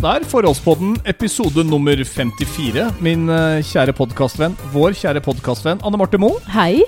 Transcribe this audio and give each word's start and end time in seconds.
der. 0.00 0.24
Forholdspodden 0.24 0.94
episode 1.08 1.62
nummer 1.66 1.98
54. 2.04 2.86
Min 3.04 3.28
eh, 3.28 3.60
kjære 3.66 3.92
podkastvenn, 3.96 4.56
vår 4.72 4.96
kjære 4.96 5.20
podkastvenn 5.24 5.82
Anne 5.84 6.00
Marte 6.00 6.20
Moe. 6.20 6.40
Hei. 6.54 6.80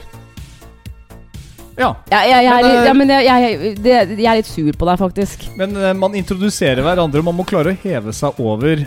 Ja, 1.76 1.94
Ja, 2.12 2.20
jeg, 2.28 2.44
jeg, 2.44 2.52
er 2.52 2.62
Men, 2.62 2.70
eh, 2.70 2.86
ja, 2.86 2.94
men 2.96 3.12
jeg, 3.12 3.74
jeg, 3.84 4.28
er 4.28 4.38
litt 4.38 4.48
sur 4.48 4.76
på 4.76 4.88
deg, 4.88 5.00
faktisk. 5.00 5.44
men 5.56 5.76
eh, 5.76 5.92
man 5.96 6.16
introduserer 6.16 6.84
hverandre, 6.84 7.24
man 7.24 7.36
må 7.36 7.44
klare 7.48 7.72
å 7.72 7.80
heve 7.84 8.14
seg 8.16 8.40
over. 8.40 8.84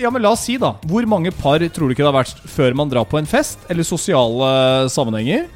Ja, 0.00 0.12
men 0.12 0.24
la 0.24 0.34
oss 0.34 0.44
si, 0.48 0.58
da. 0.60 0.74
Hvor 0.88 1.08
mange 1.08 1.32
par 1.32 1.64
tror 1.68 1.88
du 1.88 1.96
ikke 1.96 2.04
det 2.04 2.10
har 2.10 2.20
vært 2.20 2.44
før 2.44 2.76
man 2.76 2.92
drar 2.92 3.08
på 3.08 3.20
en 3.20 3.28
fest, 3.28 3.64
eller 3.72 3.88
sosiale 3.88 4.88
sammenhenger, 4.92 5.48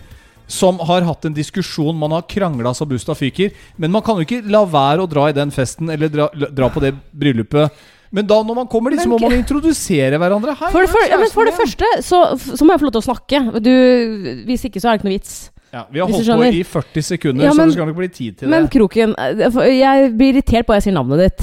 som 0.47 0.79
har 0.79 1.03
hatt 1.07 1.25
en 1.25 1.35
diskusjon, 1.35 1.97
man 1.97 2.13
har 2.13 2.27
krangla 2.29 2.75
så 2.77 2.87
busta 2.89 3.15
fyker, 3.17 3.53
men 3.81 3.91
man 3.95 4.03
kan 4.05 4.19
jo 4.21 4.27
ikke 4.27 4.43
la 4.51 4.65
være 4.69 5.05
å 5.05 5.11
dra 5.11 5.29
i 5.31 5.37
den 5.37 5.51
festen, 5.55 5.91
eller 5.91 6.13
dra, 6.13 6.29
dra 6.35 6.69
på 6.73 6.83
det 6.85 6.95
bryllupet. 7.13 7.73
Men 8.15 8.29
da 8.31 8.37
når 8.47 8.55
man 8.61 8.69
kommer 8.71 8.93
dit, 8.95 9.01
så 9.03 9.09
må 9.11 9.19
man 9.19 9.33
introdusere 9.35 10.21
hverandre. 10.23 10.55
Hei, 10.61 10.71
For 10.71 10.87
det, 10.87 11.01
er 11.03 11.11
ja, 11.17 11.19
men 11.19 11.33
for 11.35 11.49
det 11.49 11.57
første 11.57 11.89
så, 12.07 12.21
så 12.39 12.63
må 12.63 12.77
jeg 12.77 12.83
få 12.85 12.87
lov 12.87 12.95
til 12.95 13.03
å 13.03 13.09
snakke. 13.09 13.41
Du, 13.65 13.73
hvis 14.47 14.69
ikke 14.69 14.79
så 14.83 14.93
er 14.93 14.95
det 14.95 15.03
ikke 15.03 15.09
noe 15.09 15.17
vits. 15.17 15.35
Ja, 15.75 15.83
vi 15.91 15.99
har 15.99 16.07
holdt 16.07 16.29
på 16.39 16.51
i 16.55 16.63
40 16.63 17.03
sekunder, 17.03 17.49
Ja, 17.49 17.51
så 17.51 17.57
men- 17.59 17.73
det 17.73 17.75
skal 17.75 17.89
nok 17.91 17.97
bli 17.99 18.09
tid 18.09 18.39
til 18.39 18.49
Men 18.53 18.69
det. 18.69 18.71
Kroken, 18.77 19.15
eh, 19.19 19.71
jeg 19.75 20.13
blir 20.15 20.35
irritert 20.37 20.67
på 20.69 20.77
at 20.77 20.85
jeg 20.85 20.93
sier 20.93 20.99
navnet 21.01 21.19
ditt. 21.25 21.43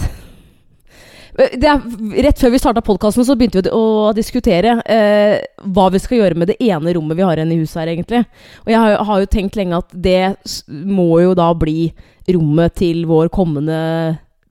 Det 1.31 1.67
er, 1.67 1.84
rett 2.26 2.41
før 2.41 2.52
vi 2.52 2.59
starta 2.59 2.84
podkasten, 2.84 3.23
så 3.23 3.38
begynte 3.39 3.62
vi 3.63 3.72
å 3.72 4.12
diskutere 4.16 4.76
eh, 4.84 5.38
hva 5.72 5.85
vi 5.94 6.02
skal 6.03 6.20
gjøre 6.20 6.39
med 6.41 6.52
det 6.52 6.58
ene 6.66 6.95
rommet 6.98 7.16
vi 7.16 7.23
har 7.23 7.39
igjen 7.39 7.53
i 7.55 7.59
huset 7.62 7.80
her, 7.81 7.91
egentlig. 7.94 8.23
Og 8.66 8.73
jeg 8.73 8.81
har, 8.84 8.98
har 9.08 9.22
jo 9.22 9.30
tenkt 9.31 9.59
lenge 9.59 9.80
at 9.80 9.95
det 9.95 10.34
må 10.67 11.13
jo 11.23 11.36
da 11.38 11.48
bli 11.55 11.91
rommet 12.36 12.75
til 12.81 13.05
vår 13.09 13.31
kommende 13.34 13.80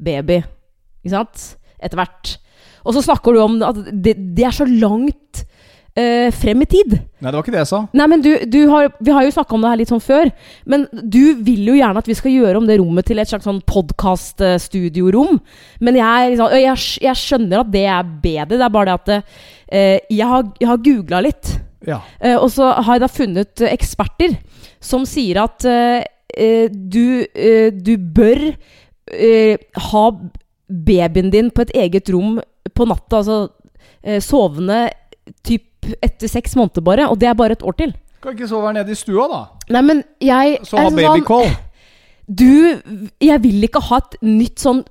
baby. 0.00 0.40
Ikke 1.04 1.14
sant? 1.18 1.44
Etter 1.80 2.00
hvert. 2.00 2.34
Og 2.88 2.96
så 2.96 3.04
snakker 3.04 3.36
du 3.36 3.42
om 3.44 3.60
at 3.66 3.84
det, 3.92 4.16
det 4.36 4.48
er 4.48 4.56
så 4.56 4.66
langt 4.68 5.44
eh, 5.98 6.30
frem 6.34 6.62
i 6.62 6.68
tid. 6.70 6.94
Nei, 7.20 7.30
det 7.30 7.36
var 7.36 7.44
ikke 7.44 7.54
det 7.54 7.62
jeg 7.62 7.70
sa. 7.70 7.80
Nei, 7.96 8.06
men 8.10 8.22
du, 8.24 8.30
du 8.48 8.58
har, 8.70 8.90
Vi 9.02 9.14
har 9.14 9.26
jo 9.26 9.32
snakka 9.34 9.56
om 9.56 9.64
det 9.64 9.72
her 9.72 9.80
litt 9.80 9.92
sånn 9.92 10.04
før. 10.04 10.30
Men 10.70 10.86
du 10.90 11.42
vil 11.44 11.70
jo 11.70 11.76
gjerne 11.78 12.02
at 12.02 12.10
vi 12.10 12.16
skal 12.18 12.34
gjøre 12.34 12.60
om 12.60 12.68
det 12.68 12.78
rommet 12.80 13.08
til 13.08 13.20
et 13.22 13.30
slags 13.30 13.48
sånn 13.48 13.62
podkast-studiorom. 13.68 15.40
Men 15.84 16.00
jeg, 16.00 16.34
liksom, 16.34 16.54
jeg, 16.56 16.84
jeg 17.06 17.22
skjønner 17.22 17.64
at 17.64 17.72
det 17.74 17.86
er 17.86 18.14
bedre. 18.22 18.56
Det 18.56 18.66
er 18.66 18.76
bare 18.76 18.90
det 18.90 18.98
at 19.00 19.10
uh, 19.14 19.98
jeg 20.10 20.30
har, 20.32 20.46
jeg 20.60 20.70
har 20.70 20.84
googla 20.86 21.22
litt. 21.26 21.54
Ja. 21.88 22.00
Uh, 22.20 22.36
og 22.36 22.48
så 22.54 22.72
har 22.76 22.96
jeg 22.96 23.04
da 23.04 23.12
funnet 23.12 23.64
eksperter 23.70 24.36
som 24.84 25.04
sier 25.08 25.42
at 25.42 25.64
du, 26.70 27.26
du 27.28 27.90
bør 28.16 28.38
ha 29.90 30.02
babyen 30.70 31.32
din 31.34 31.50
på 31.52 31.66
et 31.66 31.72
eget 31.82 32.08
rom 32.14 32.38
på 32.72 32.86
natta. 32.88 33.18
Altså 33.18 34.20
sovende 34.24 34.86
typ 35.44 35.66
etter 36.02 36.28
seks 36.28 36.56
måneder 36.56 36.80
bare. 36.84 37.08
Og 37.10 37.18
det 37.20 37.28
er 37.28 37.34
bare 37.34 37.52
et 37.52 37.62
år 37.62 37.72
til. 37.78 37.94
Kan 38.22 38.32
ikke 38.36 38.48
sove 38.48 38.66
her 38.68 38.72
nede 38.76 38.92
i 38.92 38.94
stua, 38.94 39.26
da? 39.32 39.40
Nei, 39.72 39.80
men 39.82 40.02
jeg 40.20 40.58
Så 40.64 40.76
ha 40.76 40.90
babycall. 40.90 41.44
sånn- 41.48 41.66
Du, 42.30 42.80
jeg 43.20 43.42
vil 43.42 43.64
ikke 43.64 43.80
ha 43.88 43.96
et 43.96 44.16
nytt 44.22 44.60
sånn 44.62 44.84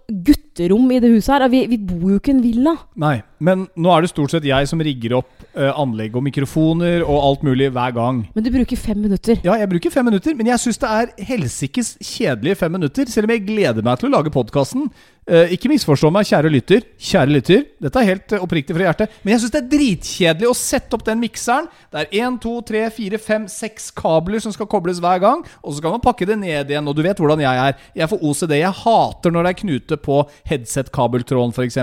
gutterom 0.59 0.91
i 0.91 0.99
det 0.99 1.11
huset 1.13 1.33
her. 1.35 1.49
Vi, 1.49 1.65
vi 1.71 1.77
bor 1.77 2.11
jo 2.11 2.19
ikke 2.19 2.33
i 2.33 2.37
en 2.37 2.43
villa. 2.43 2.75
Nei, 2.99 3.19
men 3.39 3.67
nå 3.79 3.91
er 3.93 4.03
det 4.03 4.11
stort 4.11 4.33
sett 4.33 4.47
jeg 4.47 4.67
som 4.69 4.81
rigger 4.83 5.19
opp 5.19 5.29
uh, 5.55 5.71
anlegg 5.79 6.15
og 6.17 6.25
mikrofoner 6.25 7.05
og 7.05 7.19
alt 7.19 7.45
mulig 7.47 7.69
hver 7.75 7.93
gang. 7.95 8.25
Men 8.35 8.45
du 8.45 8.51
bruker 8.53 8.79
fem 8.79 8.99
minutter. 8.99 9.39
Ja, 9.45 9.55
jeg 9.59 9.69
bruker 9.71 9.93
fem 9.93 10.09
minutter, 10.09 10.35
men 10.35 10.51
jeg 10.51 10.63
syns 10.63 10.81
det 10.81 10.89
er 10.89 11.13
helsikes 11.29 11.95
kjedelige 12.03 12.59
fem 12.59 12.75
minutter. 12.75 13.07
Selv 13.11 13.29
om 13.29 13.35
jeg 13.35 13.45
gleder 13.47 13.85
meg 13.85 14.01
til 14.01 14.09
å 14.09 14.17
lage 14.17 14.33
podkasten. 14.33 14.89
ikke 15.29 15.69
misforstå 15.69 16.09
meg, 16.09 16.25
kjære 16.25 16.49
lytter. 16.49 16.85
Kjære 16.97 17.33
lytter, 17.35 17.65
dette 17.85 18.01
er 18.01 18.07
helt 18.09 18.35
uh, 18.35 18.43
oppriktig 18.43 18.75
fra 18.75 18.87
hjertet. 18.87 19.19
Men 19.23 19.35
jeg 19.35 19.43
syns 19.43 19.55
det 19.55 19.61
er 19.61 19.71
dritkjedelig 19.75 20.49
å 20.49 20.57
sette 20.57 20.97
opp 20.97 21.05
den 21.07 21.21
mikseren. 21.21 21.69
Det 21.93 22.03
er 22.03 22.25
én, 22.25 22.39
to, 22.41 22.57
tre, 22.65 22.87
fire, 22.93 23.21
fem, 23.21 23.47
seks 23.51 23.91
kabler 23.95 24.43
som 24.43 24.55
skal 24.55 24.69
kobles 24.69 24.99
hver 25.03 25.21
gang. 25.23 25.45
Og 25.63 25.71
så 25.71 25.79
skal 25.79 25.95
man 25.95 26.03
pakke 26.03 26.27
det 26.27 26.39
ned 26.41 26.73
igjen. 26.73 26.89
Og 26.89 26.97
du 26.97 27.03
vet 27.05 27.19
hvordan 27.21 27.45
jeg 27.45 27.65
er. 27.69 27.77
Jeg 28.03 28.11
får 28.11 28.25
OCD. 28.25 28.57
Jeg 28.59 28.75
hater 28.83 29.33
når 29.33 29.45
det 29.45 29.53
er 29.53 29.61
knute 29.63 29.99
på 30.01 30.19
headset-kabeltråden, 30.49 31.53
f.eks. 31.53 31.77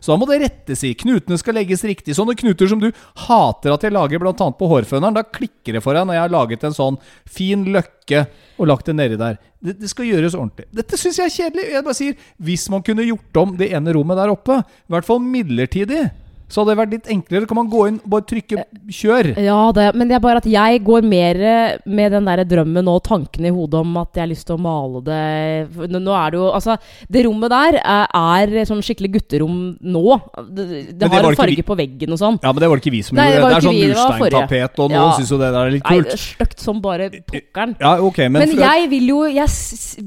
Så 0.00 0.12
da 0.12 0.18
må 0.20 0.28
det 0.30 0.40
rettes 0.42 0.84
i. 0.86 0.94
Knutene 0.98 1.38
skal 1.40 1.58
legges 1.58 1.84
riktig. 1.86 2.16
Sånne 2.18 2.36
knuter 2.38 2.70
som 2.70 2.82
du 2.82 2.90
hater 3.26 3.74
at 3.74 3.86
jeg 3.86 3.94
lager 3.94 4.22
bl.a. 4.22 4.34
på 4.34 4.70
hårføneren. 4.72 5.16
Da 5.16 5.24
klikker 5.24 5.78
det 5.78 5.84
for 5.84 5.96
deg 5.96 6.08
når 6.08 6.18
jeg 6.18 6.24
har 6.26 6.34
laget 6.34 6.68
en 6.68 6.76
sånn 6.76 7.00
fin 7.28 7.66
løkke 7.74 8.24
og 8.58 8.70
lagt 8.70 8.90
det 8.90 8.96
nedi 8.98 9.18
der. 9.20 9.38
Det, 9.58 9.74
det 9.80 9.90
skal 9.90 10.08
gjøres 10.10 10.36
ordentlig. 10.38 10.68
Dette 10.74 10.98
syns 11.00 11.18
jeg 11.18 11.30
er 11.30 11.36
kjedelig. 11.36 11.66
Jeg 11.74 11.86
bare 11.86 11.98
sier, 11.98 12.24
Hvis 12.38 12.68
man 12.72 12.84
kunne 12.86 13.06
gjort 13.06 13.42
om 13.42 13.58
det 13.58 13.72
ene 13.74 13.94
rommet 13.96 14.18
der 14.20 14.32
oppe, 14.32 14.60
i 14.62 14.94
hvert 14.94 15.06
fall 15.08 15.22
midlertidig, 15.22 16.08
så 16.48 16.62
hadde 16.62 16.72
det 16.74 16.78
vært 16.80 16.92
litt 16.96 17.08
enklere. 17.12 17.46
Kan 17.46 17.58
man 17.60 17.68
gå 17.70 17.82
inn 17.88 17.98
og 18.02 18.08
bare 18.10 18.24
trykke 18.24 18.64
'kjør'? 18.88 19.34
Ja, 19.44 19.70
det, 19.76 19.94
men 19.94 20.08
det 20.08 20.16
er 20.16 20.20
bare 20.24 20.40
at 20.40 20.46
jeg 20.48 20.82
går 20.84 21.02
mer 21.04 21.36
med 21.84 22.12
den 22.12 22.24
der 22.24 22.44
drømmen 22.44 22.88
og 22.88 23.02
tanken 23.04 23.44
i 23.44 23.52
hodet 23.52 23.80
om 23.82 23.96
at 24.00 24.14
jeg 24.16 24.22
har 24.24 24.30
lyst 24.32 24.46
til 24.48 24.56
å 24.56 24.62
male 24.64 25.02
det 25.04 25.88
Nå 25.92 26.14
er 26.16 26.30
det 26.30 26.38
jo 26.40 26.48
Altså, 26.52 26.76
det 27.10 27.24
rommet 27.26 27.50
der 27.52 27.78
er, 27.84 28.06
er 28.14 28.64
sånn 28.64 28.80
skikkelig 28.82 29.12
gutterom 29.18 29.76
nå. 29.82 30.04
Det, 30.48 30.96
det 30.98 31.10
har 31.10 31.24
en 31.28 31.36
farge 31.36 31.56
vi- 31.60 31.62
på 31.68 31.76
veggen 31.76 32.12
og 32.12 32.18
sånn. 32.18 32.38
Ja, 32.42 32.52
men 32.52 32.60
det 32.62 32.68
var 32.68 32.76
det 32.76 32.84
ikke 32.86 32.96
vi 32.96 33.02
som 33.02 33.16
Nei, 33.16 33.28
gjorde. 33.32 33.48
Det 33.48 33.56
er 33.56 33.68
sånn 33.68 33.80
mursteintapet, 33.84 34.78
og 34.78 34.90
Ja. 34.90 34.98
noen 35.02 35.12
syns 35.18 35.30
jo 35.30 35.38
det 35.38 35.52
der 35.52 35.66
er 35.66 35.70
litt 35.70 35.84
kult. 35.84 36.06
Nei, 36.08 36.16
stygt 36.16 36.60
som 36.60 36.80
bare 36.80 37.10
pokkeren. 37.10 37.76
Ja, 37.80 37.98
okay, 38.00 38.28
men, 38.28 38.40
Men 38.48 38.56
for- 38.56 38.64
jeg 38.64 38.90
vil 38.90 39.06
jo 39.08 39.18
Jeg 39.28 39.48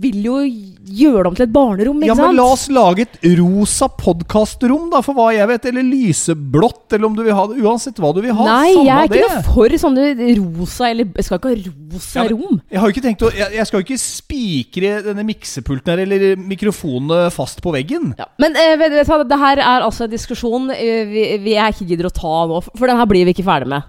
vil 0.02 0.23
jo 0.23 0.38
gjøre 0.41 1.23
det 1.23 1.28
om 1.28 1.35
til 1.35 1.44
et 1.46 1.53
barnerom, 1.53 1.97
ikke 2.02 2.08
ja, 2.08 2.16
sant? 2.16 2.28
men 2.28 2.35
La 2.35 2.44
oss 2.52 2.68
lage 2.69 3.00
et 3.06 3.38
rosa 3.38 3.88
podkastrom, 3.88 4.90
da, 4.91 5.02
for 5.02 5.13
hva 5.13 5.31
jeg 5.35 5.47
vet. 5.47 5.66
Eller 5.66 5.84
lyseblått, 6.31 6.93
eller 6.93 7.05
om 7.05 7.15
du 7.15 7.23
vil 7.23 7.33
ha 7.33 7.45
det. 7.47 7.59
Uansett 7.61 7.99
hva 7.99 8.13
du 8.15 8.21
vil 8.21 8.33
ha. 8.33 8.45
Nei, 8.45 8.71
jeg 8.85 8.89
er 8.95 9.09
ikke 9.09 9.21
noe 9.27 9.43
for 9.47 9.75
sånne 9.81 10.05
rosa 10.39 10.89
Eller 10.89 11.05
jeg 11.15 11.25
skal 11.27 11.39
ikke 11.39 11.51
ha 11.51 11.71
rosa 11.93 12.19
Ja, 12.19 12.23
men- 12.23 12.41
rom. 12.41 12.61
Jeg 12.71 12.79
har 12.79 12.87
jo 12.87 12.93
ikke 12.95 13.05
tenkt 13.07 13.21
å 13.21 13.31
Jeg, 13.35 13.53
jeg 13.55 13.67
skal 13.67 13.79
jo 13.79 13.85
ikke 13.85 14.01
spikre 14.01 14.91
denne 15.03 15.25
miksepulten 15.27 15.91
her 15.91 15.99
eller 16.05 16.35
mikrofonene 16.37 17.31
fast 17.31 17.61
på 17.61 17.73
veggen. 17.73 18.13
Ja. 18.17 18.25
Men 18.39 18.55
eh, 18.55 18.75
vet, 18.77 18.91
vet 18.91 19.07
du 19.07 19.23
det 19.31 19.39
her 19.39 19.57
er 19.59 19.81
altså 19.85 20.05
en 20.05 20.11
diskusjon 20.11 20.71
eh, 20.71 21.05
vi, 21.07 21.37
vi 21.43 21.55
jeg 21.55 21.75
ikke 21.75 21.87
gidder 21.87 22.09
å 22.09 22.13
ta 22.13 22.45
nå, 22.47 22.61
for 22.75 22.87
den 22.87 22.97
her 22.97 23.05
blir 23.09 23.25
vi 23.25 23.35
ikke 23.35 23.47
ferdig 23.47 23.67
med. 23.67 23.83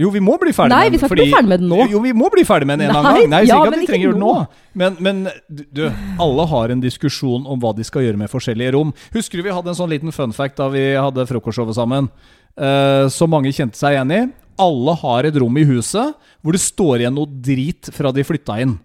Jo, 0.00 0.08
vi 0.08 0.22
må 0.24 0.38
bli 0.40 0.54
ferdig 0.56 0.72
Nei, 0.72 0.86
med 0.88 0.94
den. 0.94 0.96
Nei, 0.96 0.96
vi 0.96 1.00
skal 1.02 1.10
ikke 1.12 1.20
bli 1.20 1.34
ferdig 1.34 1.50
med 1.50 1.60
den 1.60 1.68
nå. 1.68 1.78
Jo, 1.92 1.98
vi 2.00 2.12
må 2.16 2.28
bli 2.32 2.44
ferdig 2.48 2.68
med 2.70 2.80
den 2.80 2.88
en 2.88 2.96
annen 2.96 3.18
gang. 3.18 3.32
Nei, 3.34 3.40
ja, 3.44 3.58
ikke 3.60 3.72
at 3.74 3.82
vi 3.82 3.88
trenger 3.90 4.06
gjøre 4.06 4.16
det 4.16 4.22
nå. 4.22 4.34
Men, 4.80 4.96
men 5.04 5.18
du, 5.52 5.82
alle 6.24 6.46
har 6.48 6.72
en 6.72 6.84
diskusjon 6.84 7.44
om 7.44 7.60
hva 7.60 7.74
de 7.76 7.84
skal 7.84 8.06
gjøre 8.06 8.20
med 8.22 8.32
forskjellige 8.32 8.72
rom. 8.72 8.94
Husker 9.12 9.36
du 9.36 9.44
vi 9.44 9.52
hadde 9.52 9.68
en 9.74 9.76
sånn 9.76 9.92
liten 9.92 10.14
fun 10.16 10.32
fact 10.36 10.56
da 10.62 10.70
vi 10.72 10.86
hadde 10.96 11.26
frokostshowet 11.28 11.76
sammen? 11.76 12.08
Uh, 12.56 13.04
som 13.12 13.30
mange 13.32 13.52
kjente 13.52 13.76
seg 13.76 13.98
igjen 13.98 14.14
i. 14.16 14.22
Alle 14.62 14.96
har 15.02 15.28
et 15.28 15.36
rom 15.40 15.60
i 15.60 15.66
huset 15.68 16.16
hvor 16.40 16.56
det 16.56 16.62
står 16.64 17.04
igjen 17.04 17.16
noe 17.16 17.28
drit 17.44 17.92
fra 17.92 18.14
de 18.16 18.24
flytta 18.24 18.58
inn. 18.64 18.78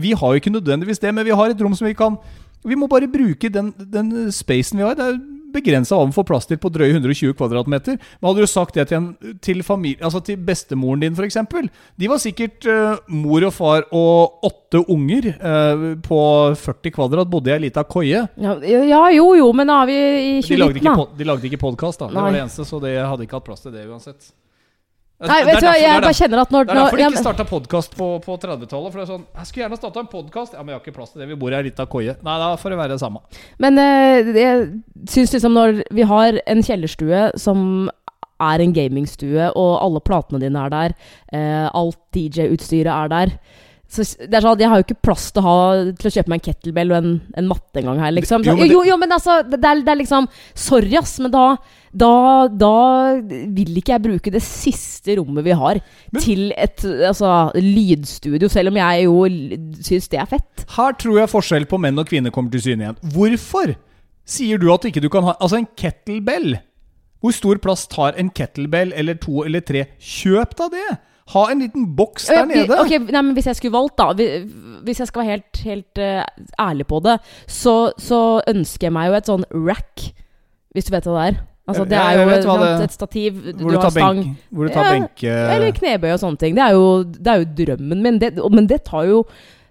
Vi 0.00 0.14
har 0.14 0.32
jo 0.32 0.40
ikke 0.40 0.54
nødvendigvis 0.54 1.02
det, 1.02 1.10
men 1.14 1.26
vi 1.26 1.34
har 1.34 1.50
et 1.50 1.60
rom 1.60 1.74
som 1.76 1.88
vi 1.88 1.98
kan 1.98 2.14
Vi 2.64 2.76
må 2.76 2.86
bare 2.86 3.08
bruke 3.08 3.48
den, 3.48 3.72
den 3.74 4.30
spacen 4.32 4.78
vi 4.78 4.84
har. 4.84 4.94
Det 4.94 5.06
er 5.06 5.20
begrensa 5.52 5.98
hva 5.98 6.08
vi 6.08 6.16
får 6.16 6.26
plass 6.28 6.48
til 6.50 6.60
på 6.60 6.72
drøye 6.72 6.94
120 6.94 7.36
kvadratmeter. 7.38 7.98
Men 8.20 8.30
hadde 8.30 8.46
du 8.46 8.50
sagt 8.50 8.78
det 8.78 8.88
til, 8.90 9.00
en, 9.00 9.36
til, 9.44 9.62
familie, 9.66 10.00
altså 10.04 10.22
til 10.24 10.40
bestemoren 10.40 11.04
din, 11.04 11.16
f.eks. 11.16 11.38
De 12.00 12.10
var 12.10 12.22
sikkert 12.22 12.66
uh, 12.70 12.98
mor 13.12 13.46
og 13.48 13.54
far 13.56 13.86
og 13.90 14.46
åtte 14.46 14.84
unger 14.86 15.32
Uh, 15.40 15.96
på 16.04 16.18
40 16.58 16.92
kvadrat, 16.94 17.28
bodde 17.30 17.50
i 17.50 17.54
ei 17.54 17.62
lita 17.64 17.82
koie. 17.88 18.20
Ja, 18.40 18.52
ja, 18.62 19.00
jo 19.14 19.30
jo, 19.38 19.48
men 19.56 19.70
da 19.70 19.80
er 19.82 19.88
vi 19.88 19.96
i 19.96 20.34
2019, 20.44 20.84
da. 20.86 21.06
de 21.16 21.26
lagde 21.26 21.48
ikke 21.48 21.60
podkast, 21.62 22.02
da. 22.02 22.10
Det 22.12 22.20
var 22.20 22.36
det 22.36 22.42
eneste, 22.44 22.66
så 22.68 22.80
det 22.82 22.94
hadde 23.00 23.26
ikke 23.26 23.38
hatt 23.38 23.48
plass 23.48 23.64
til 23.64 23.74
det 23.74 23.86
uansett. 23.88 24.30
Nei, 25.20 25.40
vet 25.44 25.60
du 25.60 25.66
hva, 25.66 25.74
jeg 25.76 26.00
bare 26.00 26.16
kjenner 26.16 26.40
at 26.40 26.52
når, 26.54 26.64
det 26.64 26.72
er 26.72 26.78
derfor 26.80 26.96
de 27.00 27.06
ikke 27.10 27.22
starta 27.24 27.44
podkast 27.48 27.96
på, 27.98 28.08
på 28.24 28.36
30-tallet. 28.40 28.92
For 28.92 29.00
det 29.00 29.04
er 29.04 29.10
sånn 29.10 29.26
Jeg 29.26 29.48
skulle 29.50 29.64
gjerne 29.66 29.78
starta 29.80 30.00
en 30.00 30.10
podkast. 30.14 30.54
Ja, 30.56 30.62
men 30.64 30.72
jeg 30.72 30.78
har 30.78 30.84
ikke 30.86 30.96
plass 30.96 31.12
til 31.12 31.20
det. 31.20 31.28
Vi 31.28 31.36
bor 31.42 31.52
i 31.52 31.58
ei 31.58 31.66
lita 31.66 31.84
koie. 31.90 32.14
Nei, 32.24 32.36
da 32.40 32.54
får 32.60 32.72
det 32.72 32.78
være 32.80 32.94
det 32.94 33.02
samme. 33.02 33.20
Men 33.60 33.80
eh, 33.82 34.30
jeg 34.40 34.68
syns 35.12 35.34
liksom 35.36 35.56
når 35.58 35.82
vi 35.92 36.06
har 36.08 36.40
en 36.40 36.64
kjellerstue 36.64 37.24
som 37.40 37.66
er 38.40 38.64
en 38.64 38.72
gamingstue, 38.72 39.50
og 39.52 39.72
alle 39.84 40.00
platene 40.00 40.40
dine 40.40 40.62
er 40.64 40.72
der, 40.72 40.94
eh, 41.36 41.66
alt 41.68 42.00
DJ-utstyret 42.16 42.88
er 42.88 43.12
der 43.12 43.34
så 43.90 44.04
det 44.22 44.36
er 44.38 44.44
sånn 44.44 44.60
Jeg 44.62 44.68
har 44.70 44.78
jo 44.78 44.84
ikke 44.86 45.02
plass 45.02 45.24
til 45.34 45.42
å, 45.42 45.44
ha, 45.48 45.54
til 45.98 46.06
å 46.06 46.12
kjøpe 46.14 46.30
meg 46.30 46.38
en 46.40 46.44
kettlebell 46.46 46.92
og 46.94 46.98
en, 47.00 47.14
en 47.40 47.48
matte 47.50 47.80
engang 47.82 47.98
her, 47.98 48.12
liksom. 48.14 48.44
Jo, 48.46 48.52
Jo, 48.52 48.56
men 48.60 48.68
det- 48.68 48.74
jo, 48.76 48.82
jo, 48.86 48.96
men 49.02 49.14
altså 49.16 49.40
det, 49.50 49.58
er, 49.66 49.80
det 49.82 49.90
er 49.94 49.98
liksom 49.98 50.28
Sorry, 50.54 50.94
ass, 51.00 51.16
men 51.24 51.32
da, 51.34 51.44
da, 51.90 52.10
da 52.54 52.70
vil 53.20 53.80
ikke 53.80 53.96
jeg 53.96 54.04
bruke 54.06 54.30
det 54.36 54.44
siste 54.46 55.16
rommet 55.18 55.42
vi 55.48 55.56
har, 55.58 55.80
Men- 56.14 56.22
til 56.22 56.52
et 56.56 56.84
altså, 57.10 57.50
lydstudio, 57.58 58.48
selv 58.48 58.70
om 58.70 58.78
jeg 58.78 59.04
jo 59.08 59.18
syns 59.82 60.08
det 60.14 60.22
er 60.22 60.30
fett. 60.36 60.64
Her 60.76 60.94
tror 60.94 61.18
jeg 61.24 61.32
forskjell 61.34 61.66
på 61.66 61.80
menn 61.82 61.98
og 61.98 62.06
kvinner 62.06 62.30
kommer 62.30 62.54
til 62.54 62.62
syne 62.68 62.86
igjen. 62.86 63.00
Hvorfor 63.14 63.74
sier 64.30 64.58
du 64.62 64.68
at 64.72 64.86
ikke 64.86 65.02
du 65.02 65.08
kan 65.10 65.24
ha 65.26 65.34
Altså, 65.40 65.58
en 65.58 65.66
kettlebell. 65.74 66.60
Hvor 67.20 67.34
stor 67.36 67.58
plass 67.60 67.88
tar 67.90 68.14
en 68.16 68.30
kettlebell 68.30 68.94
eller 68.96 69.18
to 69.20 69.42
eller 69.44 69.60
tre? 69.66 69.88
Kjøp 69.98 70.54
da 70.56 70.68
det! 70.72 70.90
Ha 71.30 71.44
en 71.52 71.60
liten 71.62 71.84
boks 71.96 72.26
der 72.30 72.48
nede. 72.48 72.78
ok, 72.80 72.96
nei, 73.10 73.22
men 73.22 73.34
Hvis 73.36 73.46
jeg 73.46 73.56
skulle 73.60 73.76
valgt, 73.76 73.98
da 73.98 74.14
hvis 74.84 74.98
jeg 75.02 75.10
skal 75.10 75.22
være 75.22 75.30
helt, 75.30 75.60
helt 75.64 76.00
uh, 76.00 76.24
ærlig 76.58 76.86
på 76.88 76.98
det, 77.04 77.18
så, 77.46 77.92
så 78.00 78.40
ønsker 78.48 78.88
jeg 78.88 78.94
meg 78.96 79.10
jo 79.10 79.18
et 79.18 79.28
sånn 79.28 79.44
rack, 79.52 80.06
hvis 80.74 80.88
du 80.88 80.94
vet 80.94 81.06
hva 81.06 81.16
det 81.18 81.26
er. 81.28 81.40
Altså, 81.70 81.84
det 81.86 81.98
er 82.00 82.16
jo 82.18 82.26
et, 82.32 82.42
sant, 82.42 82.82
et 82.82 82.94
stativ, 82.96 83.36
Hvor 83.60 83.70
du 83.70 83.76
har 83.76 83.84
tar 83.84 83.94
stang. 83.94 84.20
benk 84.24 84.48
Hvor 84.50 84.66
du 84.66 84.72
tar 84.74 84.86
Ja, 84.88 84.92
benke... 84.96 85.34
Eller 85.54 85.74
knebøy 85.76 86.10
og 86.14 86.20
sånne 86.22 86.40
ting. 86.40 86.56
Det 86.56 86.64
er 86.64 86.74
jo, 86.74 86.86
det 87.04 87.30
er 87.30 87.42
jo 87.42 87.48
drømmen 87.60 88.02
min. 88.02 88.18
Det, 88.22 88.32
men 88.50 88.66
det 88.70 88.80
tar 88.88 89.06
jo 89.06 89.20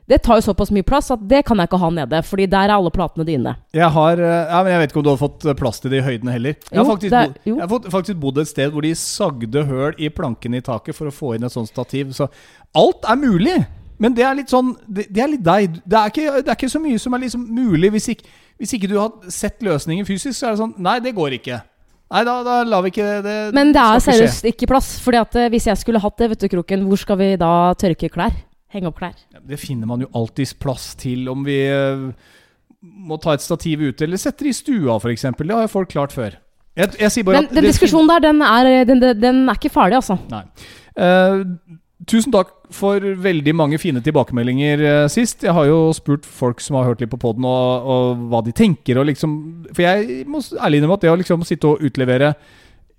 det 0.10 0.18
tar 0.26 0.40
jo 0.40 0.46
såpass 0.48 0.72
mye 0.74 0.86
plass 0.88 1.12
at 1.14 1.22
det 1.30 1.44
kan 1.46 1.60
jeg 1.62 1.70
ikke 1.70 1.80
ha 1.84 1.90
nede. 1.94 2.20
Fordi 2.26 2.48
der 2.50 2.72
er 2.72 2.76
alle 2.80 2.90
platene 2.94 3.26
dine. 3.28 3.56
Jeg 3.78 3.90
har 3.94 4.18
eh, 4.18 4.38
ja, 4.50 4.62
men 4.66 4.72
Jeg 4.74 4.82
vet 4.82 4.94
ikke 4.94 5.02
om 5.04 5.06
du 5.06 5.12
har 5.14 5.20
fått 5.22 5.46
plass 5.60 5.80
til 5.84 5.94
det 5.94 6.00
i 6.02 6.06
høydene 6.08 6.34
heller. 6.34 6.56
Jeg 6.58 6.80
har, 6.80 6.84
Jo, 6.84 6.90
faktisk, 6.90 7.14
er- 7.14 7.34
bo, 7.36 7.52
jeg 7.52 7.68
har 7.70 7.92
faktisk 7.94 8.20
bodd 8.24 8.42
et 8.42 8.50
sted 8.50 8.74
hvor 8.74 8.82
de 8.88 8.94
sagde 8.98 9.66
høl 9.70 9.94
i 10.02 10.10
plankene 10.10 10.58
i 10.58 10.66
taket 10.66 10.98
for 10.98 11.12
å 11.12 11.14
få 11.14 11.36
inn 11.38 11.46
et 11.46 11.54
sånt 11.54 11.70
stativ. 11.70 12.16
Så 12.18 12.26
alt 12.74 13.06
er 13.06 13.22
mulig! 13.22 13.60
Men 14.00 14.14
det 14.16 14.24
er 14.24 14.38
litt 14.38 14.48
sånn 14.48 14.70
Det, 14.88 15.10
det 15.12 15.22
er 15.22 15.28
litt 15.34 15.44
deg. 15.44 15.80
Det 15.84 15.98
er, 16.00 16.12
ikke, 16.14 16.42
det 16.42 16.48
er 16.48 16.56
ikke 16.58 16.72
så 16.72 16.80
mye 16.82 17.00
som 17.04 17.14
er 17.18 17.26
liksom 17.26 17.42
mulig 17.52 17.90
hvis 17.92 18.10
ikke, 18.16 18.30
hvis 18.58 18.74
ikke 18.78 18.90
du 18.90 18.96
har 18.98 19.12
sett 19.30 19.62
løsningen 19.62 20.08
fysisk. 20.08 20.40
Så 20.40 20.48
er 20.48 20.56
det 20.56 20.64
sånn 20.64 20.74
Nei, 20.82 20.98
det 21.04 21.14
går 21.18 21.36
ikke. 21.38 21.62
Nei, 22.10 22.24
da, 22.26 22.40
da 22.42 22.62
lar 22.66 22.82
vi 22.82 22.90
ikke 22.90 23.08
det 23.22 23.34
Men 23.54 23.70
det 23.76 23.82
er 23.84 24.00
seriøst 24.02 24.48
ikke 24.50 24.70
plass. 24.72 24.96
Fordi 25.04 25.20
at 25.22 25.36
eh, 25.38 25.50
hvis 25.54 25.68
jeg 25.70 25.78
skulle 25.84 26.02
hatt 26.02 26.18
det, 26.18 26.32
vet 26.32 26.42
du, 26.42 26.48
Kroken, 26.56 26.88
hvor 26.90 26.98
skal 26.98 27.20
vi 27.22 27.34
da 27.38 27.52
tørke 27.78 28.10
klær? 28.10 28.34
Henge 28.74 28.92
opp 28.92 29.00
klær? 29.00 29.16
Ja, 29.34 29.42
Det 29.42 29.58
finner 29.62 29.90
man 29.90 30.04
jo 30.04 30.10
alltids 30.14 30.54
plass 30.54 30.92
til 31.00 31.30
om 31.32 31.42
vi 31.48 31.58
eh, 31.66 32.10
må 32.82 33.18
ta 33.22 33.34
et 33.34 33.44
stativ 33.44 33.82
ute, 33.82 34.06
eller 34.06 34.22
sette 34.22 34.46
det 34.46 34.54
i 34.54 34.60
stua 34.60 35.00
f.eks. 35.00 35.26
Det 35.26 35.52
har 35.52 35.66
jo 35.66 35.74
folk 35.74 35.90
klart 35.92 36.14
før. 36.16 36.38
Jeg, 36.78 36.94
jeg 37.02 37.26
at 37.36 37.52
den 37.52 37.66
diskusjonen 37.66 38.08
der, 38.08 38.24
den 38.30 38.42
er, 38.46 38.70
den, 38.88 39.02
den, 39.02 39.20
den 39.20 39.42
er 39.50 39.58
ikke 39.58 39.74
farlig, 39.74 40.00
altså. 40.00 40.16
Nei. 40.32 40.46
Uh, 40.96 41.42
tusen 42.08 42.32
takk 42.32 42.54
for 42.72 43.04
veldig 43.26 43.56
mange 43.58 43.80
fine 43.82 44.04
tilbakemeldinger 44.06 44.86
uh, 44.86 45.10
sist. 45.12 45.44
Jeg 45.44 45.56
har 45.58 45.68
jo 45.68 45.90
spurt 45.98 46.30
folk 46.30 46.62
som 46.64 46.78
har 46.80 46.88
hørt 46.92 47.02
litt 47.04 47.12
på 47.12 47.20
poden, 47.20 47.48
og, 47.50 47.90
og 47.90 48.24
hva 48.32 48.44
de 48.46 48.56
tenker. 48.56 49.02
Og 49.02 49.10
liksom, 49.10 49.36
for 49.74 49.84
jeg 49.84 50.24
må 50.30 50.44
ærlig 50.62 50.80
innrømme 50.80 51.00
at 51.02 51.08
det 51.08 51.12
å 51.12 51.20
liksom 51.20 51.44
sitte 51.50 51.74
og 51.74 51.84
utlevere 51.90 52.36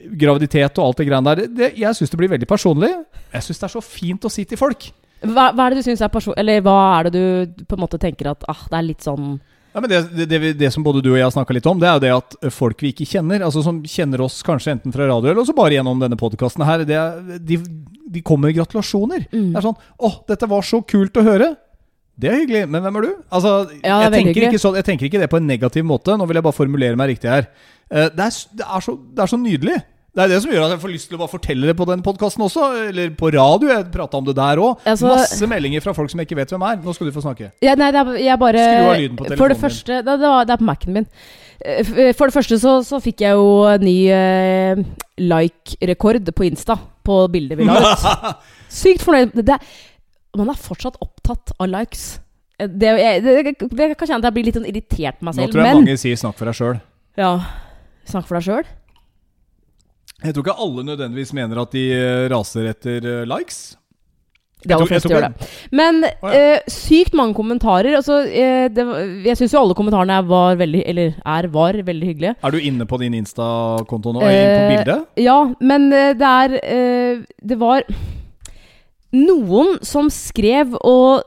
graviditet 0.01 0.79
og 0.81 0.91
alt 0.91 1.01
det 1.01 1.07
greiene 1.09 1.31
der, 1.31 1.49
det, 1.53 1.73
jeg 1.79 1.97
syns 1.97 2.13
det 2.13 2.21
blir 2.21 2.33
veldig 2.35 2.49
personlig. 2.51 2.91
Jeg 3.31 3.47
syns 3.47 3.63
det 3.63 3.69
er 3.71 3.79
så 3.79 3.85
fint 3.85 4.27
å 4.27 4.33
si 4.33 4.45
til 4.49 4.61
folk. 4.61 4.91
Hva, 5.23 5.51
hva 5.53 5.67
er 5.67 5.75
det 5.75 5.83
du 5.83 5.89
syns 5.91 6.01
er 6.01 6.09
person... 6.13 6.35
Eller 6.41 6.61
hva 6.65 6.77
er 7.01 7.11
det 7.11 7.13
du 7.15 7.65
på 7.69 7.77
en 7.77 7.83
måte 7.85 7.99
tenker 8.01 8.31
at 8.33 8.45
ah, 8.49 8.63
det 8.71 8.79
er 8.79 8.87
litt 8.87 9.05
sånn 9.05 9.35
Ja, 9.75 9.81
men 9.81 9.91
det, 9.93 9.99
det, 10.17 10.27
det, 10.33 10.53
det 10.59 10.71
som 10.75 10.83
både 10.83 11.03
du 11.05 11.11
og 11.13 11.19
jeg 11.19 11.23
har 11.29 11.31
snakka 11.35 11.55
litt 11.55 11.67
om, 11.71 11.79
det 11.79 11.87
er 11.87 11.95
jo 11.99 12.03
det 12.03 12.13
at 12.17 12.37
folk 12.57 12.81
vi 12.83 12.91
ikke 12.95 13.07
kjenner, 13.07 13.45
altså 13.47 13.63
som 13.63 13.83
kjenner 13.87 14.25
oss 14.25 14.41
kanskje 14.43 14.73
enten 14.75 14.91
fra 14.95 15.07
radio 15.07 15.31
eller 15.31 15.45
også 15.45 15.55
bare 15.55 15.77
gjennom 15.77 16.01
denne 16.03 16.19
podkasten 16.19 16.65
her, 16.67 16.83
det, 16.89 16.97
er- 16.99 17.39
de, 17.39 17.59
de 18.17 18.23
kommer 18.27 18.49
med 18.51 18.57
gratulasjoner. 18.59 19.29
Mm. 19.31 19.53
Det 19.53 19.61
er 19.61 19.67
sånn 19.69 19.77
'Å, 19.79 20.11
dette 20.33 20.49
var 20.51 20.63
så 20.67 20.81
kult 20.83 21.15
å 21.21 21.23
høre'. 21.29 21.53
Det 22.21 22.29
er 22.29 22.41
hyggelig, 22.43 22.65
men 22.69 22.83
hvem 22.83 22.97
er 22.99 23.07
du? 23.07 23.13
Altså, 23.33 23.53
Ja, 23.85 24.01
jeg, 24.09 24.13
tenker 24.13 24.49
ikke 24.51 24.59
så, 24.61 24.75
jeg 24.77 24.85
tenker 24.85 25.07
ikke 25.07 25.21
det 25.23 25.31
på 25.31 25.39
en 25.39 25.47
negativ 25.49 25.87
måte. 25.89 26.19
Nå 26.19 26.27
vil 26.29 26.37
jeg 26.37 26.45
bare 26.45 26.57
formulere 26.59 26.99
meg 26.99 27.15
riktig 27.15 27.31
her. 27.31 27.47
Eh, 27.89 28.11
Det 28.11 28.27
er, 28.27 28.35
det 28.59 28.67
er, 28.67 28.81
så, 28.85 28.99
det 28.99 29.23
er 29.25 29.31
så 29.31 29.39
nydelig. 29.41 29.79
Det 30.11 30.25
er 30.25 30.29
det 30.33 30.39
som 30.43 30.51
gjør 30.51 30.65
at 30.67 30.73
jeg 30.75 30.81
får 30.83 30.91
lyst 30.91 31.07
til 31.09 31.17
å 31.17 31.21
bare 31.21 31.31
fortelle 31.31 31.67
det 31.71 31.75
på 31.79 31.87
den 31.87 32.01
podkasten 32.03 32.43
også. 32.43 32.65
Eller 32.89 33.13
på 33.15 33.29
radio. 33.31 33.69
Jeg 33.71 33.91
prata 33.95 34.19
om 34.19 34.25
det 34.27 34.35
der 34.35 34.59
òg. 34.59 34.81
Altså- 34.91 35.13
Masse 35.13 35.47
meldinger 35.47 35.81
fra 35.85 35.93
folk 35.95 36.11
som 36.11 36.19
jeg 36.19 36.27
ikke 36.27 36.37
vet 36.41 36.51
hvem 36.51 36.65
er. 36.67 36.81
Nå 36.83 36.95
skal 36.95 37.07
du 37.07 37.13
få 37.15 37.23
snakke. 37.23 37.53
ja, 37.63 37.75
Nei, 37.79 37.91
det 37.95 38.01
er, 38.03 38.11
jeg 38.25 38.39
bare 38.43 38.65
Skru 38.65 38.89
av 38.91 38.97
lyden 38.99 39.17
på 39.17 39.25
For 39.25 39.31
det 39.31 39.39
telefonen 39.39 39.61
første 39.61 40.01
Det, 40.03 40.05
det, 40.19 40.29
var, 40.35 40.45
det 40.45 40.53
er 40.57 40.57
på 40.57 40.69
Mac-en 40.71 40.93
min. 40.99 41.07
Eh, 41.65 42.13
For 42.19 42.27
det 42.27 42.35
første 42.35 42.59
så, 42.59 42.73
så 42.83 43.01
fikk 43.05 43.21
jeg 43.23 43.39
jo 43.39 43.79
ny 43.79 43.97
eh, 44.11 44.83
like-rekord 45.21 46.33
på 46.35 46.45
Insta 46.49 46.77
på 47.07 47.21
bildet 47.31 47.59
vi 47.61 47.65
la 47.69 47.79
ut. 47.79 48.05
Sykt 48.81 49.03
fornøyd. 49.07 49.33
Det, 49.47 49.61
man 50.39 50.51
er 50.51 50.59
fortsatt 50.59 50.99
opptatt 51.01 51.55
av 51.61 51.71
likes. 51.71 52.19
Eh, 52.59 52.67
Det, 52.67 52.91
jeg, 52.99 53.23
det, 53.23 53.37
det, 53.47 53.71
det 53.79 53.89
kan 53.97 54.09
kjenne 54.11 54.21
at 54.25 54.31
jeg 54.31 54.37
blir 54.41 54.49
litt 54.51 54.59
sånn 54.59 54.67
irritert 54.69 55.21
på 55.21 55.29
meg 55.31 55.35
selv. 55.39 55.47
Nå 55.47 55.53
tror 55.55 55.63
jeg 55.65 55.71
men 55.75 55.85
mange 55.85 55.97
sier 56.03 56.17
'snakk 56.19 56.37
for 56.37 56.51
deg 56.51 56.55
sjøl'. 56.59 56.81
Ja. 57.17 57.33
Snakk 58.11 58.27
for 58.27 58.41
deg 58.41 58.45
sjøl. 58.49 58.65
Jeg 60.21 60.35
tror 60.37 60.45
ikke 60.45 60.63
alle 60.65 60.85
nødvendigvis 60.85 61.35
mener 61.37 61.61
at 61.63 61.75
de 61.75 61.85
eh, 61.97 62.25
raser 62.33 62.67
etter 62.73 63.07
eh, 63.09 63.29
likes. 63.29 63.77
Det 64.61 64.75
er 64.75 64.77
aller 64.77 64.91
fleste 64.91 65.09
gjør 65.09 65.25
det. 65.25 65.47
Men 65.73 66.03
oh, 66.05 66.33
ja. 66.35 66.41
uh, 66.61 66.67
sykt 66.69 67.15
mange 67.17 67.33
kommentarer. 67.33 67.95
Altså, 67.97 68.19
uh, 68.29 68.67
det, 68.69 68.85
jeg 69.25 69.39
syns 69.41 69.55
jo 69.57 69.63
alle 69.63 69.77
kommentarene 69.79 70.19
var 70.29 70.59
veldig 70.61 70.83
Eller 70.93 71.15
er, 71.25 71.49
var 71.49 71.79
veldig 71.87 72.11
hyggelige. 72.11 72.35
Er 72.45 72.53
du 72.53 72.59
inne 72.61 72.85
på 72.85 72.99
din 73.01 73.17
Insta-konto 73.17 74.13
nå? 74.13 74.21
inne 74.21 74.59
på 74.59 74.67
bildet? 74.75 75.07
Ja, 75.25 75.39
men 75.65 75.89
det 75.89 76.29
er 76.29 76.59
Det 77.41 77.57
var 77.57 77.89
noen 79.17 79.79
som 79.83 80.13
skrev, 80.13 80.77
og 80.87 81.25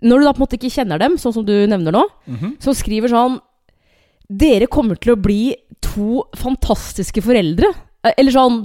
når 0.00 0.18
du 0.18 0.24
da 0.24 0.32
på 0.32 0.40
en 0.40 0.46
måte 0.46 0.56
ikke 0.56 0.72
kjenner 0.72 0.98
dem, 0.98 1.18
sånn 1.20 1.36
som 1.36 1.44
du 1.46 1.52
nevner 1.68 1.94
nå, 1.94 2.06
Mhm. 2.26 2.56
som 2.64 2.74
skriver 2.74 3.12
sånn 3.12 3.38
Dere 4.30 4.66
kommer 4.70 4.94
til 4.96 5.16
å 5.16 5.20
bli 5.20 5.56
to 5.82 6.24
fantastiske 6.38 7.20
foreldre. 7.20 7.66
Eh, 8.04 8.14
Eller 8.16 8.32
sånn 8.34 8.62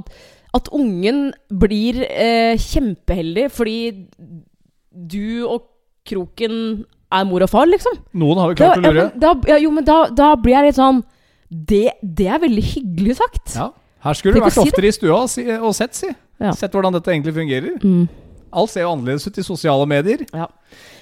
at 0.55 0.69
ungen 0.71 1.33
blir 1.51 2.01
eh, 2.07 2.55
kjempeheldig 2.61 3.49
fordi 3.51 3.79
du 4.91 5.45
og 5.49 5.65
Kroken 6.05 6.85
er 7.15 7.23
mor 7.25 7.41
og 7.41 7.49
far, 7.49 7.65
liksom. 7.65 7.95
Noen 8.13 8.37
har 8.37 8.51
jo 8.51 8.57
Da, 8.59 8.67
klart 8.69 8.77
å 8.77 8.91
lure. 8.93 9.05
da, 9.17 9.31
ja, 9.49 9.55
jo, 9.63 9.71
men 9.73 9.83
da, 9.87 9.95
da 10.13 10.35
blir 10.37 10.53
jeg 10.53 10.67
litt 10.69 10.77
sånn 10.77 10.99
det, 11.49 11.95
det 12.01 12.27
er 12.29 12.39
veldig 12.43 12.63
hyggelig 12.63 13.15
sagt. 13.17 13.55
Ja. 13.55 13.71
Her 14.05 14.13
skulle 14.17 14.35
du 14.35 14.39
Tenk 14.39 14.45
å 14.45 14.49
vært 14.51 14.57
si 14.59 14.69
oftere 14.69 14.87
i 14.89 14.93
stua 14.95 15.19
si, 15.31 15.45
og 15.57 15.73
sett, 15.77 15.97
si. 15.97 16.09
Ja. 16.41 16.51
Sett 16.57 16.73
hvordan 16.77 16.93
dette 16.93 17.09
egentlig 17.13 17.33
fungerer. 17.33 17.77
Mm. 17.81 18.05
Alt 18.55 18.71
ser 18.73 18.85
jo 18.85 18.91
annerledes 18.93 19.25
ut 19.27 19.37
i 19.41 19.45
sosiale 19.45 19.85
medier. 19.89 20.25
Ja. 20.33 20.47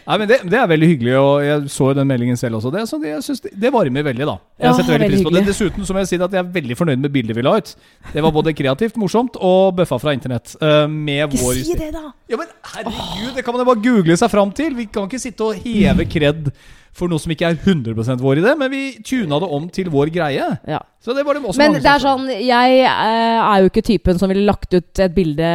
Nei, 0.03 0.17
men 0.19 0.27
det, 0.27 0.37
det 0.51 0.57
er 0.59 0.67
veldig 0.67 0.87
hyggelig, 0.89 1.13
og 1.15 1.45
jeg 1.45 1.69
så 1.71 1.85
jo 1.89 1.95
den 1.95 2.09
meldingen 2.09 2.39
selv 2.39 2.59
også. 2.59 2.71
Det, 2.73 2.83
så 2.89 2.99
det, 2.99 3.13
jeg 3.13 3.23
synes 3.23 3.43
det, 3.45 3.51
det 3.63 3.71
varmer 3.71 4.03
veldig, 4.09 4.27
da. 4.27 4.35
Jeg 4.59 4.67
Ja, 4.67 4.73
setter 4.75 4.97
veldig 4.97 5.09
pris 5.13 5.23
på 5.23 5.33
det. 5.35 5.43
Dessuten 5.47 5.87
så 5.87 5.95
må 5.95 6.03
jeg 6.03 6.11
si 6.11 6.19
at 6.19 6.35
jeg 6.35 6.41
er 6.43 6.51
veldig 6.59 6.77
fornøyd 6.79 7.03
med 7.05 7.13
bildet 7.15 7.37
vi 7.37 7.45
la 7.45 7.55
ut. 7.61 7.73
Det 8.11 8.25
var 8.25 8.35
både 8.35 8.55
kreativt, 8.57 8.99
morsomt 8.99 9.39
og 9.39 9.77
bøffa 9.79 9.99
fra 10.03 10.15
internett. 10.17 10.55
Uh, 10.59 10.85
med 10.91 11.23
Ikke 11.29 11.43
vår 11.45 11.59
si 11.61 11.79
det, 11.79 11.89
da! 11.95 12.11
Ja, 12.31 12.39
men 12.41 12.51
herregud, 12.75 13.33
det 13.37 13.45
kan 13.45 13.55
man 13.55 13.63
jo 13.63 13.69
bare 13.71 13.83
google 13.87 14.19
seg 14.19 14.31
fram 14.33 14.51
til. 14.55 14.75
Vi 14.77 14.89
kan 14.91 15.07
ikke 15.07 15.23
sitte 15.23 15.47
og 15.47 15.63
heve 15.63 16.07
kred 16.11 16.51
for 16.93 17.09
noe 17.09 17.21
som 17.21 17.31
ikke 17.33 17.49
er 17.49 17.57
100% 17.57 18.21
vår 18.21 18.43
idé, 18.43 18.53
men 18.57 18.69
vi 18.71 18.83
tuna 19.01 19.39
det 19.41 19.49
om 19.57 19.65
til 19.73 19.89
vår 19.93 20.11
greie. 20.13 20.49
Ja. 20.69 20.81
Så 21.03 21.15
det 21.17 21.25
var 21.25 21.35
det 21.35 21.43
også 21.43 21.59
Men 21.59 21.79
det 21.79 21.89
er 21.89 22.03
sånn, 22.03 22.29
jeg 22.29 22.77
eh, 22.85 23.39
er 23.41 23.63
jo 23.63 23.71
ikke 23.71 23.85
typen 23.85 24.21
som 24.21 24.31
ville 24.31 24.45
lagt 24.45 24.71
ut 24.75 25.01
et 25.01 25.15
bilde 25.15 25.49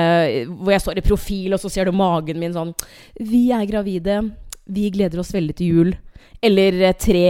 hvor 0.50 0.74
jeg 0.74 0.84
står 0.84 1.00
i 1.00 1.06
profil, 1.06 1.54
og 1.54 1.62
så 1.62 1.70
ser 1.72 1.88
du 1.88 1.96
magen 1.96 2.42
min 2.42 2.56
sånn 2.56 2.74
Vi 3.22 3.48
er 3.54 3.64
gravide. 3.70 4.20
Vi 4.68 4.90
gleder 4.92 5.22
oss 5.22 5.32
veldig 5.32 5.56
til 5.56 5.78
jul. 5.78 5.94
Eller 6.44 6.76
tre 7.00 7.22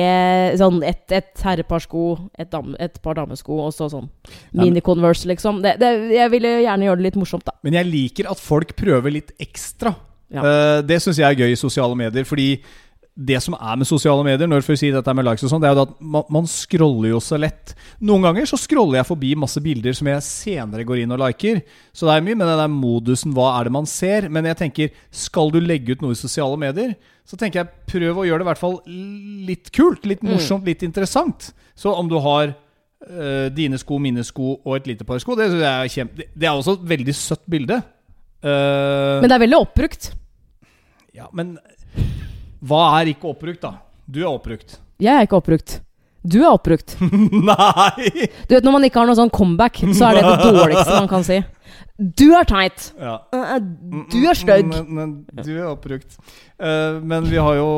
Sånn 0.61 0.83
et, 0.85 1.05
et 1.17 1.45
herreparsko, 1.45 2.03
et, 2.37 2.49
dam, 2.53 2.75
et 2.81 2.99
par 3.05 3.17
damesko, 3.17 3.61
og 3.69 3.71
så 3.77 3.89
sånn 3.93 4.09
mini-converse, 4.57 5.29
liksom. 5.31 5.63
Det, 5.65 5.77
det, 5.81 5.93
jeg 6.17 6.33
ville 6.35 6.59
gjerne 6.65 6.89
gjøre 6.89 7.01
det 7.01 7.07
litt 7.09 7.21
morsomt, 7.21 7.47
da. 7.47 7.57
Men 7.65 7.79
jeg 7.79 7.89
liker 7.89 8.29
at 8.33 8.43
folk 8.43 8.75
prøver 8.77 9.15
litt 9.15 9.33
ekstra. 9.41 9.95
Ja. 10.29 10.43
Uh, 10.45 10.79
det 10.85 11.01
syns 11.01 11.21
jeg 11.23 11.25
er 11.25 11.41
gøy 11.41 11.55
i 11.55 11.61
sosiale 11.61 11.97
medier, 11.97 12.27
fordi 12.29 12.51
det 13.19 13.41
som 13.43 13.57
er 13.59 13.79
med 13.81 13.89
sosiale 13.89 14.23
medier, 14.23 14.47
når 14.47 14.63
for 14.63 14.79
sier 14.79 14.93
si 14.93 14.95
dette 14.95 15.13
med 15.17 15.27
likes 15.27 15.43
og 15.43 15.51
sånn, 15.51 15.63
det 15.65 15.67
er 15.67 15.75
jo 15.75 15.83
at 15.89 15.95
man, 15.99 16.23
man 16.31 16.45
scroller 16.47 17.11
jo 17.11 17.19
så 17.19 17.35
lett. 17.41 17.73
Noen 18.07 18.23
ganger 18.29 18.47
så 18.47 18.55
scroller 18.61 19.01
jeg 19.01 19.09
forbi 19.09 19.33
masse 19.35 19.59
bilder 19.65 19.97
som 19.99 20.07
jeg 20.07 20.23
senere 20.23 20.87
går 20.87 21.01
inn 21.03 21.15
og 21.17 21.19
liker. 21.25 21.59
Så 21.91 22.07
det 22.07 22.15
er 22.15 22.23
mye 22.29 22.39
med 22.39 22.47
den 22.47 22.61
der 22.63 22.71
modusen 22.71 23.35
'hva 23.35 23.49
er 23.59 23.67
det 23.67 23.73
man 23.75 23.89
ser'? 23.91 24.29
Men 24.31 24.47
jeg 24.47 24.57
tenker, 24.61 24.91
skal 25.11 25.51
du 25.51 25.59
legge 25.59 25.97
ut 25.97 26.03
noe 26.05 26.15
i 26.15 26.21
sosiale 26.21 26.57
medier, 26.57 26.95
så 27.27 27.37
tenker 27.37 27.65
jeg 27.65 27.69
prøv 27.91 28.23
å 28.23 28.27
gjøre 28.29 28.39
det 28.39 28.47
i 28.47 28.51
hvert 28.53 28.63
fall 28.63 28.79
litt 28.87 29.73
kult, 29.73 30.07
litt 30.07 30.23
Mm. 30.23 30.31
morsomt, 30.37 30.65
litt 30.65 30.83
interessant. 30.87 31.53
Så 31.75 31.91
om 31.93 32.09
du 32.09 32.21
har 32.21 32.55
øh, 33.11 33.49
dine 33.51 33.79
sko, 33.79 33.99
mine 33.99 34.23
sko 34.23 34.61
og 34.65 34.77
et 34.77 34.87
lite 34.87 35.05
par 35.05 35.19
sko, 35.19 35.35
det 35.35 35.51
er 35.51 35.89
kjempe... 35.91 36.23
Det 36.39 36.47
er 36.47 36.55
også 36.55 36.79
et 36.79 36.89
veldig 36.89 37.15
søtt 37.15 37.43
bilde. 37.51 37.83
Uh, 38.45 39.19
Men 39.21 39.27
det 39.29 39.33
er 39.35 39.47
veldig 39.47 39.59
oppbrukt. 39.59 40.13
ja, 41.15 41.27
men 41.33 41.59
hva 42.65 42.85
er 43.01 43.13
ikke 43.13 43.29
oppbrukt, 43.31 43.61
da? 43.63 43.75
Du 44.09 44.21
er 44.23 44.31
oppbrukt. 44.31 44.79
Jeg 44.99 45.15
er 45.15 45.27
ikke 45.29 45.39
oppbrukt. 45.39 45.79
Du 46.29 46.41
er 46.43 46.51
oppbrukt. 46.51 46.97
Nei! 47.51 48.11
Du 48.49 48.57
vet, 48.57 48.65
Når 48.65 48.75
man 48.75 48.87
ikke 48.89 49.01
har 49.01 49.09
noe 49.09 49.19
sånn 49.19 49.31
comeback, 49.33 49.79
så 49.95 50.09
er 50.11 50.19
det 50.19 50.25
det 50.27 50.51
dårligste 50.57 50.97
man 50.97 51.11
kan 51.11 51.27
si. 51.27 51.39
Du 51.99 52.27
er 52.35 52.47
teit. 52.49 52.91
Ja. 52.99 53.15
Eh, 53.35 53.55
Du 54.11 54.19
er 54.27 54.39
stygg. 54.39 54.67
Men, 54.71 54.91
men 54.95 55.45
du 55.45 55.53
er 55.57 55.69
oppbrukt. 55.71 56.19
Uh, 56.59 56.99
men 57.03 57.27
vi 57.31 57.39
har 57.39 57.59
jo 57.59 57.69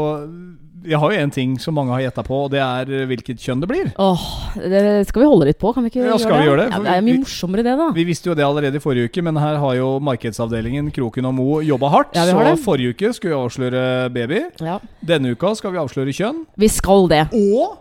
Vi 0.82 0.94
har 0.96 1.12
jo 1.12 1.18
en 1.20 1.30
ting 1.34 1.58
som 1.60 1.74
mange 1.76 1.92
har 1.92 2.00
gjetta 2.06 2.22
på, 2.24 2.36
og 2.46 2.50
det 2.54 2.60
er 2.64 2.88
eh, 2.88 3.06
hvilket 3.10 3.42
kjønn 3.42 3.60
det 3.60 3.68
blir. 3.68 3.90
Åh, 4.00 4.22
det 4.56 4.82
skal 5.10 5.22
vi 5.24 5.28
holde 5.28 5.48
litt 5.50 5.58
på? 5.60 5.74
Kan 5.76 5.84
vi 5.84 5.90
ikke 5.92 6.00
Ja, 6.06 6.14
gjøre 6.16 6.30
det? 6.30 6.38
vi 6.40 6.46
gjøre 6.48 6.62
det? 6.62 6.68
Ja, 6.72 6.78
det 6.86 6.94
er 6.94 7.04
mye 7.08 7.18
morsommere 7.20 7.64
det, 7.66 7.74
da. 7.82 7.88
Vi 7.98 8.04
visste 8.08 8.30
jo 8.30 8.36
det 8.38 8.46
allerede 8.46 8.80
i 8.80 8.84
forrige 8.84 9.10
uke, 9.10 9.22
men 9.26 9.36
her 9.42 9.58
har 9.60 9.74
jo 9.76 9.90
markedsavdelingen 10.08 10.88
Kroken 10.96 11.28
og 11.28 11.34
Mo 11.36 11.60
jobba 11.60 11.90
hardt. 11.92 12.16
Ja, 12.16 12.24
vi 12.30 12.32
har 12.38 12.48
så 12.48 12.56
det. 12.56 12.64
forrige 12.64 12.94
uke 12.96 13.12
skulle 13.12 13.34
vi 13.34 13.40
avsløre 13.42 13.84
baby. 14.14 14.40
Ja. 14.64 14.78
Denne 15.04 15.34
uka 15.36 15.52
skal 15.58 15.72
vi 15.76 15.82
avsløre 15.84 16.16
kjønn. 16.16 16.42
Vi 16.56 16.68
skal 16.72 17.08
det. 17.12 17.26
Og 17.34 17.76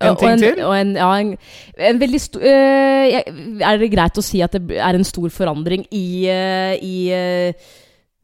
en 0.00 0.16
ting 0.16 0.30
en, 0.32 0.38
til. 0.44 0.62
Og 0.64 0.76
en, 0.76 0.94
ja, 0.96 1.10
en, 1.20 1.34
en 1.76 1.98
veldig 2.00 2.20
stor 2.24 2.40
Er 2.44 3.76
det 3.82 3.90
greit 3.92 4.16
å 4.16 4.24
si 4.24 4.40
at 4.44 4.52
det 4.56 4.78
er 4.80 4.96
en 4.96 5.04
stor 5.04 5.28
forandring 5.32 5.84
i, 5.92 6.06
øh, 6.32 6.72
i 6.80 6.94
øh, 7.12 7.52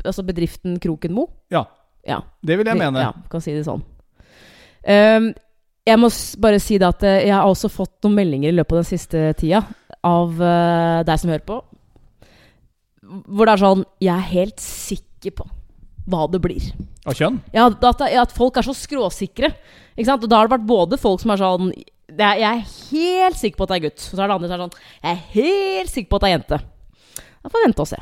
eh, 0.03 0.07
altså 0.07 0.23
bedriften 0.27 0.75
Kroken 0.83 1.13
Mo. 1.15 1.27
Ja. 1.51 1.63
Ja. 2.07 2.19
Det 2.43 2.57
vil 2.59 2.67
jeg 2.67 2.79
mene. 2.79 3.07
Ja, 3.07 3.13
kan 3.31 3.43
si 3.43 3.55
det 3.55 3.65
sånn. 3.67 3.83
Um, 4.83 5.31
jeg 5.87 5.99
må 5.99 6.09
bare 6.43 6.59
si 6.63 6.77
det 6.79 6.87
at 6.87 7.03
eh, 7.07 7.21
jeg 7.27 7.35
har 7.35 7.47
også 7.47 7.69
fått 7.71 8.05
noen 8.05 8.17
meldinger 8.19 8.51
i 8.51 8.55
løpet 8.55 8.75
av 8.75 8.81
den 8.81 8.87
siste 8.87 9.23
tida 9.39 9.63
av 10.03 10.35
uh, 10.39 11.03
deg 11.07 11.19
som 11.19 11.31
hører 11.31 11.45
på, 11.47 11.59
hvor 13.03 13.47
det 13.47 13.53
er 13.53 13.61
sånn 13.61 13.83
Jeg 14.03 14.13
er 14.13 14.29
helt 14.31 14.63
sikker 14.63 15.35
på 15.39 15.47
hva 16.11 16.25
det 16.31 16.39
blir. 16.43 16.65
Av 17.07 17.15
kjønn? 17.15 17.39
Ja, 17.55 17.69
at, 17.69 18.01
at 18.03 18.35
folk 18.35 18.59
er 18.59 18.65
så 18.67 18.75
skråsikre. 18.75 19.53
Ikke 19.95 20.07
sant? 20.09 20.23
Og 20.25 20.31
da 20.31 20.39
har 20.39 20.49
det 20.49 20.57
vært 20.57 20.67
både 20.67 20.99
folk 20.99 21.21
som 21.23 21.31
er 21.31 21.39
sånn 21.39 21.71
er, 21.71 22.39
Jeg 22.41 22.49
er 22.49 22.63
helt 22.91 23.39
sikker 23.39 23.59
på 23.59 23.67
at 23.67 23.71
det 23.71 23.77
er 23.77 23.85
gutt. 23.85 24.03
Og 24.03 24.17
så 24.17 24.19
er 24.19 24.27
det 24.27 24.35
andre 24.35 24.49
som 24.49 24.55
er 24.55 24.63
sånn 24.65 24.77
Jeg 24.77 25.11
er 25.13 25.21
helt 25.37 25.93
sikker 25.93 26.09
på 26.11 26.19
at 26.19 26.25
det 26.25 26.29
er 26.29 26.35
jente. 26.37 26.59
Da 27.43 27.51
får 27.51 27.59
vi 27.59 27.67
vente 27.67 27.83
og 27.83 27.89
se. 27.91 27.99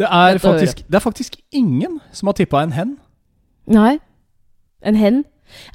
Det 0.00 0.08
er, 0.08 0.38
faktisk, 0.40 0.82
det 0.88 0.98
er 0.98 1.04
faktisk 1.04 1.36
ingen 1.56 2.00
som 2.12 2.28
har 2.28 2.36
tippa 2.36 2.60
en 2.64 2.74
hen. 2.76 2.96
Nei. 3.70 3.98
En 4.82 4.98
hen. 4.98 5.22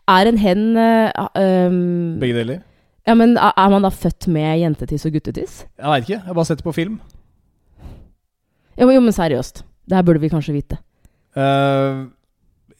Er 0.09 0.27
en 0.27 0.39
hen 0.41 0.63
uh, 0.75 1.27
um, 1.37 2.17
Begge 2.19 2.35
deler. 2.39 2.63
Ja, 3.07 3.15
men 3.15 3.37
er 3.37 3.69
man 3.71 3.85
da 3.85 3.91
født 3.93 4.27
med 4.27 4.59
jentetiss 4.59 5.07
og 5.07 5.13
guttetiss? 5.15 5.61
Jeg 5.77 5.87
veit 5.87 6.03
ikke. 6.03 6.17
Jeg 6.17 6.27
har 6.27 6.35
bare 6.35 6.49
sett 6.49 6.59
det 6.59 6.67
på 6.67 6.75
film. 6.75 6.97
Jo, 8.77 8.89
jo, 8.91 8.99
men 8.99 9.15
seriøst. 9.15 9.63
Det 9.87 9.95
her 9.95 10.03
burde 10.03 10.19
vi 10.19 10.31
kanskje 10.33 10.57
vite. 10.57 10.79
Uh, 11.37 12.09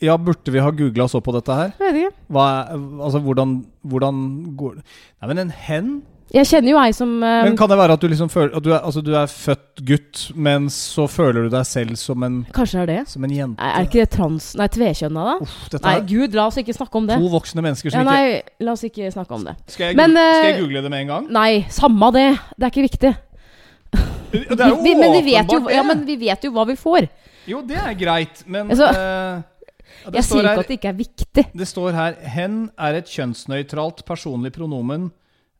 ja, 0.04 0.18
burde 0.20 0.52
vi 0.52 0.62
ha 0.62 0.74
googla 0.76 1.08
så 1.10 1.22
på 1.24 1.32
dette 1.38 1.56
her? 1.56 1.72
Jeg 1.80 1.94
vet 1.94 2.02
ikke. 2.02 2.26
Hva 2.36 2.46
altså, 2.74 3.22
hvordan, 3.24 3.56
hvordan 3.88 4.20
går 4.60 4.76
det 4.78 4.84
Nei, 4.84 5.30
men 5.32 5.42
en 5.46 5.56
hen? 5.56 5.90
Jeg 6.36 6.44
kjenner 6.50 6.74
jo 6.74 6.80
ei 6.82 6.92
som 6.96 7.12
uh, 7.24 7.44
Men 7.48 7.56
Kan 7.60 7.70
det 7.72 7.78
være 7.80 7.96
at 7.96 8.02
du 8.04 8.08
liksom 8.12 8.28
føler 8.32 8.58
at 8.58 8.64
du 8.66 8.72
er, 8.74 8.82
altså, 8.82 9.00
du 9.06 9.14
er 9.16 9.30
født 9.32 9.82
gutt, 9.88 10.24
men 10.36 10.66
så 10.74 11.06
føler 11.08 11.48
du 11.48 11.54
deg 11.54 11.68
selv 11.70 11.96
som 12.00 12.26
en, 12.28 12.42
Kanskje 12.56 12.82
er 12.84 12.90
det? 12.90 12.98
som 13.14 13.24
en 13.24 13.32
jente? 13.32 13.64
Er 13.64 13.78
er 13.80 13.88
ikke 13.88 14.02
det 14.02 14.10
trans... 14.18 14.50
Nei, 14.60 14.68
tvekjønna, 14.74 15.28
da? 15.30 15.36
Uff, 15.46 15.78
Nei, 15.86 15.94
gud, 16.10 16.36
la 16.36 16.50
oss 16.50 16.58
ikke 16.60 16.76
snakke 16.76 17.00
om 17.00 17.08
det. 17.08 17.20
to 17.22 17.30
voksne 17.32 17.64
mennesker 17.64 17.96
Ja, 17.96 18.04
ikke 18.04 18.12
nei, 18.12 18.66
la 18.68 18.76
oss 18.76 18.84
ikke 18.88 19.12
snakke 19.14 19.38
om 19.38 19.46
det. 19.48 19.56
skal 19.72 19.92
jeg, 19.92 20.00
Men, 20.00 20.18
uh, 20.20 20.26
skal 20.36 20.50
jeg 20.50 20.58
eh, 20.58 20.62
google 20.66 20.84
det 20.84 20.92
med 20.92 21.06
en 21.06 21.14
gang? 21.14 21.30
Nei, 21.38 21.52
samme 21.72 22.10
det. 22.18 22.26
Det 22.58 22.68
er 22.68 22.74
ikke 22.74 22.88
viktig. 22.90 23.14
Det 24.34 24.60
er 24.60 24.74
jo 24.74 24.80
vi, 24.84 24.90
vi, 24.90 24.96
men, 25.00 25.16
vi 25.16 25.22
vet 25.30 25.54
jo, 25.56 25.62
ja, 25.72 25.86
men 25.88 26.02
vi 26.10 26.18
vet 26.26 26.44
jo 26.44 26.52
hva 26.58 26.66
vi 26.68 26.76
får. 26.80 27.08
Jo, 27.48 27.62
det 27.64 27.78
er 27.80 27.94
greit, 27.96 28.42
men 28.44 28.74
Altså, 28.76 28.90
uh, 28.92 29.72
det 30.12 30.20
Jeg 30.20 30.28
står 30.28 30.42
sier 30.42 30.50
her- 30.50 30.58
ikke 30.58 30.66
at 30.66 30.74
det 30.74 30.78
ikke 30.82 30.92
er 30.92 31.00
viktig. 31.00 31.46
Det 31.64 31.70
står 31.72 31.96
her 31.96 32.20
Hen 32.36 32.60
er 32.76 33.00
et 33.00 33.08
kjønnsnøytralt 33.16 34.04
personlig 34.08 34.52
pronomen 34.58 35.08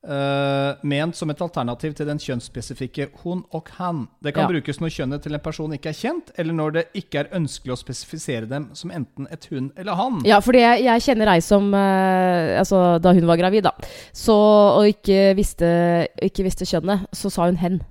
eh, 0.08 0.76
ment 0.88 1.16
som 1.16 1.30
et 1.30 1.42
alternativ 1.44 1.94
til 1.98 2.08
den 2.08 2.20
kjønnsspesifikke 2.22 3.10
hun 3.24 3.44
og 3.56 3.70
han. 3.78 4.06
Det 4.24 4.34
kan 4.34 4.48
Ja. 4.48 4.54
brukes 4.56 4.80
når 4.80 4.94
kjønnet 4.96 5.24
til 5.24 5.34
en 5.36 5.44
person 5.44 5.74
ikke 5.74 5.90
er 5.90 5.98
kjent, 6.00 6.32
eller 6.38 6.54
når 6.54 6.72
det 6.74 6.86
ikke 6.96 7.20
er 7.20 7.28
ønskelig 7.36 7.76
å 7.76 7.80
spesifisere 7.82 8.48
dem 8.50 8.70
som 8.74 8.92
enten 8.92 9.28
et 9.32 9.46
hun 9.52 9.72
eller 9.78 9.94
han. 10.00 10.22
Ja, 10.26 10.40
fordi 10.40 10.64
jeg, 10.64 10.86
jeg 10.88 11.02
kjenner 11.02 11.34
ei 11.36 11.42
som 11.44 11.74
uh, 11.74 12.58
Altså, 12.58 13.00
da 13.04 13.14
hun 13.14 13.28
var 13.28 13.38
gravid, 13.38 13.64
da, 13.68 13.72
så, 14.16 14.34
og 14.80 14.88
ikke 14.88 15.34
visste, 15.38 16.08
ikke 16.24 16.46
visste 16.48 16.66
kjønnet, 16.66 17.08
så 17.14 17.30
sa 17.34 17.46
hun 17.50 17.58
hen. 17.62 17.82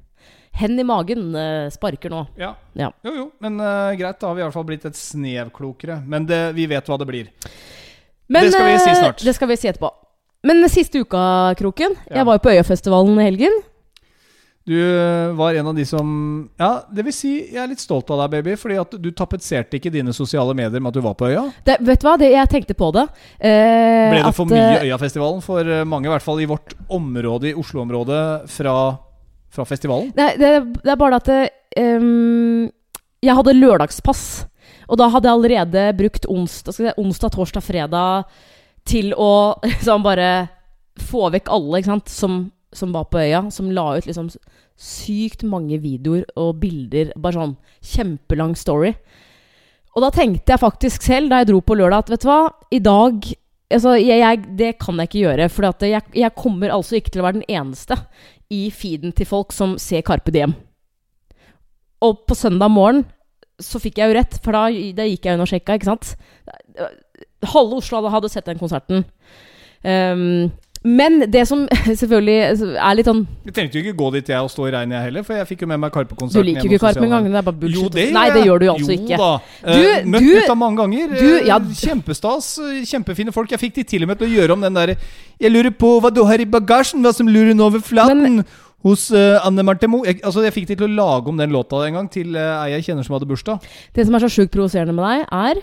Hen 0.57 0.79
i 0.81 0.85
magen 0.89 1.35
eh, 1.37 1.69
sparker 1.69 2.09
nå. 2.11 2.23
Ja. 2.41 2.55
Ja. 2.73 2.89
Jo, 3.05 3.13
jo, 3.13 3.25
men 3.45 3.61
uh, 3.61 3.93
greit, 3.99 4.17
da 4.21 4.31
har 4.31 4.35
vi 4.39 4.41
i 4.41 4.45
hvert 4.47 4.57
fall 4.57 4.65
blitt 4.65 4.87
et 4.89 4.97
snev 4.97 5.51
klokere. 5.53 5.99
Men 6.07 6.25
det, 6.25 6.55
vi 6.57 6.65
vet 6.71 6.87
hva 6.89 6.97
det 6.97 7.07
blir. 7.09 7.29
Men, 8.27 8.47
Det 8.47 8.55
skal 8.55 8.67
vi 8.71 8.79
si 8.81 8.95
snart. 8.97 9.21
Det 9.23 9.35
skal 9.37 9.51
vi 9.53 9.57
si 9.61 9.69
etterpå. 9.69 9.91
Men 10.45 10.69
siste 10.69 11.01
uka, 11.01 11.55
Kroken. 11.59 11.97
Ja. 12.11 12.21
Jeg 12.21 12.27
var 12.29 12.37
jo 12.37 12.45
på 12.45 12.53
Øyafestivalen 12.53 13.17
i 13.21 13.25
helgen. 13.31 13.57
Du 14.67 14.75
eh, 14.75 15.31
var 15.39 15.55
en 15.55 15.69
av 15.71 15.77
de 15.77 15.85
som 15.87 16.07
Ja, 16.59 16.81
det 16.91 17.05
vil 17.07 17.15
si, 17.15 17.33
jeg 17.53 17.61
er 17.63 17.69
litt 17.71 17.79
stolt 17.83 18.09
av 18.11 18.25
deg, 18.25 18.33
baby. 18.35 18.57
Fordi 18.59 18.79
at 18.83 18.97
du 18.99 19.13
tapetserte 19.15 19.79
ikke 19.79 19.93
dine 19.95 20.11
sosiale 20.17 20.57
medier 20.59 20.83
med 20.83 20.91
at 20.91 20.99
du 20.99 21.05
var 21.05 21.15
på 21.19 21.29
øya. 21.31 21.45
Det, 21.67 21.77
vet 21.87 22.03
du 22.03 22.07
hva, 22.09 22.17
det, 22.19 22.33
jeg 22.35 22.51
tenkte 22.51 22.75
på 22.79 22.89
det. 22.97 23.05
eh, 23.39 24.09
Ble 24.11 24.19
det 24.19 24.25
at, 24.27 24.35
for 24.35 24.51
mye 24.51 24.65
eh, 24.73 24.89
Øyafestivalen 24.89 25.45
for 25.47 25.71
eh, 25.71 25.85
mange, 25.87 26.11
i 26.11 26.15
hvert 26.17 26.27
fall 26.27 26.43
i 26.43 26.49
vårt 26.51 26.75
område, 26.91 27.53
i 27.53 27.55
Oslo-området, 27.55 28.25
fra, 28.57 28.75
fra 29.55 29.69
festivalen? 29.71 30.11
Nei, 30.19 30.33
det, 30.41 30.53
det 30.83 30.93
er 30.97 30.99
bare 30.99 31.23
at 31.23 31.31
ehm, 31.79 32.67
Jeg 33.23 33.39
hadde 33.39 33.55
lørdagspass. 33.61 34.27
Og 34.91 34.99
da 34.99 35.09
hadde 35.15 35.31
jeg 35.31 35.39
allerede 35.39 35.87
brukt 35.99 36.27
onsdag, 36.31 36.75
si, 36.75 36.91
onsdag 36.99 37.33
torsdag, 37.39 37.63
fredag 37.63 38.27
til 38.89 39.13
å 39.15 39.57
liksom 39.65 40.05
bare 40.09 40.31
få 41.07 41.29
vekk 41.35 41.51
alle 41.53 41.81
ikke 41.83 41.93
sant, 41.93 42.13
som, 42.13 42.39
som 42.75 42.95
var 42.97 43.09
på 43.11 43.21
øya. 43.23 43.47
Som 43.53 43.73
la 43.75 43.91
ut 43.99 44.09
liksom 44.09 44.31
sykt 44.77 45.45
mange 45.49 45.81
videoer 45.83 46.27
og 46.39 46.61
bilder. 46.63 47.13
Bare 47.17 47.41
sånn 47.41 47.57
kjempelang 47.95 48.57
story. 48.59 48.95
Og 49.97 50.05
da 50.05 50.13
tenkte 50.13 50.53
jeg 50.53 50.61
faktisk 50.61 51.05
selv, 51.07 51.31
da 51.33 51.41
jeg 51.41 51.51
dro 51.51 51.63
på 51.65 51.77
lørdag, 51.79 52.05
at 52.05 52.13
vet 52.13 52.25
du 52.25 52.29
hva, 52.29 52.41
i 52.69 52.81
dag 52.85 53.29
altså, 53.73 53.95
jeg, 53.97 54.21
jeg, 54.21 54.43
Det 54.59 54.71
kan 54.83 55.01
jeg 55.01 55.11
ikke 55.11 55.23
gjøre. 55.25 55.49
For 55.53 55.69
jeg, 55.89 56.05
jeg 56.21 56.37
kommer 56.37 56.75
altså 56.75 56.99
ikke 56.99 57.15
til 57.15 57.25
å 57.25 57.29
være 57.29 57.41
den 57.41 57.49
eneste 57.49 57.99
i 58.53 58.69
feeden 58.71 59.15
til 59.17 59.29
folk 59.29 59.55
som 59.57 59.75
ser 59.83 60.05
Carpe 60.07 60.35
Diem. 60.35 60.55
Og 62.05 62.27
på 62.29 62.37
søndag 62.37 62.71
morgen 62.71 63.07
så 63.63 63.81
fikk 63.81 63.99
jeg 63.99 64.11
jo 64.11 64.17
rett, 64.19 64.35
for 64.45 64.53
da, 64.53 64.67
da 64.69 65.07
gikk 65.09 65.27
jeg 65.27 65.37
inn 65.37 65.43
og 65.43 65.49
sjekka, 65.49 65.79
ikke 65.79 65.89
sant. 65.89 66.11
Halve 67.45 67.77
Oslo 67.83 68.09
hadde, 68.09 68.31
sett 68.33 68.47
den 68.47 68.59
konserten. 68.59 69.05
Um, 69.85 70.51
men 70.87 71.25
det 71.33 71.43
som 71.49 71.65
selvfølgelig 72.01 72.77
er 72.79 72.95
litt 72.95 73.09
sånn 73.09 73.23
Vi 73.47 73.53
trengte 73.55 73.79
jo 73.79 73.83
ikke 73.83 73.97
gå 73.99 74.11
dit 74.15 74.29
jeg 74.31 74.39
og 74.45 74.51
stå 74.53 74.69
i 74.69 74.73
regnet, 74.75 74.95
jeg 74.97 75.07
heller, 75.09 75.25
for 75.27 75.35
jeg 75.39 75.49
fikk 75.49 75.65
jo 75.65 75.69
med 75.73 75.81
meg 75.83 75.93
Karpe-konserten. 75.95 76.45
Du 76.45 76.47
liker 76.47 76.69
jo 76.69 76.77
ikke 76.77 76.83
Karpe 76.85 77.05
engang. 77.07 77.27
Det 77.27 77.41
er 77.41 77.47
bare 77.49 77.59
bullshit. 77.63 77.81
Jo, 77.83 77.89
det 77.97 78.05
Nei, 78.15 78.27
det 78.35 78.45
gjør 78.47 78.63
du 78.63 78.67
jo 78.69 78.75
altså 78.77 78.93
jo, 78.93 78.99
ikke. 79.01 79.19
Da. 79.19 79.31
Du- 79.67 79.87
Eh, 79.87 80.05
møtt 80.07 80.27
du- 80.27 80.35
gutta 80.37 80.55
mange 80.59 80.77
ganger. 80.83 81.17
du- 81.19 81.47
ja. 81.49 81.59
Kjempestas. 81.81 82.59
eh, 82.63 82.85
Kjempefine 82.87 83.33
folk. 83.35 83.51
Jeg 83.51 83.61
fikk 83.61 83.75
de 83.75 83.85
til 83.85 84.03
og 84.03 84.09
med 84.09 84.19
til 84.19 84.29
å 84.29 84.35
gjøre 84.37 84.53
om 84.53 84.61
den 84.61 84.75
derre 84.75 84.97
Jeg 85.41 85.53
lurer 85.53 85.71
på 85.71 86.01
hva 86.01 86.13
du 86.15 86.25
har 86.25 86.39
i 86.41 86.45
bagasjen, 86.47 87.03
hva 87.03 87.13
som 87.15 87.27
lurer 87.27 87.59
over 87.61 87.81
flaten. 87.81 88.45
hos 88.87 89.11
uh, 89.11 89.41
Anne 89.45 89.65
Marte 89.65 89.89
Moe. 89.89 90.05
Jeg, 90.07 90.21
altså, 90.23 90.45
jeg 90.45 90.53
fikk 90.55 90.67
de 90.69 90.77
til 90.77 90.87
å 90.87 90.95
lage 90.95 91.27
om 91.27 91.37
den 91.37 91.51
låta 91.51 91.81
en 91.89 91.95
gang 91.95 92.09
til 92.09 92.37
uh, 92.37 92.69
jeg 92.71 92.85
kjenner 92.87 93.03
som 93.05 93.17
hadde 93.19 93.27
bursdag. 93.27 93.59
Det 93.93 94.07
som 94.07 94.15
er 94.15 94.21
så 94.23 94.31
sjukt 94.31 94.53
provoserende 94.55 94.95
med 94.95 95.03
deg, 95.03 95.27
er 95.33 95.63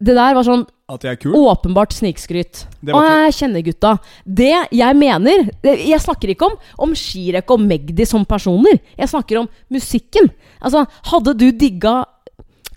Det 0.00 0.14
der 0.16 0.32
var 0.34 0.46
sånn 0.46 0.62
At 0.88 1.02
jeg 1.04 1.12
er 1.12 1.18
kul. 1.20 1.34
åpenbart 1.36 1.92
snikskryt. 1.92 2.62
Å, 2.88 3.00
jeg 3.26 3.34
kjenner 3.36 3.62
gutta. 3.66 3.92
Det 4.24 4.52
jeg 4.72 4.96
mener 4.96 5.50
Jeg 5.62 6.00
snakker 6.00 6.32
ikke 6.32 6.48
om, 6.48 6.56
om 6.88 6.94
Shirek 6.96 7.50
og 7.52 7.60
Magdi 7.60 8.06
som 8.08 8.24
personer. 8.24 8.80
Jeg 8.96 9.12
snakker 9.12 9.42
om 9.42 9.48
musikken. 9.70 10.30
Altså, 10.60 10.86
hadde 11.12 11.36
du 11.36 11.50
digga 11.52 12.00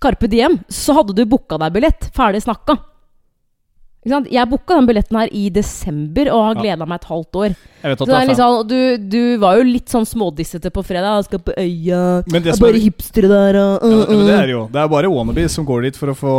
Carpe 0.03 0.27
Diem, 0.27 0.59
så 0.67 0.97
hadde 0.99 1.15
du 1.15 1.23
booka 1.25 1.57
deg 1.57 1.71
billett. 1.77 2.09
Ferdig 2.13 2.43
snakka. 2.43 2.75
Ikke 4.03 4.11
sant? 4.11 4.25
Jeg 4.35 4.49
booka 4.51 4.75
den 4.75 4.87
billetten 4.89 5.15
her 5.15 5.29
i 5.31 5.45
desember 5.55 6.27
og 6.33 6.41
har 6.43 6.65
Ja. 6.65 6.75
meg 6.85 6.99
et 6.99 7.05
halvt 7.07 7.37
år. 7.39 7.53
Jeg 7.55 7.83
vet 7.83 8.01
at 8.01 8.07
det 8.07 8.07
det 8.07 8.27
litt 8.27 8.37
fan. 8.37 8.41
sånn, 8.43 8.67
du, 8.67 8.97
du 8.97 9.37
var 9.39 9.55
jo 9.57 9.63
litt 9.63 9.87
sånn 9.87 10.05
smådissete 10.05 10.71
på 10.75 10.83
fredag. 10.83 11.15
Jeg 11.23 11.25
skal 11.29 11.39
på 11.39 11.53
øya. 11.55 12.23
Men 12.27 12.41
det 12.41 12.43
Det 12.43 12.51
er 12.51 12.57
som 12.57 12.65
er- 12.67 12.71
bare 12.73 12.81
hipstere 12.83 13.27
der 13.31 13.55
og 13.61 13.79
Ja, 13.81 13.87
uh, 14.03 14.09
men 14.11 14.25
det 14.27 14.35
uh. 14.35 14.41
er 14.43 14.47
jo 14.51 14.67
Det 14.73 14.81
er 14.83 14.87
bare 14.89 15.07
wannabes 15.07 15.51
som 15.51 15.65
går 15.65 15.81
dit 15.83 15.95
for 15.95 16.07
å 16.07 16.15
få? 16.15 16.33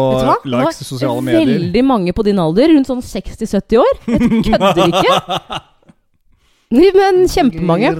Det 0.44 0.52
likes 0.52 0.80
i 0.80 0.84
sosiale 0.84 1.22
medier. 1.22 1.58
Veldig 1.58 1.84
mange 1.84 2.12
på 2.12 2.22
din 2.24 2.38
alder, 2.38 2.68
rundt 2.68 2.86
sånn 2.86 3.00
60-70 3.00 3.78
år. 3.80 3.94
Jeg 4.06 4.20
kødder 4.44 4.92
ikke. 4.92 5.60
Men 6.74 7.24
kjempemange. 7.28 7.92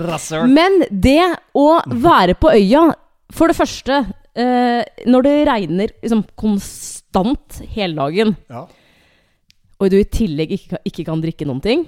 Men 0.50 0.80
det 0.90 1.37
å 1.54 1.80
være 1.87 2.35
på 2.35 2.50
øya 2.52 2.94
For 3.35 3.49
det 3.49 3.56
første, 3.56 3.97
eh, 4.37 4.85
når 5.09 5.23
det 5.26 5.35
regner 5.49 5.88
liksom 6.02 6.25
konstant 6.38 7.62
hele 7.75 7.94
dagen, 7.97 8.37
Ja. 8.50 8.66
Og 9.80 9.90
du 9.90 9.98
i 9.98 10.06
tillegg 10.06 10.54
ikke, 10.56 10.80
ikke 10.86 11.06
kan 11.08 11.22
drikke 11.22 11.46
noen 11.48 11.62
ting 11.64 11.80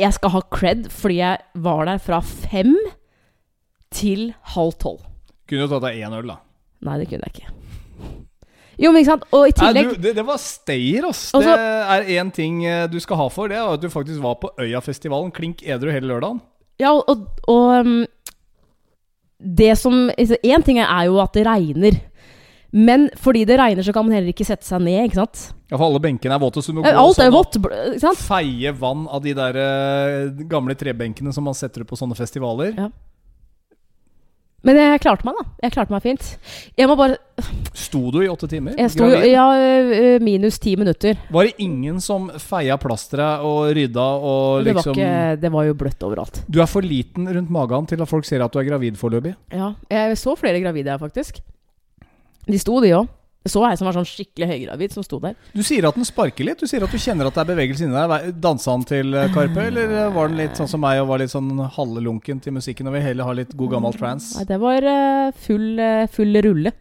Jeg 0.00 0.16
skal 0.16 0.32
ha 0.34 0.40
cred 0.50 0.88
fordi 0.92 1.20
jeg 1.20 1.62
var 1.66 1.86
der 1.88 2.02
fra 2.02 2.20
fem 2.24 2.74
til 3.90 4.30
halv 4.54 4.76
tolv. 4.78 5.00
Kunne 5.50 5.64
jo 5.66 5.70
tatt 5.72 5.82
deg 5.88 6.04
én 6.06 6.14
øl, 6.14 6.28
da. 6.30 6.36
Nei, 6.86 7.00
det 7.00 7.08
kunne 7.10 7.26
jeg 7.26 7.34
ikke. 7.34 7.56
Jo, 8.80 8.92
men 8.92 9.02
ikke 9.02 9.10
sant? 9.10 9.24
Og 9.36 9.48
i 9.50 9.54
Nei, 9.60 9.82
du, 9.82 9.96
det, 10.00 10.12
det 10.16 10.24
var 10.24 10.38
stayer, 10.40 11.08
ass. 11.10 11.26
Også, 11.36 11.56
det 11.58 11.64
er 11.96 12.06
én 12.22 12.30
ting 12.32 12.62
eh, 12.64 12.86
du 12.88 12.96
skal 13.02 13.18
ha 13.20 13.26
for 13.32 13.50
det, 13.52 13.58
er 13.58 13.74
at 13.74 13.82
du 13.82 13.90
faktisk 13.92 14.22
var 14.24 14.38
på 14.40 14.52
Øyafestivalen 14.62 15.34
klink 15.36 15.60
edru 15.66 15.90
hele 15.92 16.08
lørdagen. 16.08 16.40
Ja, 16.80 16.94
og, 16.94 17.10
og, 17.10 17.26
og 17.50 17.84
um, 17.84 17.98
Det 19.40 19.74
som 19.76 20.08
Én 20.16 20.64
ting 20.64 20.80
er 20.80 21.02
jo 21.10 21.18
at 21.20 21.34
det 21.36 21.44
regner. 21.44 21.98
Men 22.72 23.08
fordi 23.18 23.44
det 23.48 23.56
regner, 23.58 23.82
så 23.82 23.92
kan 23.92 24.06
man 24.06 24.14
heller 24.14 24.30
ikke 24.30 24.46
sette 24.46 24.62
seg 24.66 24.82
ned. 24.84 25.08
ikke 25.08 25.18
sant? 25.24 25.40
Ja, 25.70 25.76
for 25.76 25.88
alle 25.88 26.00
benkene 26.02 26.36
er 26.36 26.42
våte, 26.42 26.62
så 26.62 26.70
du 26.70 26.78
må 26.78 26.84
gå 26.86 26.90
Alt 26.94 27.16
sånn 27.18 27.26
er 27.26 27.34
vått. 27.34 27.56
ikke 27.58 28.00
sant? 28.02 28.20
feie 28.22 28.72
vann 28.78 29.06
av 29.10 29.22
de 29.24 29.34
der 29.34 29.58
eh, 29.58 30.44
gamle 30.50 30.74
trebenkene 30.78 31.32
som 31.34 31.46
man 31.46 31.54
setter 31.58 31.82
opp 31.82 31.90
på 31.90 31.98
sånne 31.98 32.14
festivaler. 32.18 32.76
Men 34.60 34.76
jeg 34.76 35.00
klarte 35.00 35.24
meg, 35.24 35.38
da. 35.40 35.44
Jeg 35.64 35.72
klarte 35.72 35.94
meg 35.94 36.02
fint. 36.04 36.24
Jeg 36.76 36.88
må 36.90 36.94
bare 37.00 37.14
Sto 37.72 38.02
du 38.12 38.18
i 38.20 38.26
åtte 38.28 38.44
timer? 38.50 38.74
Jeg 38.76 38.92
sto 38.92 39.06
gravid? 39.08 39.30
ja, 39.32 39.46
ø, 39.56 40.10
minus 40.20 40.58
ti 40.60 40.74
minutter. 40.76 41.16
Var 41.32 41.48
det 41.48 41.54
ingen 41.64 41.96
som 42.04 42.26
feia 42.36 42.76
plasteret 42.76 43.40
og 43.40 43.70
rydda 43.78 44.04
og 44.20 44.66
Det 44.66 44.74
var, 44.74 44.82
liksom 44.82 44.98
ikke, 44.98 45.38
det 45.40 45.52
var 45.54 45.64
jo 45.70 45.78
bløtt 45.80 46.04
overalt. 46.10 46.42
Du 46.46 46.60
er 46.60 46.68
for 46.68 46.84
liten 46.84 47.24
rundt 47.32 47.48
magen 47.56 47.88
til 47.88 48.04
at 48.04 48.12
folk 48.12 48.28
ser 48.28 48.44
at 48.44 48.52
du 48.52 48.60
er 48.60 48.68
gravid 48.68 49.00
foreløpig. 49.00 49.32
Ja, 49.56 49.72
jeg 49.88 50.20
så 50.20 50.36
flere 50.36 50.60
gravide 50.60 50.92
her, 50.92 51.00
faktisk. 51.00 51.40
De 52.46 52.60
sto, 52.60 52.78
de 52.84 52.94
òg. 52.96 53.08
Jeg 53.40 53.54
så 53.54 53.62
ei 53.64 53.76
som 53.80 53.86
var 53.88 53.96
sånn 53.96 54.04
skikkelig 54.04 54.46
høygravid, 54.50 54.92
som 54.92 55.04
sto 55.04 55.16
der. 55.22 55.36
Du 55.56 55.62
sier 55.64 55.86
at 55.88 55.96
den 55.96 56.04
sparker 56.04 56.44
litt. 56.44 56.60
Du 56.60 56.68
sier 56.68 56.84
at 56.84 56.92
du 56.92 57.00
kjenner 57.00 57.30
at 57.30 57.38
det 57.38 57.40
er 57.40 57.48
bevegelse 57.54 57.86
inni 57.86 57.96
deg. 57.96 58.34
Dansa 58.36 58.74
han 58.74 58.84
til 58.84 59.16
eh, 59.16 59.30
Karpe, 59.32 59.64
eller 59.70 59.94
eh, 59.96 60.10
var 60.12 60.28
den 60.28 60.42
litt 60.42 60.60
sånn 60.60 60.68
som 60.68 60.84
meg 60.84 61.00
og 61.00 61.08
var 61.08 61.22
litt 61.22 61.32
sånn 61.32 61.48
halvlunken 61.78 62.42
til 62.44 62.52
musikken 62.58 62.90
og 62.90 62.98
vil 62.98 63.06
heller 63.06 63.30
ha 63.30 63.36
litt 63.40 63.56
god 63.56 63.72
gammel 63.78 63.96
trance? 63.96 64.34
Nei, 64.36 64.44
det 64.50 64.60
var 64.60 64.88
full, 65.46 65.80
full 66.12 66.42
rulle. 66.44 66.74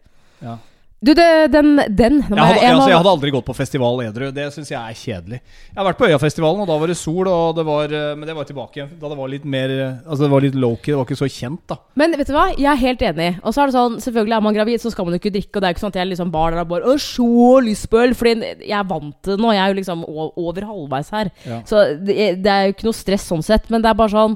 Ja. 0.43 0.57
Du, 0.99 1.13
det, 1.15 1.25
den, 1.53 1.77
den 1.95 2.17
Jeg 2.19 2.35
hadde, 2.35 2.55
jeg- 2.59 2.73
altså, 2.75 2.89
jeg 2.91 2.97
hadde 2.99 3.11
aldri 3.13 3.29
gått 3.31 3.45
på 3.47 3.53
festival 3.55 4.01
edru. 4.03 4.25
Det 4.35 4.49
syns 4.51 4.67
jeg 4.73 4.75
er 4.79 4.97
kjedelig. 4.99 5.37
Jeg 5.39 5.77
har 5.77 5.85
vært 5.87 5.97
på 6.01 6.09
Øyafestivalen, 6.09 6.59
og 6.59 6.67
da 6.67 6.75
var 6.81 6.91
det 6.91 6.97
sol, 6.99 7.29
det 7.55 7.63
var, 7.63 7.93
eh, 7.95 8.15
men 8.19 8.27
det 8.27 8.35
var 8.35 8.43
tilbake 8.49 8.75
igjen. 8.81 8.89
Da 8.99 9.07
det 9.07 9.17
var 9.21 9.31
litt 9.31 9.45
mer 9.47 9.71
eh, 9.71 9.93
Altså 10.03 10.25
det 10.25 10.29
var 10.33 10.43
litt 10.43 10.57
low-key, 10.59 10.91
det 10.91 10.97
var 10.99 11.07
ikke 11.07 11.19
så 11.21 11.29
kjent, 11.31 11.61
da. 11.71 11.77
Men 11.95 12.17
vet 12.19 12.27
du 12.27 12.33
hva, 12.35 12.49
jeg 12.51 12.67
er 12.67 12.81
helt 12.83 13.05
enig. 13.13 13.29
Og 13.45 13.55
så 13.55 13.63
er 13.63 13.71
det 13.71 13.77
sånn, 13.77 13.95
selvfølgelig 14.03 14.35
er 14.35 14.43
man 14.49 14.57
gravid, 14.59 14.83
så 14.83 14.91
skal 14.91 15.07
man 15.07 15.15
jo 15.15 15.21
ikke 15.21 15.31
drikke. 15.37 15.53
Og 15.55 15.61
det 15.61 15.69
er 15.69 15.71
jo 15.71 15.77
ikke 15.77 15.85
sånn 15.85 15.95
at 15.95 16.01
jeg 16.01 16.11
liksom 16.11 16.33
bar 16.35 16.51
der 16.51 16.65
og 16.65 16.73
bare 16.73 16.91
Å, 16.91 16.97
så 16.99 17.29
lyst 17.63 17.87
på 17.93 18.01
øl! 18.03 18.17
Fordi 18.19 18.35
jeg 18.67 18.75
er 18.81 18.89
vant 18.91 19.15
til 19.23 19.37
det 19.37 19.45
nå. 19.45 19.53
Jeg 19.55 19.63
er 19.63 19.71
jo 19.71 19.79
liksom 19.79 20.03
over 20.35 20.67
halvveis 20.73 21.13
her. 21.15 21.31
Ja. 21.47 21.61
Så 21.63 21.85
det, 22.03 22.19
det 22.43 22.51
er 22.57 22.67
jo 22.67 22.75
ikke 22.75 22.89
noe 22.91 22.99
stress 22.99 23.29
sånn 23.31 23.45
sett. 23.47 23.71
Men 23.71 23.79
det 23.87 23.93
er 23.93 23.95
bare 24.03 24.11
sånn 24.17 24.35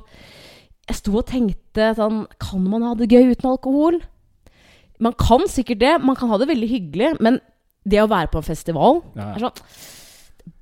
Jeg 0.88 0.96
sto 1.02 1.14
og 1.20 1.28
tenkte 1.28 1.92
sånn 2.00 2.24
Kan 2.40 2.64
man 2.72 2.84
ha 2.88 2.96
det 2.96 3.12
gøy 3.12 3.32
uten 3.36 3.52
alkohol? 3.52 4.00
Man 5.04 5.18
kan 5.20 5.44
sikkert 5.52 5.82
det. 5.84 5.98
Man 6.04 6.18
kan 6.20 6.32
ha 6.32 6.40
det 6.42 6.48
veldig 6.52 6.70
hyggelig. 6.72 7.12
Men 7.24 7.42
det 7.84 8.00
å 8.00 8.08
være 8.08 8.32
på 8.32 8.40
en 8.40 8.48
festival 8.48 9.02
Ja, 9.18 9.34
ja. 9.34 9.36
er 9.36 9.46
sånn 9.50 10.00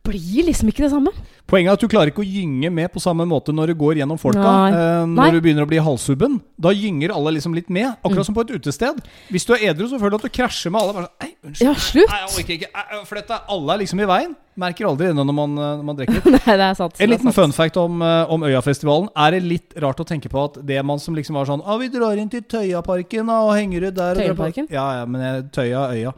blir 0.02 0.48
liksom 0.48 0.70
ikke 0.72 0.86
det 0.86 0.92
samme. 0.94 1.12
Poenget 1.50 1.70
er 1.72 1.78
at 1.78 1.84
du 1.84 1.90
klarer 1.92 2.10
ikke 2.12 2.24
å 2.24 2.28
gynge 2.28 2.72
med 2.74 2.90
på 2.94 3.02
samme 3.04 3.26
måte 3.30 3.54
når 3.54 3.72
du 3.72 3.80
går 3.82 4.00
gjennom 4.02 4.18
folka. 4.22 4.42
Eh, 4.72 5.04
når 5.06 5.14
Nei. 5.14 5.28
du 5.36 5.40
begynner 5.44 5.68
å 5.68 5.70
bli 5.70 5.82
halshubben. 5.84 6.40
Da 6.62 6.72
gynger 6.74 7.14
alle 7.14 7.36
liksom 7.36 7.54
litt 7.58 7.70
med. 7.74 7.92
Akkurat 8.02 8.26
som 8.28 8.38
på 8.38 8.46
et 8.48 8.56
utested. 8.58 9.02
Hvis 9.30 9.46
du 9.46 9.54
er 9.56 9.68
edru, 9.72 9.88
så 9.92 10.00
føler 10.02 10.16
du 10.16 10.22
at 10.22 10.28
du 10.30 10.34
krasjer 10.34 10.74
med 10.74 10.82
alle. 10.82 10.96
Bare 10.98 11.10
sånn, 11.10 11.28
Ei, 11.28 11.36
unnskyld. 11.46 11.68
Ja, 11.68 11.74
slutt! 11.86 12.14
Nei, 12.14 12.22
jeg 12.24 12.32
orker 12.42 12.56
ikke. 12.58 13.06
Flytt 13.12 13.30
deg. 13.34 13.52
Alle 13.58 13.76
er 13.76 13.84
liksom 13.84 14.02
i 14.02 14.10
veien. 14.10 14.36
Merker 14.60 14.90
aldri 14.90 15.08
det 15.08 15.16
når 15.16 15.36
man, 15.36 15.54
eh, 15.56 15.72
når 15.80 15.86
man 15.88 16.00
drikker. 16.00 16.26
Nei, 16.36 16.56
det 16.60 16.66
er 16.66 16.76
sant. 16.78 17.00
En 17.00 17.12
liten 17.12 17.36
fun 17.36 17.56
fact 17.56 17.78
om, 17.80 18.02
eh, 18.04 18.34
om 18.34 18.44
Øyafestivalen. 18.48 19.08
Er 19.16 19.36
det 19.36 19.42
litt 19.46 19.78
rart 19.80 20.02
å 20.04 20.08
tenke 20.08 20.32
på 20.32 20.44
at 20.50 20.60
det 20.68 20.82
man 20.86 21.00
som 21.00 21.16
liksom 21.18 21.40
var 21.40 21.48
sånn 21.50 21.64
ah, 21.64 21.78
'Vi 21.80 21.92
drar 21.94 22.20
inn 22.20 22.32
til 22.32 22.44
Tøyaparken 22.44 23.32
og 23.32 23.54
henger 23.56 23.88
ut 23.88 23.96
der' 23.96 24.20
Tøyaparken? 24.20 24.68
Ja, 24.74 24.88
ja, 25.00 25.06
men 25.06 25.24
jeg, 25.24 25.46
Tøya 25.56 25.86
Øya. 25.96 26.16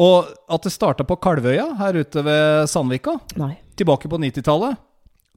Og 0.00 0.32
at 0.50 0.64
det 0.66 0.72
starta 0.74 1.04
på 1.06 1.18
Kalvøya 1.22 1.68
her 1.78 2.00
ute 2.00 2.24
ved 2.26 2.70
Sandvika. 2.70 3.18
Nei. 3.38 3.52
Tilbake 3.78 4.10
på 4.10 4.18
90-tallet. 4.18 4.80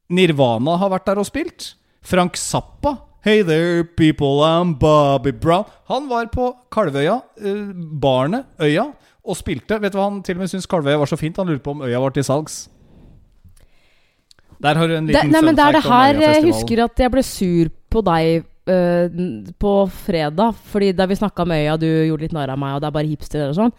Nirvana 0.09 0.77
har 0.79 0.89
vært 0.93 1.05
der 1.09 1.21
og 1.21 1.27
spilt. 1.27 1.75
Frank 2.01 2.39
Zappa. 2.39 2.95
Hey 3.27 3.41
there, 3.43 3.83
people, 3.83 4.39
I'm 4.45 4.73
Bobby 4.79 5.33
Brown. 5.35 5.65
Han 5.91 6.07
var 6.07 6.29
på 6.31 6.53
Kalvøya, 6.71 7.19
eh, 7.43 7.73
barnet, 7.75 8.45
øya, 8.61 8.93
og 9.27 9.37
spilte. 9.37 9.77
Vet 9.83 9.93
du 9.93 9.99
hva 9.99 10.07
han 10.07 10.21
til 10.25 10.37
og 10.37 10.43
med 10.43 10.51
syntes 10.51 10.69
Kalvøya 10.71 10.99
var 11.01 11.09
så 11.11 11.19
fint? 11.19 11.37
Han 11.37 11.49
lurte 11.51 11.65
på 11.65 11.75
om 11.75 11.85
øya 11.85 11.99
var 12.01 12.15
til 12.15 12.25
salgs. 12.27 12.67
Der 14.63 14.79
har 14.79 14.87
du 14.87 14.95
en 14.95 15.07
Det, 15.07 15.13
liten 15.13 15.33
nei, 15.35 15.41
men 15.45 15.57
det 15.57 15.63
er 15.63 15.75
det 15.75 15.83
om 15.85 15.91
her 15.91 16.21
jeg 16.23 16.45
husker 16.47 16.83
at 16.87 17.03
jeg 17.03 17.13
ble 17.13 17.23
sur 17.25 17.69
på 17.93 18.01
deg 18.07 18.45
uh, 18.71 19.51
på 19.59 19.73
fredag. 20.07 20.55
Fordi 20.71 20.93
da 20.97 21.05
vi 21.05 21.19
snakka 21.19 21.45
med 21.45 21.65
Øya, 21.65 21.75
du 21.77 21.87
gjorde 21.87 22.25
litt 22.25 22.33
narr 22.37 22.55
av 22.55 22.61
meg, 22.61 22.75
og 22.75 22.81
det 22.81 22.89
er 22.89 22.95
bare 22.97 23.11
hipster 23.11 23.45
og 23.49 23.57
sånn. 23.59 23.75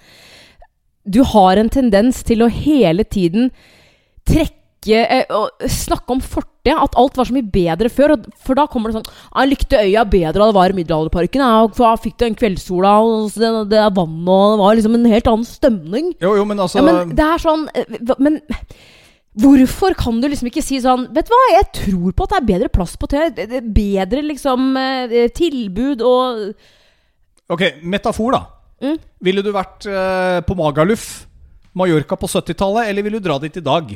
Du 1.09 1.23
har 1.25 1.59
en 1.59 1.73
tendens 1.73 2.23
til 2.23 2.45
å 2.45 2.53
hele 2.53 3.05
tiden 3.09 3.51
trekke 4.29 4.58
eh, 4.87 5.25
og 5.35 5.51
snakke 5.69 6.15
om 6.15 6.21
fortida. 6.23 6.77
At 6.85 6.97
alt 7.01 7.17
var 7.17 7.29
så 7.29 7.35
mye 7.35 7.49
bedre 7.49 7.89
før. 7.89 8.15
For 8.45 8.59
da 8.59 8.67
kommer 8.69 8.93
det 8.93 8.99
sånn 8.99 9.09
'Jeg 9.09 9.49
likte 9.49 9.81
øya 9.81 10.05
bedre 10.05 10.39
da 10.39 10.47
det 10.47 10.59
var 10.59 10.71
i 10.71 10.77
middelalderparken.' 10.77 11.75
Jeg 11.79 12.03
fikk 12.05 12.19
den 12.19 12.35
kveldssola, 12.35 12.93
og 13.01 13.33
det, 13.33 13.71
det 13.71 13.81
vannet, 13.81 13.97
vann, 13.97 14.29
og 14.29 14.59
det 14.59 14.63
var 14.63 14.75
liksom 14.77 14.95
en 14.95 15.11
helt 15.13 15.27
annen 15.27 15.49
stemning. 15.49 16.15
Jo, 16.21 16.37
jo, 16.37 16.45
men 16.45 16.59
altså 16.59 16.79
Ja, 16.79 16.85
men 16.85 17.17
det 17.17 17.25
er 17.25 17.39
sånn 17.39 17.69
eh, 17.75 17.85
Men 18.19 18.41
hvorfor 19.39 19.95
kan 19.95 20.21
du 20.21 20.29
liksom 20.29 20.49
ikke 20.51 20.63
si 20.65 20.81
sånn 20.83 21.09
Vet 21.15 21.29
du 21.29 21.33
hva, 21.33 21.45
jeg 21.55 21.69
tror 21.73 22.13
på 22.13 22.25
at 22.25 22.31
det 22.31 22.39
er 22.39 22.51
bedre 22.53 22.69
plass 22.69 22.97
på 22.97 23.07
er 23.15 23.63
Bedre 23.63 24.23
liksom 24.23 24.77
eh, 24.77 25.29
tilbud 25.31 26.03
og 26.03 26.55
Ok, 27.49 27.81
metafor, 27.81 28.35
da. 28.35 28.43
Mm. 28.85 28.99
Ville 29.25 29.43
du 29.43 29.49
vært 29.55 29.87
eh, 29.89 30.41
på 30.45 30.53
Magaluf, 30.59 31.25
Mallorca 31.73 32.19
på 32.21 32.29
70-tallet, 32.29 32.91
eller 32.91 33.07
vil 33.07 33.17
du 33.17 33.25
dra 33.25 33.39
dit 33.41 33.57
i 33.57 33.65
dag? 33.65 33.95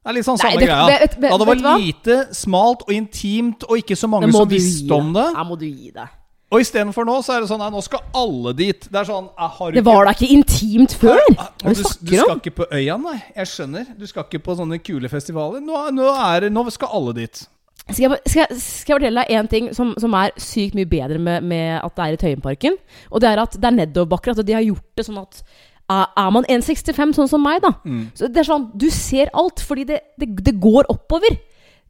Det 0.00 0.08
er 0.08 0.16
litt 0.16 0.24
sånn 0.24 0.38
Nei, 0.40 0.46
samme 0.50 0.60
det- 0.60 0.68
greia. 0.68 0.86
vet- 0.88 1.16
vet- 1.20 1.30
da 1.30 1.36
det 1.38 1.46
var 1.46 1.78
lite, 1.78 2.14
smalt 2.34 2.82
og 2.86 2.92
intimt, 2.94 3.64
og 3.68 3.76
ikke 3.78 3.96
så 3.96 4.08
mange 4.08 4.32
som 4.32 4.48
visste 4.48 4.90
om 4.96 5.12
det. 5.12 5.26
Her 5.36 5.44
må 5.44 5.58
du 5.58 5.66
gi 5.66 5.90
deg. 5.92 6.08
Og 6.52 6.60
istedenfor 6.60 7.04
nå, 7.06 7.22
så 7.22 7.36
er 7.36 7.40
det 7.44 7.48
sånn 7.50 7.60
Nei, 7.60 7.70
nå 7.70 7.80
skal 7.82 8.00
alle 8.14 8.52
dit. 8.58 8.80
Det 8.90 8.98
er 8.98 9.04
sånn 9.04 9.28
har 9.38 9.70
Det 9.70 9.84
var 9.84 10.04
da 10.06 10.10
ikke 10.12 10.30
intimt 10.34 10.94
før? 10.98 11.20
Hva 11.36 11.46
er 11.64 11.74
du, 11.74 11.82
du 11.82 11.84
du 12.10 12.16
skal 12.16 12.30
om? 12.32 12.40
ikke 12.40 12.54
på 12.56 12.66
øya, 12.72 12.96
nei. 13.00 13.22
Jeg 13.36 13.46
skjønner. 13.46 13.86
Du 13.98 14.06
skal 14.06 14.24
ikke 14.24 14.42
på 14.42 14.56
sånne 14.56 14.82
kule 14.82 15.08
festivaler. 15.08 15.60
Nå, 15.60 15.90
nå, 15.92 16.08
er, 16.10 16.48
nå 16.50 16.64
skal 16.72 16.88
alle 16.92 17.12
dit. 17.14 17.46
Skal 17.92 18.08
jeg, 18.10 18.18
skal, 18.26 18.46
jeg- 18.50 18.58
skal 18.60 18.94
jeg 18.94 19.00
fortelle 19.00 19.24
deg 19.24 19.36
én 19.38 19.48
ting 19.48 19.74
som, 19.74 19.94
som 19.98 20.12
er 20.14 20.30
sykt 20.38 20.74
mye 20.74 20.88
bedre 20.90 21.18
med, 21.20 21.42
med 21.44 21.80
at 21.84 21.94
det 21.94 22.04
er 22.04 22.12
i 22.12 22.16
Tøyenparken? 22.16 22.76
Og 23.12 23.20
det 23.20 23.28
er 23.30 23.38
at 23.42 23.52
det 23.52 23.64
er 23.64 23.76
nedoverbakker. 23.86 24.30
At 24.38 24.46
de 24.46 24.52
har 24.52 24.62
gjort 24.62 24.96
det 24.96 25.06
sånn 25.06 25.18
at 25.22 25.42
er, 25.90 26.30
man 26.34 26.46
1,65 26.46 27.16
sånn 27.18 27.30
som 27.30 27.42
meg, 27.42 27.62
da 27.64 27.74
Mm. 27.84 28.10
Så 28.14 28.28
det 28.28 28.42
er 28.42 28.48
sånn, 28.48 28.70
Du 28.76 28.88
ser 28.90 29.30
alt, 29.34 29.62
fordi 29.64 29.86
det, 29.88 30.00
det, 30.20 30.28
det 30.44 30.54
går 30.60 30.88
oppover. 30.92 31.38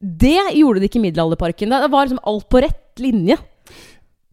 Det 0.01 0.39
gjorde 0.57 0.81
det 0.81 0.89
ikke 0.89 1.01
i 1.01 1.05
Middelalderparken. 1.09 1.73
Det 1.73 1.91
var 1.93 2.07
liksom 2.07 2.23
alt 2.25 2.49
på 2.49 2.63
rett 2.65 3.03
linje. 3.03 3.37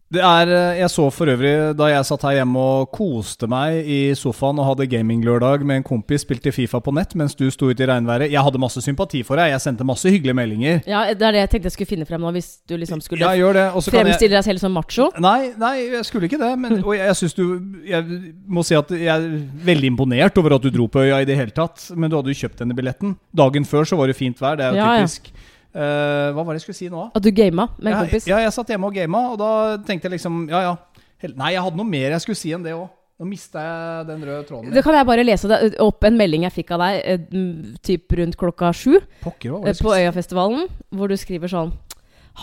Det 0.08 0.22
er, 0.24 0.48
eh, 0.48 0.78
Jeg 0.80 0.88
så 0.88 1.04
for 1.12 1.28
øvrig 1.28 1.76
da 1.76 1.88
jeg 1.90 2.04
satt 2.08 2.22
her 2.24 2.38
hjemme 2.38 2.56
og 2.56 2.92
koste 2.96 3.44
meg 3.50 3.84
i 3.84 4.14
sofaen 4.16 4.56
og 4.58 4.70
hadde 4.70 4.86
gaminglørdag 4.88 5.66
med 5.68 5.82
en 5.82 5.84
kompis, 5.84 6.24
spilte 6.24 6.48
Fifa 6.54 6.80
på 6.80 6.94
nett 6.96 7.12
mens 7.14 7.36
du 7.36 7.44
sto 7.52 7.68
ute 7.68 7.84
i 7.84 7.88
regnværet. 7.90 8.30
Jeg 8.32 8.40
hadde 8.40 8.58
masse 8.62 8.80
sympati 8.80 9.20
for 9.22 9.36
deg. 9.36 9.52
Jeg 9.52 9.60
sendte 9.60 9.84
masse 9.84 10.08
hyggelige 10.08 10.36
meldinger. 10.38 10.80
Ja, 10.88 11.12
Det 11.12 11.20
er 11.28 11.32
det 11.36 11.42
jeg 11.44 11.50
tenkte 11.50 11.68
jeg 11.68 11.76
skulle 11.76 11.92
finne 11.92 12.06
frem 12.08 12.24
nå, 12.24 12.32
hvis 12.32 12.48
du 12.66 12.76
liksom 12.76 13.02
skulle 13.04 13.20
Ja. 13.20 13.36
Og 13.36 13.84
jeg 13.84 13.92
fremstille 13.92 14.32
deg 14.32 14.44
selv 14.44 14.58
som 14.60 14.72
macho. 14.72 15.10
Nei, 15.20 15.52
nei, 15.58 15.74
jeg 15.92 16.04
skulle 16.08 16.24
ikke 16.24 16.40
det. 16.40 16.58
Men, 16.58 16.82
og 16.84 16.96
jeg, 16.96 17.04
jeg 17.04 17.16
synes 17.16 17.34
du 17.34 17.44
Jeg 17.84 18.04
må 18.48 18.64
si 18.64 18.74
at 18.74 18.88
jeg 18.88 19.12
er 19.12 19.28
veldig 19.64 19.92
imponert 19.92 20.38
over 20.38 20.54
at 20.56 20.62
du 20.62 20.70
dro 20.70 20.88
på 20.88 21.04
øya 21.04 21.20
i 21.20 21.28
det 21.28 21.36
hele 21.36 21.52
tatt. 21.52 21.90
Men 21.94 22.08
du 22.08 22.16
hadde 22.16 22.32
jo 22.32 22.48
kjøpt 22.48 22.64
denne 22.64 22.74
billetten. 22.74 23.18
Dagen 23.36 23.64
før 23.68 23.84
så 23.84 23.96
var 23.96 24.06
det 24.06 24.16
fint 24.16 24.40
vær. 24.40 24.56
Det 24.56 24.64
er 24.64 24.72
jo 24.72 24.76
Ja, 24.80 25.04
ja. 25.04 25.06
Eh, 25.74 26.28
hva 26.32 26.44
var 26.44 26.54
det 26.54 26.62
jeg 26.62 26.68
skulle 26.68 26.78
si 26.78 26.88
nå? 26.92 27.08
At 27.14 27.24
du 27.24 27.30
gama 27.34 27.68
med 27.76 27.92
en 27.92 28.04
kompis. 28.04 28.28
Ja, 28.28 28.38
jeg 28.40 28.54
satt 28.56 28.70
hjemme 28.72 28.88
og 28.88 28.94
gama, 28.96 29.24
og 29.34 29.40
da 29.40 29.50
tenkte 29.84 30.08
jeg 30.08 30.16
liksom 30.16 30.46
Ja, 30.48 30.62
ja. 30.64 30.76
Nei, 31.34 31.50
jeg 31.56 31.64
hadde 31.64 31.76
noe 31.80 31.88
mer 31.88 32.14
jeg 32.14 32.22
skulle 32.22 32.38
si 32.38 32.52
enn 32.54 32.64
det 32.64 32.76
òg. 32.76 32.86
Nå 33.18 33.26
mista 33.26 33.58
jeg 33.58 34.06
den 34.12 34.20
røde 34.22 34.44
tråden. 34.46 34.70
Da 34.70 34.82
kan 34.86 34.94
jeg 34.94 35.06
bare 35.08 35.24
lese 35.26 35.48
det 35.50 35.72
opp 35.82 36.04
en 36.06 36.18
melding 36.20 36.44
jeg 36.46 36.54
fikk 36.60 36.68
av 36.76 36.84
deg 36.84 36.98
eh, 37.02 37.40
typ 37.82 38.14
rundt 38.14 38.36
klokka 38.38 38.70
sju 38.70 39.00
Pokker, 39.24 39.50
hva 39.50 39.58
var 39.64 39.72
eh, 39.72 39.74
det 39.74 39.82
på? 39.82 39.94
Øyafestivalen, 39.96 40.68
hvor 40.94 41.10
du 41.10 41.16
skriver 41.18 41.50
sånn 41.50 41.72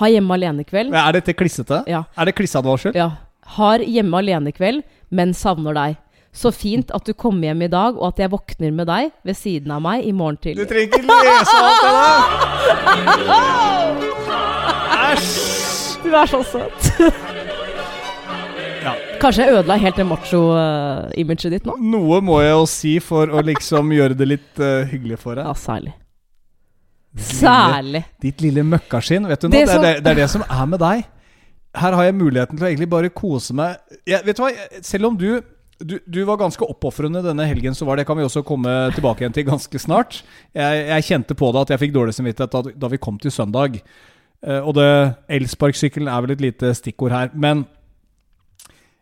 Ha 0.01 0.09
hjemme 0.11 0.35
alene-kveld. 0.35 0.91
Er 0.91 1.15
dette 1.15 1.31
klissete? 1.39 1.79
Ja. 1.87 2.03
Er 2.19 2.27
det 2.27 2.35
klisseadvarsel? 2.35 2.91
Ja. 2.99 3.13
Har 3.55 3.79
hjemme 3.79 4.19
alene-kveld, 4.19 4.83
men 5.15 5.31
savner 5.37 5.77
deg. 5.77 5.95
Så 6.35 6.51
fint 6.51 6.89
at 6.91 7.05
du 7.07 7.13
kommer 7.15 7.47
hjem 7.47 7.61
i 7.63 7.71
dag, 7.71 7.95
og 7.95 8.09
at 8.11 8.17
jeg 8.19 8.31
våkner 8.33 8.73
med 8.75 8.89
deg 8.89 9.11
ved 9.23 9.37
siden 9.39 9.71
av 9.71 9.79
meg 9.85 10.03
i 10.03 10.11
morgen 10.11 10.57
Du 10.57 10.65
trenger 10.67 10.91
ikke 10.91 11.05
lese 11.07 11.55
alt 11.61 11.81
det 11.85 11.93
der! 11.95 13.35
Æsj! 15.05 16.01
Du 16.05 16.11
er 16.13 16.29
så 16.29 16.39
søt. 16.45 16.89
Ja. 18.85 18.91
Kanskje 19.21 19.45
jeg 19.47 19.55
ødela 19.57 19.77
helt 19.81 19.97
det 19.97 20.05
macho-imaget 20.05 21.55
ditt 21.55 21.65
nå? 21.65 21.73
Noe 21.81 22.19
må 22.21 22.41
jeg 22.43 22.51
jo 22.53 22.65
si 22.69 22.91
for 23.01 23.31
å 23.33 23.41
liksom 23.47 23.89
gjøre 23.95 24.17
det 24.19 24.27
litt 24.29 24.61
uh, 24.61 24.83
hyggelig 24.91 25.17
for 25.23 25.39
deg. 25.39 25.47
Ja, 25.47 25.55
særlig. 25.57 25.95
Ditt 27.15 27.31
lille- 27.31 27.39
Særlig. 27.39 28.03
Ditt 28.21 28.43
lille 28.43 28.63
møkkaskinn. 28.75 29.25
Vet 29.31 29.41
du 29.41 29.47
nå, 29.47 29.53
Det 29.55 29.63
det, 29.65 29.73
er 29.79 29.81
det, 29.87 29.93
det 30.05 30.11
er 30.13 30.19
det 30.21 30.29
som 30.35 30.43
er 30.45 30.65
med 30.69 30.83
deg. 30.83 31.05
Her 31.75 31.95
har 31.97 32.05
jeg 32.07 32.15
muligheten 32.19 32.59
til 32.59 32.65
å 32.67 32.69
egentlig 32.69 32.89
bare 32.91 33.09
kose 33.11 33.55
meg. 33.57 33.79
Jeg, 34.07 34.21
vet 34.27 34.37
du 34.37 34.43
hva, 34.45 34.51
selv 34.85 35.09
om 35.09 35.17
du 35.19 35.29
du, 35.79 35.97
du 36.07 36.21
var 36.27 36.37
ganske 36.39 36.63
oppofrende 36.63 37.21
denne 37.25 37.45
helgen, 37.49 37.75
så 37.75 37.85
var 37.87 37.97
det 37.99 38.05
kan 38.07 38.17
vi 38.17 38.23
også 38.23 38.43
komme 38.47 38.71
tilbake 38.95 39.23
igjen 39.23 39.33
til 39.35 39.47
ganske 39.49 39.79
snart. 39.81 40.21
Jeg, 40.55 40.83
jeg 40.87 41.07
kjente 41.09 41.35
på 41.35 41.49
det 41.51 41.65
at 41.65 41.73
jeg 41.75 41.81
fikk 41.83 41.95
dårlig 41.97 42.15
samvittighet 42.15 42.53
da, 42.53 42.61
da 42.85 42.89
vi 42.93 42.99
kom 43.01 43.17
til 43.19 43.33
søndag. 43.35 43.79
Eh, 44.45 44.59
og 44.61 44.75
det 44.77 44.87
elsparkesykkelen 45.39 46.07
er 46.11 46.21
vel 46.25 46.35
et 46.37 46.43
lite 46.45 46.71
stikkord 46.79 47.11
her. 47.15 47.31
Men 47.33 47.65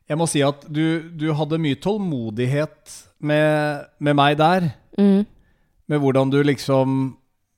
jeg 0.09 0.19
må 0.19 0.27
si 0.29 0.41
at 0.45 0.65
du, 0.67 1.09
du 1.15 1.29
hadde 1.37 1.61
mye 1.61 1.79
tålmodighet 1.79 2.97
med, 3.23 3.85
med 4.03 4.17
meg 4.19 4.39
der 4.41 4.71
Mm. 4.93 5.23
med 5.89 5.97
hvordan 6.03 6.29
du 6.29 6.35
liksom 6.45 7.15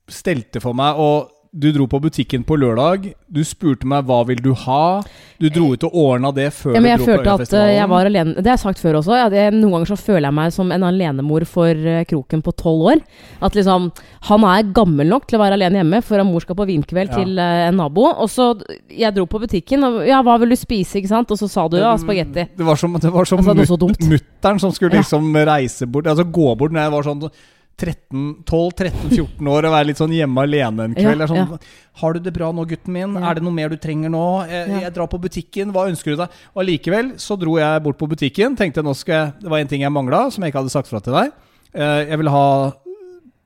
stelte 0.08 0.56
for 0.64 0.72
meg. 0.72 0.96
Og 0.96 1.28
Du 1.56 1.70
dro 1.72 1.86
på 1.88 1.98
butikken 2.04 2.42
på 2.44 2.56
lørdag. 2.60 3.14
Du 3.32 3.38
spurte 3.48 3.86
meg 3.88 4.04
hva 4.04 4.18
vil 4.28 4.42
du 4.44 4.50
ha. 4.66 5.00
Du 5.40 5.46
dro 5.52 5.70
ut 5.72 5.84
og 5.88 5.94
ordna 5.96 6.28
det 6.36 6.50
før 6.52 6.74
Ja, 6.76 6.80
du 6.82 7.04
dro 7.04 7.06
på 7.06 7.14
at 7.16 7.22
eh, 7.24 7.30
Øyafestivalen. 7.32 7.74
jeg 7.76 7.88
var 7.92 8.08
alene 8.10 8.34
Det 8.36 8.44
har 8.50 8.56
jeg 8.58 8.62
sagt 8.64 8.82
før 8.82 8.98
også. 9.00 9.16
Ja, 9.16 9.30
det, 9.32 9.44
noen 9.56 9.72
ganger 9.78 9.88
så 9.88 9.96
føler 10.00 10.26
jeg 10.28 10.36
meg 10.36 10.52
som 10.52 10.72
en 10.76 10.84
alenemor 10.84 11.46
for 11.48 11.72
uh, 11.72 12.02
Kroken 12.08 12.42
på 12.44 12.52
tolv 12.60 12.84
år. 12.92 13.00
At 13.40 13.56
liksom 13.56 13.88
Han 14.28 14.44
er 14.44 14.68
gammel 14.76 15.08
nok 15.08 15.26
til 15.30 15.38
å 15.38 15.42
være 15.46 15.56
alene 15.56 15.80
hjemme 15.80 16.02
før 16.04 16.24
mor 16.28 16.44
skal 16.44 16.60
på 16.60 16.68
vinkveld 16.68 17.12
Ja. 17.16 17.22
til 17.24 17.40
uh, 17.40 17.66
en 17.70 17.80
nabo. 17.80 18.04
Og 18.12 18.28
så 18.32 18.50
Jeg 18.92 19.14
dro 19.16 19.24
på 19.24 19.40
butikken, 19.40 19.84
og 19.88 20.02
ja, 20.06 20.20
hva 20.22 20.36
vil 20.42 20.52
du 20.52 20.56
spise, 20.60 21.00
ikke 21.00 21.08
sant? 21.14 21.32
Og 21.32 21.40
så 21.40 21.48
sa 21.48 21.66
du 21.72 21.78
ja, 21.80 21.96
spagetti. 21.96 22.48
Det 22.56 22.68
var 22.68 22.76
som, 22.76 22.92
det 23.00 23.12
var 23.12 23.24
som 23.24 23.40
Altså, 23.40 23.54
noe 23.56 23.66
så 23.68 23.76
mut- 23.80 24.24
dumt. 24.44 24.60
som 24.60 24.72
skulle 24.72 24.96
liksom 25.00 25.32
reise 25.46 25.86
bort 25.88 26.06
Altså 26.06 26.24
gå 26.24 26.52
bort 26.56 26.72
når 26.72 26.84
jeg 26.84 26.92
var 26.98 27.02
sånn 27.08 27.30
12-13-14 27.76 29.48
år 29.52 29.66
og 29.68 29.74
være 29.74 29.88
litt 29.90 29.98
sånn 30.00 30.14
hjemme 30.16 30.44
alene 30.46 30.86
en 30.88 30.94
kveld. 30.96 31.20
Ja, 31.20 31.28
sånn, 31.28 31.58
Har 32.00 32.16
du 32.16 32.20
det 32.24 32.32
bra 32.32 32.50
nå, 32.52 32.64
gutten 32.68 32.92
min? 32.94 33.14
Ja. 33.18 33.30
Er 33.30 33.34
det 33.38 33.44
noe 33.44 33.52
mer 33.56 33.68
du 33.72 33.76
trenger 33.76 34.10
nå? 34.12 34.22
Jeg, 34.48 34.68
Ja. 34.68 34.80
jeg 34.86 34.94
drar 34.94 35.08
på 35.12 35.20
butikken. 35.20 35.72
Hva 35.72 35.86
ønsker 35.90 36.14
du 36.14 36.16
deg? 36.22 36.28
Og 36.54 36.62
allikevel 36.64 37.12
så 37.20 37.38
dro 37.38 37.56
jeg 37.58 37.82
bort 37.82 37.98
på 37.98 38.08
butikken. 38.08 38.56
Tenkte 38.56 38.82
nå 38.82 38.94
skal 38.96 39.14
jeg 39.14 39.32
Det 39.42 39.50
var 39.50 39.58
en 39.58 39.68
ting 39.68 39.82
jeg 39.82 39.92
mangla, 39.92 40.30
som 40.32 40.42
jeg 40.42 40.52
ikke 40.52 40.62
hadde 40.64 40.70
sagt 40.72 40.88
fra 40.88 41.00
til 41.00 41.12
deg. 41.12 41.32
Eh, 41.74 42.06
Jeg 42.08 42.18
ville 42.18 42.30
ha 42.30 42.72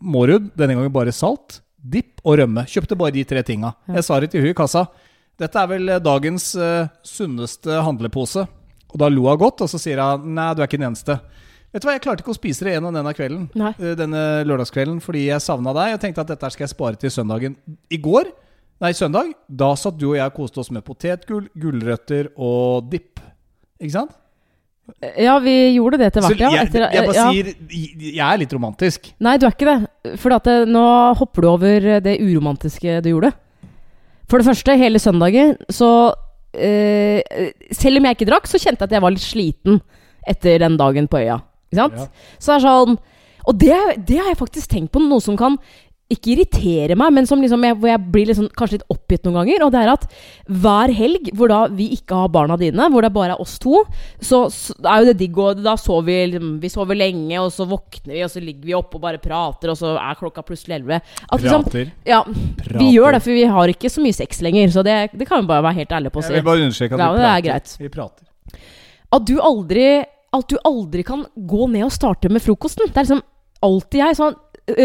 Mårud, 0.02 0.50
denne 0.56 0.74
gangen 0.74 0.92
bare 0.92 1.12
salt, 1.12 1.60
dipp 1.82 2.20
og 2.24 2.38
rømme. 2.38 2.64
Kjøpte 2.66 2.96
bare 2.96 3.12
de 3.12 3.24
tre 3.24 3.42
tinga. 3.42 3.74
Ja. 3.88 3.94
Jeg 3.96 4.04
sa 4.04 4.20
det 4.20 4.30
til 4.30 4.40
hun 4.40 4.50
i 4.50 4.54
kassa. 4.54 4.86
Dette 5.38 5.56
er 5.56 5.66
vel 5.66 5.88
eh, 5.88 5.98
dagens 5.98 6.54
uh, 6.56 6.88
sunneste 7.04 7.68
handlepose. 7.82 8.46
Og 8.92 8.98
da 8.98 9.08
lo 9.08 9.28
hun 9.28 9.38
godt, 9.38 9.60
og 9.62 9.68
så 9.68 9.78
sier 9.78 10.00
hun 10.00 10.34
nei, 10.34 10.54
du 10.54 10.62
er 10.62 10.66
ikke 10.68 10.78
den 10.80 10.88
eneste. 10.92 11.20
Vet 11.70 11.84
du 11.84 11.86
hva, 11.86 11.94
Jeg 11.94 12.02
klarte 12.02 12.24
ikke 12.24 12.32
å 12.34 12.38
spise 12.38 12.66
det 12.66 12.74
en 12.78 12.88
denne 12.90 13.12
kvelden. 13.14 13.48
Nei. 13.58 13.72
eh, 13.78 13.94
Denne 13.98 14.22
lørdagskvelden 14.48 15.00
fordi 15.04 15.26
jeg 15.28 15.42
savna 15.44 15.74
deg. 15.76 15.92
Jeg 15.94 16.00
tenkte 16.06 16.24
at 16.24 16.32
dette 16.32 16.50
skal 16.50 16.66
jeg 16.66 16.72
spare 16.74 16.98
til 16.98 17.12
søndagen. 17.14 17.54
I 17.90 17.98
går, 18.02 18.30
nei 18.82 18.90
søndag, 18.96 19.34
da 19.46 19.74
satt 19.78 19.98
du 20.00 20.08
og 20.10 20.16
jeg 20.18 20.26
og 20.26 20.34
koste 20.40 20.62
oss 20.64 20.70
med 20.74 20.82
potetgull, 20.86 21.46
gulrøtter 21.54 22.32
og 22.36 22.88
dipp. 22.90 23.22
Ikke 23.80 23.94
sant? 23.94 24.16
Ja, 25.22 25.36
vi 25.38 25.52
gjorde 25.76 26.00
det 26.00 26.08
etter 26.08 26.24
hvert, 26.24 26.40
ja. 26.42 26.48
jeg, 26.50 26.66
Etter, 26.66 26.84
jeg 26.90 27.06
bare 27.06 27.14
ja. 27.14 27.26
sier 27.30 28.08
Jeg 28.10 28.24
er 28.26 28.40
litt 28.42 28.54
romantisk. 28.56 29.12
Nei, 29.22 29.36
du 29.38 29.44
er 29.46 29.54
ikke 29.54 29.68
det. 29.68 30.16
For 30.18 30.34
at 30.34 30.48
det, 30.48 30.56
nå 30.66 30.82
hopper 31.20 31.46
du 31.46 31.48
over 31.52 31.86
det 32.02 32.16
uromantiske 32.18 32.96
du 33.04 33.12
gjorde. 33.12 33.30
For 34.30 34.42
det 34.42 34.48
første, 34.50 34.74
hele 34.78 34.98
søndagen 35.02 35.54
så 35.74 35.90
eh, 36.54 37.22
Selv 37.74 37.98
om 38.00 38.08
jeg 38.08 38.18
ikke 38.18 38.28
drakk, 38.32 38.50
så 38.50 38.58
kjente 38.58 38.82
jeg 38.82 38.90
at 38.90 38.96
jeg 38.98 39.04
var 39.06 39.14
litt 39.14 39.22
sliten 39.22 39.78
etter 40.28 40.58
den 40.64 40.74
dagen 40.80 41.06
på 41.10 41.22
øya. 41.22 41.38
Ikke 41.70 41.82
sant? 41.82 42.00
Ja. 42.00 42.08
Så 42.38 42.50
det 42.50 42.58
er 42.58 42.66
sånn 42.66 42.98
Og 43.46 43.56
det, 43.56 43.76
det 44.08 44.18
har 44.20 44.28
jeg 44.34 44.42
faktisk 44.42 44.70
tenkt 44.70 44.92
på, 44.92 45.00
noe 45.00 45.22
som 45.24 45.38
kan 45.38 45.56
ikke 46.10 46.32
irritere 46.32 46.96
meg, 46.98 47.12
men 47.14 47.26
som 47.28 47.38
liksom 47.38 47.62
jeg, 47.62 47.76
hvor 47.78 47.90
jeg 47.90 48.02
blir 48.10 48.26
liksom, 48.30 48.48
kanskje 48.58 48.80
litt 48.80 48.90
oppgitt 48.90 49.26
noen 49.26 49.36
ganger. 49.40 49.62
Og 49.62 49.70
det 49.70 49.82
er 49.84 49.92
at 49.92 50.06
hver 50.50 50.92
helg 50.96 51.30
hvor 51.38 51.52
da 51.52 51.60
vi 51.70 51.86
ikke 51.94 52.18
har 52.24 52.32
barna 52.34 52.56
dine, 52.58 52.88
hvor 52.90 53.06
det 53.06 53.12
bare 53.14 53.36
er 53.36 53.42
oss 53.42 53.54
to, 53.62 53.84
så, 54.18 54.42
så 54.50 54.74
er 54.82 55.04
jo 55.04 55.10
det 55.12 55.16
digg. 55.20 55.38
Og 55.38 55.62
da 55.62 55.76
sover 55.78 56.08
vi 56.08 56.18
liksom, 56.32 56.56
Vi 56.64 56.72
sover 56.72 56.98
lenge, 56.98 57.38
og 57.38 57.52
så 57.54 57.66
våkner 57.70 58.16
vi, 58.16 58.24
og 58.26 58.32
så 58.32 58.42
ligger 58.42 58.72
vi 58.72 58.76
oppe 58.78 58.98
og 58.98 59.04
bare 59.06 59.22
prater, 59.22 59.70
og 59.70 59.78
så 59.78 59.94
er 60.00 60.18
klokka 60.18 60.44
plutselig 60.46 60.80
elleve. 60.80 60.98
Liksom, 61.30 61.66
Prater. 61.68 61.92
ja, 62.08 62.24
Prater. 62.26 62.78
vi 62.80 62.90
gjør 62.96 63.14
det, 63.14 63.24
for 63.28 63.38
vi 63.38 63.46
har 63.54 63.74
ikke 63.76 63.92
så 63.94 64.02
mye 64.02 64.18
sex 64.18 64.42
lenger. 64.42 64.74
Så 64.74 64.86
det, 64.86 64.98
det 65.14 65.30
kan 65.30 65.44
vi 65.44 65.52
bare 65.52 65.68
være 65.68 65.78
helt 65.84 65.98
ærlige 66.00 66.16
på 66.16 66.24
å 66.24 66.26
si. 66.26 66.34
Jeg 66.34 66.42
vil 66.42 66.50
bare 66.50 66.66
understreke 66.66 66.98
at 66.98 67.06
Ja, 67.06 67.12
vi 67.14 67.28
er 67.30 67.52
prater. 67.54 67.84
Vi 67.86 67.94
prater. 67.94 68.26
At 69.14 69.30
du 69.30 69.36
aldri 69.38 69.86
At 70.36 70.46
du 70.50 70.56
aldri 70.64 71.02
kan 71.06 71.24
gå 71.34 71.66
ned 71.72 71.88
og 71.88 71.94
starte 71.94 72.30
med 72.30 72.42
frokosten. 72.44 72.86
Det 72.88 72.96
er 72.96 73.08
liksom 73.08 73.24
alltid 73.66 74.00
jeg. 74.00 74.18
Sånn, 74.18 74.38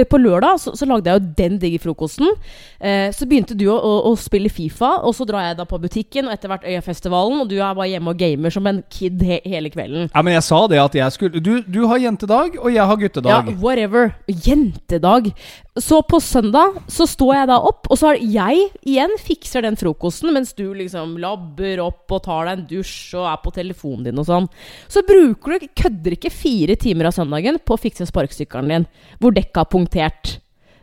på 0.10 0.18
lørdag 0.18 0.60
så, 0.62 0.74
så 0.78 0.88
lagde 0.90 1.12
jeg 1.12 1.20
jo 1.20 1.34
den 1.38 1.58
digge 1.62 1.80
frokosten. 1.84 2.32
Eh, 2.80 3.12
så 3.16 3.28
begynte 3.30 3.58
du 3.58 3.68
å, 3.70 3.76
å, 3.78 3.94
å 4.10 4.14
spille 4.20 4.50
Fifa, 4.50 4.96
og 5.06 5.16
så 5.18 5.28
drar 5.28 5.50
jeg 5.50 5.60
da 5.60 5.68
på 5.70 5.80
butikken, 5.82 6.30
og 6.30 6.36
etter 6.36 6.52
hvert 6.52 6.66
Øyafestivalen, 6.68 7.42
og 7.44 7.52
du 7.52 7.58
er 7.60 7.76
bare 7.78 7.90
hjemme 7.92 8.14
og 8.14 8.20
gamer 8.22 8.54
som 8.54 8.68
en 8.70 8.82
kid 8.92 9.22
he 9.26 9.42
hele 9.46 9.72
kvelden. 9.74 10.10
Ja, 10.12 10.24
men 10.26 10.38
jeg 10.38 10.46
sa 10.48 10.64
det 10.72 10.82
at 10.82 10.98
jeg 10.98 11.16
skulle 11.16 11.44
Du, 11.44 11.60
du 11.62 11.84
har 11.90 12.02
jentedag, 12.02 12.58
og 12.62 12.72
jeg 12.74 12.90
har 12.90 13.02
guttedag. 13.02 13.52
Ja, 13.52 13.60
whatever. 13.62 14.16
Jentedag. 14.30 15.32
Så 15.76 15.98
på 16.08 16.22
søndag 16.24 16.78
så 16.88 17.04
står 17.04 17.34
jeg 17.36 17.48
da 17.50 17.56
opp, 17.68 17.90
og 17.92 17.98
så 18.00 18.14
har 18.14 18.20
jeg 18.22 18.70
igjen 18.88 19.12
fikser 19.20 19.66
den 19.66 19.76
frokosten, 19.76 20.32
mens 20.32 20.54
du 20.56 20.70
liksom 20.72 21.18
labber 21.20 21.82
opp 21.84 22.14
og 22.16 22.22
tar 22.24 22.48
deg 22.48 22.54
en 22.54 22.68
dusj 22.70 23.18
og 23.20 23.26
er 23.28 23.42
på 23.44 23.52
telefonen 23.58 24.06
din 24.08 24.22
og 24.22 24.28
sånn. 24.30 24.46
Så 24.88 25.04
bruker 25.04 25.58
du 25.60 25.66
kødder 25.76 26.16
ikke 26.16 26.32
fire 26.32 26.78
timer 26.80 27.10
av 27.10 27.18
søndagen 27.18 27.60
på 27.60 27.76
å 27.76 27.82
fikse 27.82 28.08
sparkesykkelen 28.08 28.72
din, 28.72 28.86
hvor 29.20 29.36
dekka 29.36 29.66
er 29.66 29.72
punktert. 29.74 30.32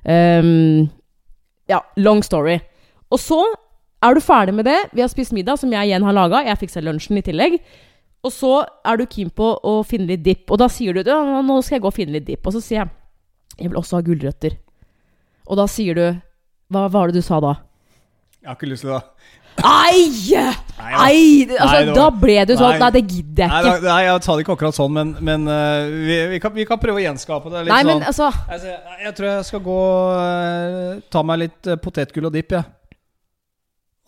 Um, 0.05 0.91
ja, 1.73 1.79
long 1.97 2.21
story. 2.27 2.59
Og 3.09 3.21
så 3.23 3.39
er 4.05 4.13
du 4.13 4.21
ferdig 4.21 4.53
med 4.59 4.69
det. 4.69 4.77
Vi 4.93 5.01
har 5.01 5.09
spist 5.09 5.33
middag, 5.33 5.57
som 5.63 5.73
jeg 5.73 5.89
igjen 5.89 6.05
har 6.05 6.17
laga. 6.19 6.43
Jeg 6.45 6.61
fiksa 6.67 6.83
lunsjen 6.85 7.17
i 7.17 7.25
tillegg. 7.25 7.57
Og 8.29 8.35
så 8.35 8.59
er 8.85 9.01
du 9.01 9.07
keen 9.09 9.33
på 9.33 9.55
å 9.57 9.79
finne 9.89 10.11
litt 10.13 10.27
dipp, 10.27 10.45
og 10.53 10.61
da 10.61 10.69
sier 10.71 10.95
du 10.95 11.01
ja, 11.01 11.17
nå 11.41 11.57
skal 11.65 11.79
jeg 11.79 11.87
gå 11.87 11.91
og 11.91 11.97
finne 11.97 12.19
litt 12.19 12.29
dipp. 12.29 12.45
Og 12.45 12.59
så 12.59 12.61
sier 12.61 12.83
jeg 12.83 12.93
jeg 13.57 13.69
vil 13.69 13.81
også 13.81 13.99
ha 13.99 14.05
gulrøtter. 14.05 14.55
Og 15.47 15.59
da 15.59 15.67
sier 15.71 15.99
du 15.99 16.05
Hva 16.73 16.87
var 16.93 17.11
det 17.11 17.21
du 17.21 17.25
sa 17.27 17.41
da? 17.43 17.57
Jeg 18.43 18.49
har 18.51 18.57
ikke 18.59 18.71
lyst 18.73 18.83
til 18.87 18.91
det. 18.95 19.03
Ei! 19.63 20.09
Nei, 20.79 20.93
Ei! 21.13 21.27
Altså, 21.53 21.77
Nei, 21.77 21.87
var- 21.87 21.95
da 21.95 22.07
ble 22.23 22.37
du 22.49 22.53
sånn 22.57 22.71
Nei. 22.73 22.79
Nei, 22.81 22.91
det 22.97 23.03
gidder 23.05 23.43
jeg 23.45 23.51
ikke. 23.53 23.69
Nei, 23.69 23.81
nei, 23.85 23.99
jeg 24.07 24.23
sa 24.25 24.35
det 24.35 24.45
ikke 24.47 24.55
akkurat 24.57 24.79
sånn, 24.79 24.93
men, 24.97 25.11
men 25.21 25.45
uh, 25.47 25.85
vi, 25.93 26.17
vi, 26.33 26.39
kan, 26.43 26.55
vi 26.57 26.65
kan 26.67 26.81
prøve 26.83 26.99
å 26.99 27.05
gjenskape 27.05 27.53
det. 27.53 27.65
Litt 27.69 27.75
Nei, 27.75 27.83
men 27.87 28.01
sånn. 28.01 28.09
altså 28.11 28.31
Altså, 28.57 28.73
jeg, 29.05 29.15
tror 29.19 29.29
jeg 29.29 29.45
skal 29.51 29.63
gå 29.69 29.79
uh, 30.17 31.03
Ta 31.13 31.23
meg 31.29 31.43
litt 31.45 31.71
uh, 31.71 31.77
potetgull 31.85 32.31
og 32.31 32.35
dipp, 32.35 32.57
jeg. 32.57 32.65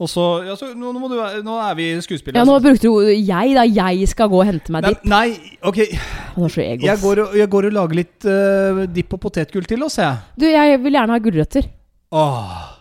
Og 0.03 0.11
så, 0.11 0.23
ja, 0.43 0.57
så 0.59 0.73
nå, 0.75 0.91
nå, 0.91 1.07
du, 1.07 1.19
nå 1.47 1.57
er 1.63 1.75
vi 1.79 1.85
skuespillere. 2.03 2.41
Ja, 2.41 2.47
nå 2.49 2.57
brukte 2.63 2.91
du 2.91 2.97
jeg, 3.07 3.53
da. 3.55 3.63
Jeg 3.63 4.09
skal 4.11 4.31
gå 4.33 4.41
og 4.41 4.49
hente 4.49 4.75
meg 4.75 4.89
dipp. 4.89 5.05
nei, 5.07 5.37
ok. 5.63 5.85
Så 6.51 6.65
ego. 6.65 6.89
Jeg 6.89 6.99
går, 6.99 7.23
og, 7.23 7.37
jeg 7.39 7.51
går 7.53 7.69
og 7.71 7.77
lager 7.79 8.01
litt 8.01 8.27
uh, 8.27 8.83
dipp 8.91 9.15
og 9.15 9.23
potetgull 9.23 9.69
til 9.71 9.87
oss, 9.87 10.01
jeg. 10.03 10.19
Du, 10.35 10.49
jeg 10.51 10.83
vil 10.83 10.99
gjerne 10.99 11.15
ha 11.15 11.23
gulrøtter. 11.23 11.71
Åh. 12.11 12.74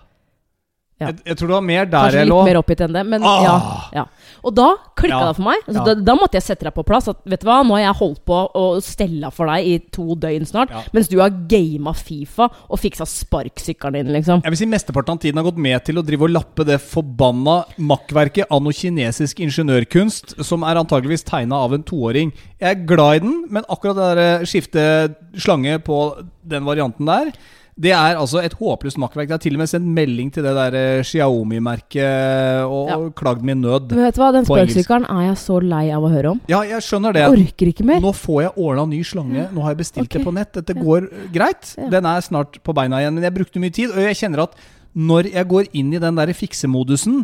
Ja. 1.02 1.08
Jeg, 1.10 1.16
jeg 1.26 1.36
tror 1.40 1.50
det 1.50 1.56
var 1.58 1.64
mer 1.66 1.86
der 1.90 2.04
Kanskje 2.06 2.20
jeg 2.22 2.28
litt 2.30 2.46
mer 2.48 2.58
oppgitt 2.62 2.82
enn 2.86 2.94
det, 2.94 3.02
men 3.10 3.24
Ah. 3.26 3.40
ja, 3.44 3.54
ja. 3.98 4.04
Og 4.46 4.54
da 4.56 4.68
klikka 4.96 5.18
Ja. 5.20 5.26
det 5.32 5.36
for 5.40 5.44
meg. 5.48 5.64
Altså, 5.68 5.84
da, 5.88 5.94
da 5.96 6.14
måtte 6.16 6.38
jeg 6.38 6.44
sette 6.46 6.64
deg 6.68 6.74
på 6.76 6.84
plass. 6.86 7.08
At, 7.10 7.18
vet 7.26 7.42
du 7.42 7.48
hva, 7.48 7.58
Nå 7.66 7.74
har 7.76 7.82
jeg 7.88 7.96
holdt 8.00 8.22
på 8.30 8.38
å 8.54 8.64
stelle 8.84 9.32
for 9.34 9.48
deg 9.50 9.66
i 9.68 9.80
to 9.92 10.16
døgn 10.16 10.46
snart, 10.46 10.72
mens 10.94 11.08
du 11.10 11.18
har 11.20 11.30
gama 11.50 11.94
Fifa 11.98 12.48
og 12.70 12.80
fiksa 12.80 13.08
sparkesykkelen 13.10 13.94
din, 14.04 14.12
liksom. 14.14 14.44
Jeg 14.46 14.54
vil 14.54 14.62
si 14.62 14.66
Mesteparten 14.70 15.16
av 15.18 15.20
tiden 15.24 15.42
har 15.42 15.48
gått 15.50 15.58
med 15.66 15.84
til 15.88 15.98
å 16.00 16.06
drive 16.06 16.28
og 16.28 16.34
lappe 16.36 16.66
det 16.68 16.78
forbanna 16.84 17.58
makkverket 17.80 18.48
av 18.52 18.62
noe 18.64 18.72
kinesisk 18.78 19.42
ingeniørkunst 19.44 20.38
som 20.46 20.64
er 20.64 20.80
antageligvis 20.80 21.26
tegna 21.28 21.56
av 21.66 21.74
en 21.74 21.84
toåring. 21.84 22.32
Jeg 22.62 22.78
er 22.78 22.86
glad 22.88 23.16
i 23.16 23.20
den, 23.26 23.36
men 23.50 23.66
akkurat 23.68 23.98
det 23.98 24.12
der 24.16 24.46
skifte 24.46 25.16
slange 25.36 25.80
på 25.84 26.00
den 26.46 26.64
varianten 26.68 27.06
der 27.10 27.34
det 27.74 27.90
er 27.90 28.20
altså 28.20 28.42
et 28.46 28.54
håpløst 28.54 29.00
makkverk. 29.02 29.32
Jeg 29.32 29.34
har 29.34 29.42
til 29.42 29.56
og 29.58 29.64
med 29.64 29.70
sendt 29.72 29.88
melding 29.96 30.30
til 30.34 30.46
det 30.46 30.52
der 30.54 30.76
eh, 30.78 31.04
Xiaomi-merket 31.08 32.68
og, 32.68 32.90
Ja. 32.92 32.98
og 32.98 33.16
klagd 33.18 33.42
min 33.42 33.62
nød. 33.62 33.90
Men 33.96 34.06
vet 34.06 34.16
du 34.16 34.22
hva, 34.22 34.32
den 34.36 34.46
På 34.46 34.58
er 34.60 34.68
jeg 34.70 35.38
så 35.42 35.58
lei 35.60 35.88
av 35.90 36.06
å 36.06 36.12
høre 36.12 36.36
om. 36.36 36.42
Ja, 36.52 36.62
jeg 36.68 36.86
skjønner 36.86 37.16
det. 37.16 37.24
Jeg 37.26 37.48
orker 37.48 37.72
ikke 37.74 37.88
mer. 37.90 38.04
Nå 38.04 38.14
får 38.14 38.42
jeg 38.44 38.54
ordna 38.58 38.86
ny 38.86 39.02
slange. 39.04 39.48
Nå 39.54 39.66
har 39.66 39.74
jeg 39.74 39.82
bestilt 39.82 40.06
okay. 40.06 40.20
det 40.20 40.28
på 40.28 40.36
nett. 40.38 40.54
Dette 40.54 40.78
går 40.78 41.08
ja. 41.10 41.24
greit. 41.34 41.74
Ja. 41.80 41.90
Den 41.98 42.06
er 42.06 42.22
snart 42.22 42.62
på 42.62 42.78
beina 42.78 43.02
igjen. 43.02 43.18
Men 43.18 43.26
jeg 43.26 43.38
brukte 43.40 43.64
mye 43.64 43.74
tid, 43.74 43.90
og 43.90 44.06
jeg 44.06 44.22
kjenner 44.22 44.46
at 44.46 44.58
når 44.94 45.32
jeg 45.34 45.50
går 45.50 45.72
inn 45.74 45.96
i 45.98 46.02
den 46.02 46.20
der 46.20 46.34
fiksemodusen, 46.38 47.24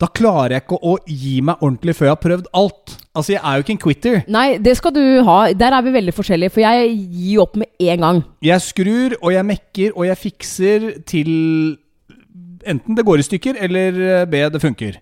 da 0.00 0.08
klarer 0.08 0.56
jeg 0.56 0.64
ikke 0.64 0.78
å 0.80 0.94
gi 1.04 1.34
meg 1.44 1.60
ordentlig 1.60 1.94
før 1.98 2.08
jeg 2.08 2.14
har 2.14 2.22
prøvd 2.22 2.46
alt. 2.56 2.94
Altså, 3.10 3.34
jeg 3.34 3.40
er 3.44 3.56
jo 3.58 3.64
ikke 3.64 3.74
en 3.74 3.82
quitter. 3.82 4.18
Nei, 4.32 4.46
det 4.62 4.72
skal 4.78 4.94
du 4.96 5.02
ha. 5.26 5.38
Der 5.52 5.76
er 5.76 5.84
vi 5.84 5.92
veldig 5.92 6.14
forskjellige, 6.16 6.54
for 6.54 6.64
jeg 6.64 6.94
gir 6.96 7.42
opp 7.44 7.58
med 7.60 7.68
en 7.92 8.06
gang. 8.06 8.22
Jeg 8.46 8.64
skrur, 8.64 9.18
og 9.20 9.34
jeg 9.34 9.48
mekker, 9.50 9.92
og 9.92 10.06
jeg 10.08 10.20
fikser 10.22 10.86
til 11.10 11.32
enten 12.68 12.96
det 12.96 13.04
går 13.08 13.20
i 13.20 13.26
stykker, 13.28 13.60
eller 13.66 14.00
eh, 14.06 14.26
B, 14.28 14.40
det 14.52 14.60
funker. 14.62 15.00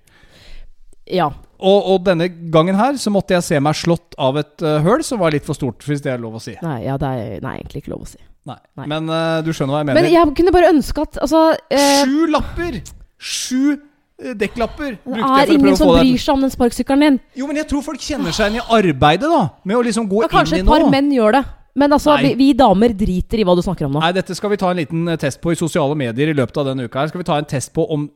Ja. 1.11 1.31
Og, 1.59 1.79
og 1.91 2.03
denne 2.07 2.29
gangen 2.53 2.79
her 2.79 2.99
så 3.03 3.11
måtte 3.11 3.35
jeg 3.35 3.47
se 3.47 3.59
meg 3.63 3.79
slått 3.79 4.15
av 4.23 4.37
et 4.39 4.63
uh, 4.63 4.79
høl 4.85 5.03
som 5.07 5.19
var 5.23 5.35
litt 5.35 5.47
for 5.47 5.59
stort, 5.59 5.83
hvis 5.87 6.03
det 6.05 6.13
er 6.13 6.23
lov 6.23 6.39
å 6.39 6.43
si. 6.43 6.55
Nei, 6.63 6.85
ja, 6.87 6.95
det 7.01 7.09
er 7.09 7.43
nei, 7.43 7.57
egentlig 7.59 7.83
ikke 7.83 7.95
lov 7.97 8.05
å 8.05 8.11
si. 8.11 8.21
Nei. 8.47 8.59
Nei. 8.79 8.87
Men 8.95 9.11
uh, 9.11 9.41
du 9.43 9.51
skjønner 9.51 9.75
hva 9.75 9.83
jeg 9.83 9.91
mener. 9.91 10.07
Men 10.07 10.15
jeg 10.15 10.35
kunne 10.39 10.55
bare 10.55 10.71
ønske 10.73 11.03
at 11.05 11.19
Altså 11.21 11.41
uh, 11.59 12.05
Sju 12.07 12.31
lapper! 12.33 12.79
Sju 13.19 13.75
dekklapper 14.19 14.97
Det 15.07 15.21
er 15.23 15.53
ingen 15.55 15.77
som 15.79 15.93
bryr 15.95 16.19
seg 16.19 16.35
om 16.35 16.41
den 16.43 16.51
sparkesykkelen 16.51 17.05
din. 17.05 17.19
Jo, 17.39 17.47
men 17.47 17.57
jeg 17.61 17.69
tror 17.71 17.85
folk 17.87 18.03
kjenner 18.03 18.35
seg 18.35 18.51
igjen 18.51 18.59
i 18.63 18.67
arbeidet, 18.81 19.29
da. 19.31 19.45
Med 19.65 19.77
å 19.79 19.85
liksom 19.87 20.09
gå 20.11 20.25
Ja, 20.25 20.29
i 20.33 20.43
inn 20.43 20.57
i 20.57 20.61
et 20.65 20.67
par 20.67 20.83
nå. 20.83 20.91
menn 20.91 21.13
gjør 21.15 21.39
det. 21.39 21.45
Men 21.79 21.93
altså, 21.95 22.17
vi, 22.19 22.33
vi 22.35 22.49
damer 22.59 22.91
driter 22.99 23.39
i 23.39 23.45
hva 23.47 23.55
du 23.55 23.63
snakker 23.63 23.87
om 23.87 23.93
nå. 23.95 24.01
Nei, 24.03 24.11
dette 24.17 24.35
skal 24.35 24.51
vi 24.51 24.57
ta 24.59 24.73
en 24.73 24.81
liten 24.81 25.05
eh, 25.13 25.19
test 25.23 25.39
på 25.41 25.53
i 25.55 25.59
sosiale 25.59 25.95
medier 25.95 26.33
i 26.33 26.35
løpet 26.35 26.57
av 26.59 26.67
denne 26.73 26.89
uka. 26.89 27.05
her 27.05 27.13
Skal 27.13 27.23
vi 27.23 27.29
ta 27.29 27.37
en 27.39 27.47
test 27.47 27.71
på 27.77 27.85
om 27.95 28.09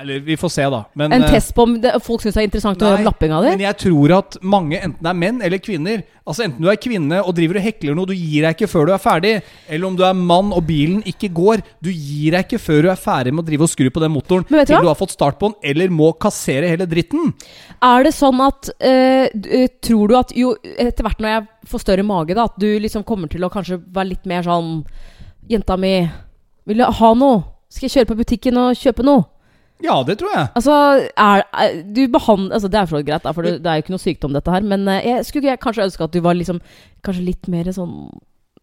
Eller 0.00 0.20
vi 0.24 0.36
får 0.36 0.48
se, 0.48 0.64
da. 0.70 0.84
Men, 0.94 1.12
En 1.12 1.22
eh, 1.22 1.30
test 1.30 1.54
på 1.54 1.66
om 1.66 1.76
det, 1.80 1.92
folk 2.04 2.22
syns 2.24 2.36
det 2.36 2.42
er 2.42 2.48
interessant 2.48 2.82
å 2.82 2.90
høre 2.90 3.02
om 3.02 3.08
lappinga 3.08 3.40
di? 3.44 3.52
Men 3.54 3.64
jeg 3.66 3.78
tror 3.84 4.14
at 4.18 4.38
mange, 4.42 4.80
enten 4.80 5.04
det 5.04 5.10
er 5.12 5.18
menn 5.20 5.40
eller 5.44 5.62
kvinner 5.62 6.04
Altså 6.24 6.46
Enten 6.46 6.64
du 6.64 6.70
er 6.72 6.78
kvinne 6.80 7.18
og 7.20 7.34
driver 7.36 7.58
og 7.60 7.64
hekler 7.66 7.96
noe, 7.98 8.08
du 8.08 8.14
gir 8.16 8.46
deg 8.46 8.54
ikke 8.54 8.68
før 8.72 8.88
du 8.88 8.92
er 8.94 9.00
ferdig. 9.02 9.32
Eller 9.68 9.84
om 9.90 9.96
du 9.98 10.00
er 10.08 10.14
mann 10.16 10.54
og 10.56 10.62
bilen 10.64 11.02
ikke 11.04 11.28
går, 11.36 11.60
du 11.84 11.90
gir 11.92 12.32
deg 12.32 12.46
ikke 12.46 12.60
før 12.64 12.86
du 12.86 12.88
er 12.94 13.00
ferdig 13.00 13.34
med 13.34 13.44
å 13.44 13.48
drive 13.50 13.66
og 13.66 13.72
skru 13.74 13.90
på 13.92 14.00
den 14.00 14.14
motoren 14.14 14.46
til 14.48 14.56
hva? 14.56 14.80
du 14.80 14.88
har 14.88 14.96
fått 14.96 15.12
start 15.12 15.36
på 15.40 15.50
den, 15.50 15.58
eller 15.68 15.92
må 15.92 16.14
kassere 16.16 16.70
hele 16.72 16.88
dritten. 16.88 17.34
Er 17.84 18.08
det 18.08 18.14
sånn 18.16 18.40
at 18.40 18.72
øh, 18.72 19.68
Tror 19.84 20.08
du 20.08 20.16
at 20.16 20.32
jo 20.36 20.54
etter 20.62 21.04
hvert 21.04 21.20
når 21.20 21.34
jeg 21.34 21.68
får 21.74 21.84
større 21.84 22.08
mage, 22.08 22.36
da, 22.36 22.48
at 22.48 22.56
du 22.56 22.70
liksom 22.80 23.04
kommer 23.04 23.28
til 23.28 23.44
å 23.44 23.52
kanskje 23.52 23.82
være 23.84 24.14
litt 24.14 24.24
mer 24.30 24.48
sånn 24.48 24.78
Jenta 25.44 25.76
mi, 25.76 25.98
vil 26.64 26.80
du 26.80 26.88
ha 26.88 27.08
noe? 27.20 27.42
Skal 27.68 27.90
jeg 27.90 27.98
kjøre 27.98 28.14
på 28.14 28.20
butikken 28.22 28.60
og 28.62 28.80
kjøpe 28.80 29.04
noe? 29.04 29.26
Ja, 29.82 29.96
det 30.06 30.18
tror 30.20 30.30
jeg. 30.30 30.50
Altså, 30.54 30.74
er, 31.18 31.42
er 31.52 31.80
du 31.82 32.04
altså 32.06 32.68
Det 32.68 32.78
er 32.78 32.86
for 32.86 33.02
greit, 33.02 33.26
for 33.34 33.42
det, 33.42 33.58
det 33.64 33.70
er 33.70 33.80
jo 33.80 33.84
ikke 33.84 33.94
noe 33.94 34.02
sykdom, 34.02 34.36
dette 34.36 34.50
her. 34.50 34.62
Men 34.62 34.86
eh, 34.88 35.08
jeg 35.08 35.24
skulle 35.26 35.48
jeg 35.48 35.60
kanskje 35.60 35.88
ønske 35.88 36.04
at 36.04 36.14
du 36.14 36.20
var 36.20 36.34
liksom 36.38 36.60
Kanskje 37.04 37.24
litt 37.26 37.48
mer 37.52 37.68
sånn 37.74 37.92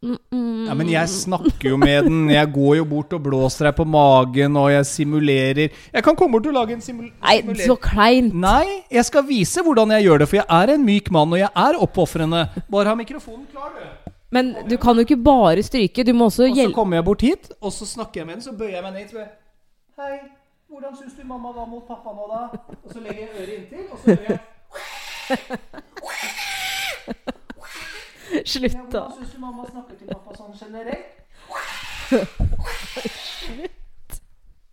mm, 0.01 0.17
mm, 0.31 0.65
Ja, 0.69 0.75
Men 0.79 0.89
jeg 0.89 1.11
snakker 1.11 1.73
jo 1.73 1.77
med 1.77 2.07
den. 2.07 2.23
Jeg 2.31 2.51
går 2.55 2.77
jo 2.79 2.87
bort 2.89 3.13
og 3.13 3.23
blåser 3.27 3.69
deg 3.69 3.75
på 3.77 3.85
magen, 3.85 4.57
og 4.57 4.71
jeg 4.71 4.87
simulerer. 4.89 5.81
Jeg 5.93 6.05
kan 6.07 6.15
komme 6.15 6.39
bort 6.39 6.49
og 6.49 6.57
lage 6.57 6.77
en 6.77 6.85
simul 6.85 7.11
Nei, 7.11 7.37
så 7.59 7.75
kleint. 7.75 8.33
Nei, 8.33 8.81
jeg 8.89 9.05
skal 9.11 9.27
vise 9.27 9.65
hvordan 9.65 9.93
jeg 9.97 10.07
gjør 10.07 10.23
det, 10.23 10.31
for 10.31 10.41
jeg 10.41 10.47
er 10.47 10.75
en 10.77 10.85
myk 10.87 11.11
mann, 11.13 11.35
og 11.35 11.43
jeg 11.43 11.51
er 11.67 11.81
oppofrende. 11.85 12.47
Bare 12.71 12.93
ha 12.93 12.97
mikrofonen 12.97 13.45
klar, 13.51 13.75
du. 13.75 14.11
Men 14.31 14.53
du 14.63 14.77
kan 14.79 14.95
jo 14.95 15.03
ikke 15.03 15.19
bare 15.19 15.63
stryke, 15.63 16.05
du 16.07 16.13
må 16.15 16.29
også 16.31 16.47
Og 16.47 16.55
så 16.55 16.71
kommer 16.71 16.97
jeg 17.01 17.05
bort 17.05 17.21
hit, 17.27 17.51
og 17.59 17.73
så 17.75 17.85
snakker 17.85 18.21
jeg 18.21 18.27
med 18.29 18.39
den, 18.39 18.45
så 18.47 18.55
bøyer 18.55 18.77
jeg 18.77 18.85
meg 18.85 18.93
ned 18.95 19.09
så 19.11 19.19
jeg, 19.19 19.33
Hei, 19.99 20.13
hvordan 20.71 20.95
syns 20.97 21.13
du 21.13 21.23
mamma 21.27 21.51
var 21.51 21.65
mot 21.67 21.87
pappa 21.87 22.13
nå, 22.15 22.27
da? 22.31 22.41
Og 22.83 22.93
så 22.93 22.99
legger 22.99 23.21
jeg 23.21 23.29
øret 23.41 23.53
inntil, 23.57 23.85
og 23.91 23.97
så 23.99 24.05
hører 24.15 24.29
jeg 24.31 24.39
Slutt, 28.45 28.73
ja, 28.73 28.79
da. 28.91 28.99
Hvordan 28.99 29.17
syns 29.17 29.33
du 29.35 29.39
mamma 29.39 29.65
snakker 29.67 29.95
til 29.99 30.07
pappa 30.07 30.31
sånn 30.37 30.53
generelt? 30.55 31.11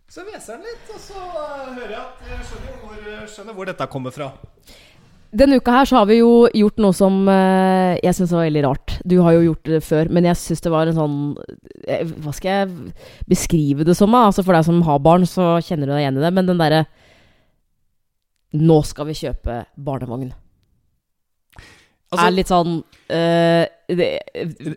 Så 0.09 0.23
hveser 0.25 0.57
den 0.57 0.63
litt, 0.65 0.85
og 0.93 1.01
så 1.03 1.19
uh, 1.19 1.73
hører 1.75 1.91
jeg 1.93 2.01
at 2.01 2.23
jeg 2.31 2.45
skjønner 2.49 2.73
hvor, 2.81 2.95
skjønner 3.33 3.53
hvor 3.59 3.65
dette 3.69 3.85
kommer 3.93 4.11
fra. 4.15 4.27
Denne 5.29 5.59
uka 5.61 5.73
her 5.75 5.85
så 5.85 5.99
har 5.99 6.07
vi 6.09 6.19
jo 6.23 6.47
gjort 6.57 6.79
noe 6.81 6.95
som 6.97 7.19
eh, 7.29 7.99
jeg 8.01 8.15
syns 8.17 8.31
var 8.33 8.47
veldig 8.47 8.63
rart. 8.65 8.95
Du 9.05 9.19
har 9.21 9.35
jo 9.35 9.43
gjort 9.51 9.69
det 9.69 9.81
før, 9.85 10.09
men 10.09 10.25
jeg 10.25 10.39
syns 10.41 10.63
det 10.65 10.71
var 10.73 10.89
en 10.89 10.97
sånn 10.97 11.17
eh, 11.85 12.01
Hva 12.23 12.33
skal 12.33 12.55
jeg 12.55 12.93
beskrive 13.29 13.85
det 13.85 13.93
som? 13.99 14.15
Altså 14.17 14.41
For 14.45 14.57
deg 14.57 14.65
som 14.65 14.81
har 14.87 15.03
barn, 15.05 15.27
så 15.29 15.59
kjenner 15.61 15.85
du 15.85 15.93
deg 15.93 16.01
igjen 16.01 16.17
i 16.17 16.25
det. 16.25 16.33
Men 16.33 16.49
den 16.49 16.61
derre 16.61 16.85
Nå 18.57 18.79
skal 18.89 19.05
vi 19.11 19.19
kjøpe 19.19 19.63
barnevogn. 19.77 20.31
Altså, 22.09 22.23
er 22.25 22.33
litt 22.33 22.49
sånn 22.49 22.79
eh, 23.13 23.67
det, 23.85 24.07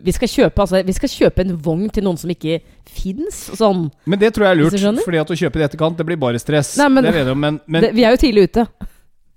vi, 0.05 0.13
skal 0.13 0.29
kjøpe, 0.29 0.61
altså, 0.61 0.83
vi 0.85 0.93
skal 0.93 1.09
kjøpe 1.09 1.41
en 1.41 1.55
vogn 1.65 1.87
til 1.89 2.05
noen 2.05 2.19
som 2.21 2.29
ikke 2.29 2.59
fins. 2.85 3.47
Sånn. 3.57 3.87
men 4.05 4.21
det 4.21 4.35
tror 4.35 4.45
jeg 4.45 4.53
er 4.53 4.59
lurt, 4.61 5.01
fordi 5.01 5.21
at 5.23 5.33
å 5.33 5.37
kjøpe 5.39 5.57
det 5.57 5.63
i 5.63 5.67
etterkant, 5.71 5.97
det 5.97 6.05
blir 6.05 6.21
bare 6.21 6.41
stress. 6.41 6.75
Nei, 6.77 6.91
men- 6.93 7.09
det 7.09 7.25
men, 7.33 7.57
men, 7.65 7.87
det, 7.87 7.95
vi 7.97 8.05
er 8.05 8.13
jo 8.13 8.21
tidlig 8.21 8.51
ute. 8.51 8.67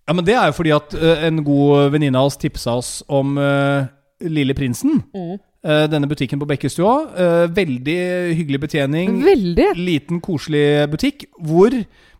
Ja, 0.06 0.14
men 0.14 0.24
det 0.26 0.36
er 0.38 0.50
jo 0.50 0.56
fordi 0.56 0.72
at 0.76 0.96
uh, 0.96 1.26
en 1.26 1.42
god 1.46 1.92
venninne 1.94 2.20
av 2.20 2.30
oss 2.30 2.38
tipsa 2.40 2.76
oss 2.78 2.90
om 3.08 3.36
uh, 3.40 3.86
Lille 4.22 4.54
Prinsen. 4.56 5.02
Uh, 5.14 5.86
denne 5.90 6.06
butikken 6.06 6.38
på 6.38 6.46
Bekkestua. 6.46 7.48
Veldig 7.50 8.00
hyggelig 8.38 8.60
betjening. 8.68 9.16
Veldig. 9.24 9.72
liten, 9.74 10.20
koselig 10.22 10.86
butikk 10.92 11.26
hvor 11.42 11.74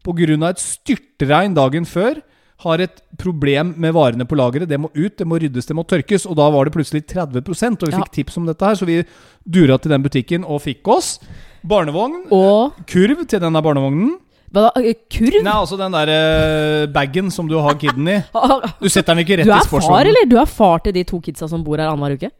pga. 0.06 0.48
et 0.50 0.62
styrtregn 0.62 1.54
dagen 1.54 1.86
før 1.86 2.18
har 2.64 2.80
et 2.80 3.02
problem 3.20 3.74
med 3.76 3.92
varene 3.92 4.24
på 4.24 4.36
lageret. 4.38 4.68
Det 4.68 4.78
må 4.80 4.88
ut, 4.94 5.16
det 5.18 5.26
må 5.28 5.38
ryddes, 5.40 5.66
det 5.68 5.76
må 5.76 5.84
tørkes. 5.84 6.24
Og 6.26 6.36
da 6.38 6.48
var 6.50 6.64
det 6.64 6.72
plutselig 6.72 7.04
30% 7.04 7.82
og 7.82 7.90
vi 7.90 7.92
Ja. 7.92 8.00
fikk 8.00 8.12
tips 8.12 8.38
om 8.38 8.46
dette 8.46 8.64
her, 8.64 8.74
så 8.74 8.86
vi 8.86 9.04
dura 9.44 9.78
til 9.78 9.90
den 9.90 10.02
butikken 10.02 10.44
og 10.44 10.62
fikk 10.62 10.88
oss 10.88 11.18
barnevogn. 11.62 12.32
Og 12.32 12.72
Kurv 12.86 13.26
til 13.26 13.40
denne 13.40 13.62
barnevognen. 13.62 14.18
Hva 14.52 14.62
da? 14.68 14.70
Eh, 14.82 14.94
Kurv? 15.10 15.38
Nei, 15.44 15.52
altså 15.52 15.76
den 15.80 15.92
der 15.96 16.10
uh, 16.12 16.86
bagen 16.94 17.30
som 17.34 17.48
du 17.50 17.56
har 17.60 17.74
kiden 17.80 18.08
i. 18.08 18.18
Du 18.82 18.88
setter 18.88 19.14
den 19.14 19.24
ikke 19.24 19.38
rett 19.42 19.48
Du 19.48 19.52
er 19.52 19.66
far, 19.68 20.06
eller? 20.06 20.26
Du 20.30 20.36
er 20.40 20.46
far 20.50 20.78
til 20.84 20.94
de 20.96 21.02
to 21.08 21.20
kidsa 21.20 21.48
som 21.50 21.64
bor 21.66 21.78
her 21.80 21.88
annenhver 21.90 22.16
uke? 22.20 22.30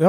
Ja, 0.00 0.08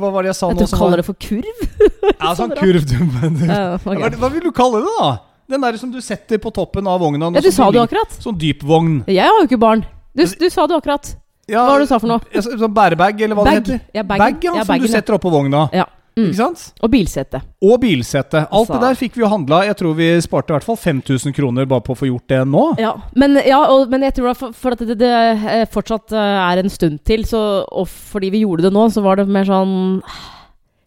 hva 0.00 0.08
var 0.14 0.24
det 0.24 0.30
jeg 0.30 0.38
sa 0.38 0.48
At 0.48 0.56
nå? 0.56 0.64
du 0.64 0.76
kaller 0.80 1.02
det 1.02 1.04
for 1.04 1.18
kurv? 1.20 1.64
Ja, 2.20 2.30
sånn 2.38 2.54
kurv, 2.56 2.86
du 2.88 2.96
mener. 3.00 3.50
Ja, 3.50 3.64
ok. 3.76 3.84
Hva, 4.00 4.08
hva 4.22 4.30
vil 4.32 4.44
du 4.46 4.50
kalle 4.56 4.80
det, 4.84 4.94
da? 5.00 5.10
Den 5.50 5.64
der 5.66 5.76
som 5.80 5.90
du 5.92 5.98
setter 6.04 6.38
på 6.40 6.52
toppen 6.54 6.86
av 6.88 7.00
vogna. 7.02 7.28
ja, 7.34 7.42
du 7.42 7.50
sa 7.52 7.66
det 7.72 7.80
jo 7.80 7.84
akkurat. 7.88 8.12
Sånn 8.22 8.36
dyp 8.38 8.62
vogn. 8.64 9.00
Jeg 9.10 9.26
har 9.26 9.40
jo 9.42 9.48
ikke 9.48 9.58
barn. 9.60 9.82
Du, 10.16 10.22
du 10.24 10.46
sa 10.52 10.64
det 10.68 10.76
jo 10.76 10.80
akkurat. 10.80 11.10
Ja, 11.50 11.64
Hva 11.66 11.72
var 11.74 11.82
det 11.82 11.88
du 11.88 11.90
sa 11.90 11.98
for 11.98 12.12
noe? 12.12 12.22
ja, 12.30 12.42
Sånn 12.46 12.74
bærebag, 12.76 13.20
eller 13.26 13.34
hva 13.38 13.44
Bag. 13.48 13.56
det 13.66 13.74
heter. 13.74 13.80
Ja. 13.98 14.04
Bag, 14.06 14.20
ja, 14.46 14.52
Ja, 14.54 14.62
som 14.62 14.70
bagen, 14.70 14.84
du 14.86 14.88
ja. 14.88 14.92
setter 15.00 15.16
oppå 15.18 15.32
vogna. 15.34 15.64
Ja. 15.74 15.88
Mm. 16.18 16.26
Ikke 16.26 16.36
sant? 16.40 16.62
Og 16.82 16.90
bilsete. 16.92 17.40
Og 17.62 17.76
bilsete. 17.80 18.42
Alt 18.46 18.52
Altså- 18.52 18.74
det 18.74 18.80
der 18.82 18.98
fikk 18.98 19.14
vi 19.16 19.22
jo 19.22 19.28
handla. 19.30 19.64
Jeg 19.64 19.76
tror 19.76 19.94
vi 19.94 20.08
sparte 20.20 20.50
i 20.50 20.56
hvert 20.56 20.64
fall 20.66 20.76
5000 20.76 21.32
kroner 21.36 21.66
bare 21.70 21.80
på 21.86 21.94
å 21.94 21.98
få 21.98 22.08
gjort 22.10 22.26
det 22.28 22.40
nå. 22.48 22.64
Ja, 22.78 22.94
men, 23.14 23.38
ja, 23.46 23.60
og, 23.70 23.88
men 23.90 24.02
jeg 24.02 24.14
tror 24.14 24.32
da 24.32 24.34
for, 24.34 24.52
for 24.52 24.72
at 24.72 24.82
det, 24.86 24.98
det 24.98 25.12
eh, 25.12 25.64
fortsatt 25.70 26.12
eh, 26.12 26.40
er 26.50 26.58
en 26.64 26.68
stund 26.72 27.00
til, 27.04 27.24
så, 27.24 27.64
og 27.70 27.88
fordi 27.88 28.30
vi 28.34 28.44
gjorde 28.44 28.68
det 28.68 28.72
nå, 28.74 28.88
så 28.90 29.02
var 29.02 29.16
det 29.20 29.28
mer 29.28 29.44
sånn 29.48 30.12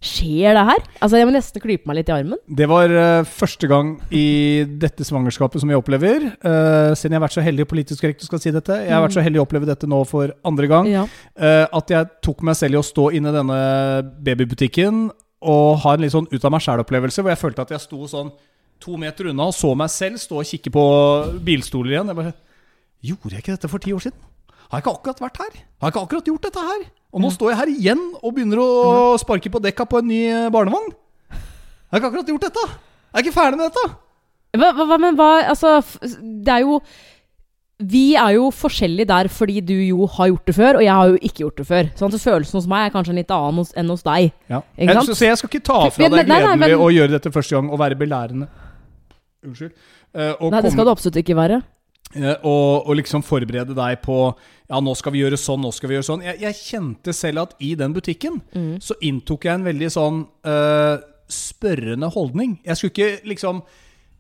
Skjer 0.04 0.58
det 0.58 0.64
her? 0.68 0.82
Altså, 1.00 1.18
Jeg 1.18 1.28
må 1.30 1.34
nesten 1.34 1.64
klype 1.64 1.88
meg 1.88 2.02
litt 2.02 2.12
i 2.12 2.16
armen. 2.16 2.40
Det 2.60 2.68
var 2.68 2.92
uh, 2.92 3.24
første 3.24 3.70
gang 3.72 3.96
i 4.12 4.66
dette 4.68 5.08
svangerskapet 5.08 5.64
som 5.64 5.72
jeg 5.72 5.80
opplever. 5.80 6.28
Uh, 6.44 6.92
siden 6.92 7.16
jeg 7.16 7.20
har 7.22 7.26
vært 7.26 7.38
så 7.38 7.46
heldig, 7.46 7.68
politisk 7.72 8.04
korrekt 8.04 8.24
du 8.24 8.28
skal 8.28 8.44
si 8.44 8.52
dette, 8.54 8.80
jeg 8.84 8.92
har 8.92 9.04
vært 9.06 9.16
så 9.16 9.24
heldig 9.24 9.40
å 9.40 9.48
oppleve 9.48 9.70
dette 9.70 9.88
nå 9.88 10.02
for 10.10 10.36
andre 10.44 10.70
gang. 10.72 10.90
Ja. 10.92 11.06
Uh, 11.40 11.66
at 11.80 11.94
jeg 11.96 12.12
tok 12.26 12.44
meg 12.44 12.60
selv 12.60 12.76
i 12.76 12.82
å 12.82 12.86
stå 12.86 13.10
inne 13.16 13.32
i 13.32 13.38
denne 13.38 13.60
babybutikken 14.28 15.06
og 15.44 15.84
ha 15.84 15.96
en 15.96 16.04
litt 16.04 16.14
sånn 16.14 16.28
ut 16.32 16.44
av 16.44 16.54
meg 16.56 16.64
sjæl-opplevelse, 16.64 17.24
hvor 17.24 17.34
jeg 17.34 17.42
følte 17.42 17.64
at 17.64 17.74
jeg 17.76 17.84
sto 17.84 18.04
sånn 18.12 18.32
to 18.84 19.00
meter 19.00 19.32
unna 19.32 19.48
og 19.52 19.56
så 19.56 19.72
meg 19.80 19.92
selv 19.92 20.20
stå 20.20 20.42
og 20.42 20.48
kikke 20.48 20.72
på 20.74 20.84
bilstoler 21.48 21.96
igjen. 21.96 22.12
Jeg 22.12 22.20
bare 22.20 22.36
Gjorde 23.04 23.36
jeg 23.36 23.44
ikke 23.44 23.56
dette 23.58 23.68
for 23.68 23.84
ti 23.84 23.92
år 23.92 24.00
siden? 24.06 24.20
Har 24.70 24.80
jeg 24.80 24.86
ikke 24.86 24.96
akkurat 24.98 25.24
vært 25.24 25.40
her? 25.44 25.56
Har 25.82 25.90
jeg 25.90 25.94
ikke 25.94 26.04
akkurat 26.08 26.30
gjort 26.32 26.48
dette 26.48 26.66
her? 26.68 26.84
Og 27.14 27.22
nå 27.22 27.30
står 27.34 27.52
jeg 27.52 27.60
her 27.60 27.72
igjen 27.74 28.04
og 28.20 28.34
begynner 28.34 28.62
å 28.64 28.70
sparke 29.22 29.52
på 29.54 29.62
dekka 29.62 29.86
på 29.90 30.02
en 30.02 30.08
ny 30.10 30.22
eh, 30.32 30.52
barnevogn. 30.54 30.94
Jeg 31.30 31.94
har 31.94 32.02
ikke 32.02 32.10
akkurat 32.10 32.32
gjort 32.34 32.48
dette. 32.48 32.64
Jeg 33.14 33.20
er 33.20 33.26
ikke 33.28 33.36
ferdig 33.36 33.60
med 33.60 33.70
dette. 33.70 33.98
Hva, 34.58 34.70
hva, 34.78 34.98
men 35.02 35.18
hva 35.18 35.28
Altså, 35.50 35.80
det 36.46 36.52
er 36.54 36.62
jo 36.62 36.76
Vi 37.82 38.04
er 38.18 38.36
jo 38.36 38.52
forskjellige 38.54 39.10
der 39.10 39.30
fordi 39.34 39.62
du 39.66 39.74
jo 39.74 40.08
har 40.16 40.30
gjort 40.30 40.50
det 40.50 40.56
før, 40.58 40.80
og 40.80 40.84
jeg 40.86 40.94
har 40.94 41.12
jo 41.12 41.22
ikke 41.22 41.44
gjort 41.44 41.62
det 41.62 41.68
før. 41.70 41.92
Sånn 42.00 42.14
at 42.14 42.26
Følelsen 42.26 42.60
hos 42.60 42.70
meg 42.70 42.88
er 42.88 42.94
kanskje 42.94 43.14
en 43.14 43.22
litt 43.22 43.34
annen 43.34 43.62
hos, 43.62 43.74
enn 43.78 43.94
hos 43.94 44.06
deg. 44.06 44.34
Ja. 44.50 44.62
Så, 45.04 45.18
så 45.18 45.30
jeg 45.30 45.42
skal 45.42 45.52
ikke 45.52 45.66
ta 45.68 45.80
fra 45.90 46.10
deg 46.16 46.30
gleden 46.30 46.66
ved 46.66 46.76
å 46.78 46.90
gjøre 46.94 47.16
dette 47.18 47.34
første 47.34 47.58
gang 47.58 47.70
og 47.74 47.82
være 47.82 47.98
belærende. 48.00 48.50
Unnskyld. 49.44 49.74
Uh, 50.14 50.38
Nei, 50.54 50.62
det 50.64 50.72
skal 50.72 50.88
du 50.88 50.94
absolutt 50.94 51.20
ikke 51.20 51.36
være. 51.38 51.60
Eh, 52.16 52.36
og, 52.46 52.88
og 52.88 52.96
liksom 53.00 53.24
forberede 53.26 53.74
deg 53.76 54.02
på 54.06 54.18
Ja, 54.70 54.80
nå 54.80 54.94
skal 54.96 55.12
vi 55.14 55.22
gjøre 55.24 55.38
sånn, 55.38 55.62
nå 55.62 55.72
skal 55.74 55.90
vi 55.90 55.96
gjøre 55.98 56.06
sånn. 56.08 56.22
Jeg, 56.26 56.40
jeg 56.42 56.56
kjente 56.60 57.14
selv 57.14 57.42
at 57.44 57.56
i 57.60 57.74
den 57.76 57.94
butikken 57.94 58.42
Mm. 58.56 58.80
så 58.82 58.94
inntok 59.02 59.46
jeg 59.46 59.54
en 59.60 59.66
veldig 59.66 59.90
sånn 59.94 60.22
uh, 60.48 60.98
spørrende 61.30 62.10
holdning. 62.14 62.60
Jeg 62.66 62.78
skulle 62.78 62.94
ikke 62.94 63.28
liksom 63.34 63.64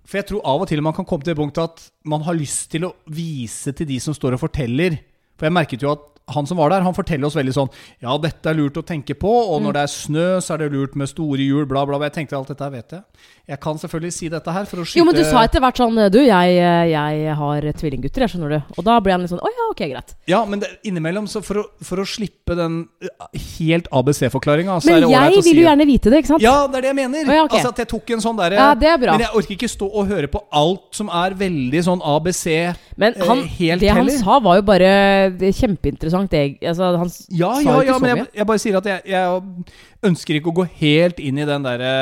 For 0.05 0.17
jeg 0.19 0.27
tror 0.27 0.41
av 0.43 0.61
og 0.65 0.67
til 0.67 0.81
man 0.83 0.93
kan 0.97 1.05
komme 1.07 1.23
til 1.23 1.31
det 1.33 1.39
punktet 1.39 1.63
at 1.63 1.83
man 2.11 2.21
har 2.27 2.35
lyst 2.35 2.69
til 2.73 2.83
å 2.89 2.93
vise 3.07 3.71
til 3.71 3.87
de 3.87 3.99
som 4.03 4.13
står 4.13 4.35
og 4.35 4.41
forteller. 4.41 4.97
For 5.39 5.47
jeg 5.47 5.53
merket 5.55 5.81
jo 5.85 5.93
at 5.93 6.09
han 6.33 6.45
som 6.47 6.57
var 6.59 6.69
der, 6.71 6.83
han 6.83 6.95
forteller 6.95 7.27
oss 7.27 7.35
veldig 7.35 7.53
sånn 7.55 7.69
Ja, 8.03 8.17
dette 8.17 8.47
er 8.51 8.55
lurt 8.55 8.77
å 8.79 8.83
tenke 8.83 9.15
på, 9.15 9.27
og 9.31 9.61
Mm. 9.61 9.63
når 9.65 9.73
det 9.73 9.81
er 9.83 9.91
snø, 9.91 10.27
så 10.43 10.53
er 10.53 10.57
det 10.57 10.71
lurt 10.73 10.95
med 10.95 11.07
store 11.07 11.39
hjul, 11.39 11.65
bla, 11.67 11.85
bla. 11.85 11.99
Jeg 12.03 12.13
tenkte 12.13 12.35
alt 12.37 12.47
dette 12.51 12.69
vet 12.71 12.89
jeg. 12.91 13.03
Jeg 13.43 13.59
kan 13.59 13.75
selvfølgelig 13.75 14.13
si 14.15 14.29
dette 14.31 14.51
her 14.55 14.67
for 14.69 14.79
å 14.79 14.85
skyte 14.87 15.01
Jo, 15.01 15.03
men 15.03 15.17
du 15.17 15.23
sa 15.27 15.41
etter 15.43 15.59
hvert 15.59 15.75
sånn 15.75 15.97
Du, 16.13 16.19
jeg, 16.23 16.51
jeg 16.93 17.33
har 17.39 17.65
tvillinggutter, 17.79 18.23
jeg, 18.23 18.31
skjønner 18.31 18.53
du. 18.53 18.59
Og 18.77 18.85
da 18.87 18.95
ble 19.03 19.11
han 19.11 19.25
litt 19.25 19.33
sånn 19.33 19.41
Å 19.43 19.49
ja, 19.51 19.65
ok, 19.73 19.81
greit. 19.91 20.13
Ja, 20.31 20.39
men 20.47 20.61
det, 20.61 20.69
innimellom, 20.87 21.27
så 21.27 21.41
for 21.43 21.59
å, 21.59 21.63
for 21.83 21.99
å 21.99 22.05
slippe 22.07 22.55
den 22.55 22.77
uh, 23.03 23.25
helt 23.57 23.89
ABC-forklaringa, 23.91 24.77
så 24.79 24.93
Men 24.93 25.09
jeg 25.11 25.41
si 25.41 25.43
vil 25.49 25.59
jo 25.59 25.65
gjerne 25.67 25.87
vite 25.89 26.13
det, 26.13 26.21
ikke 26.23 26.31
sant? 26.35 26.45
Ja, 26.45 26.55
det 26.71 26.79
er 26.79 26.87
det 26.87 26.91
jeg 26.93 26.99
mener. 27.01 27.27
Ja, 27.27 27.43
okay. 27.43 27.59
Altså 27.59 27.73
at 27.73 27.83
jeg 27.83 27.91
tok 27.91 28.15
en 28.15 28.23
sånn 28.23 28.39
derre 28.39 28.61
Ja, 28.61 28.69
det 28.79 28.89
er 28.93 29.03
bra. 29.03 29.17
Men 29.17 29.25
jeg 29.25 29.35
orker 29.41 29.57
ikke 29.57 29.71
stå 29.75 29.91
og 29.91 30.07
høre 30.13 30.31
på 30.31 30.43
alt 30.63 30.87
som 30.95 31.11
er 31.23 31.35
veldig 31.43 31.83
sånn 31.89 32.07
ABC. 32.13 32.47
Men 32.95 33.13
Eh, 33.23 33.27
han, 33.27 33.43
helt 33.59 33.81
det 33.81 33.91
han 33.91 34.01
heller. 34.03 34.17
sa, 34.23 34.39
var 34.39 34.57
jo 34.59 34.65
bare 34.67 34.89
det 35.37 35.51
er 35.51 35.55
kjempeinteressant. 35.57 36.33
Jeg, 36.33 36.57
altså, 36.61 36.95
han 36.97 37.11
Ja, 37.29 37.53
ja, 37.63 37.77
ja, 37.91 37.99
men 37.99 38.15
jeg, 38.15 38.27
jeg 38.39 38.47
bare 38.49 38.61
sier 38.61 38.79
at 38.79 38.89
jeg, 38.89 39.03
jeg 39.05 40.07
ønsker 40.09 40.39
ikke 40.39 40.51
å 40.51 40.57
gå 40.63 40.67
helt 40.81 41.19
inn 41.23 41.39
i 41.39 41.47
den 41.47 41.65
derre 41.65 41.93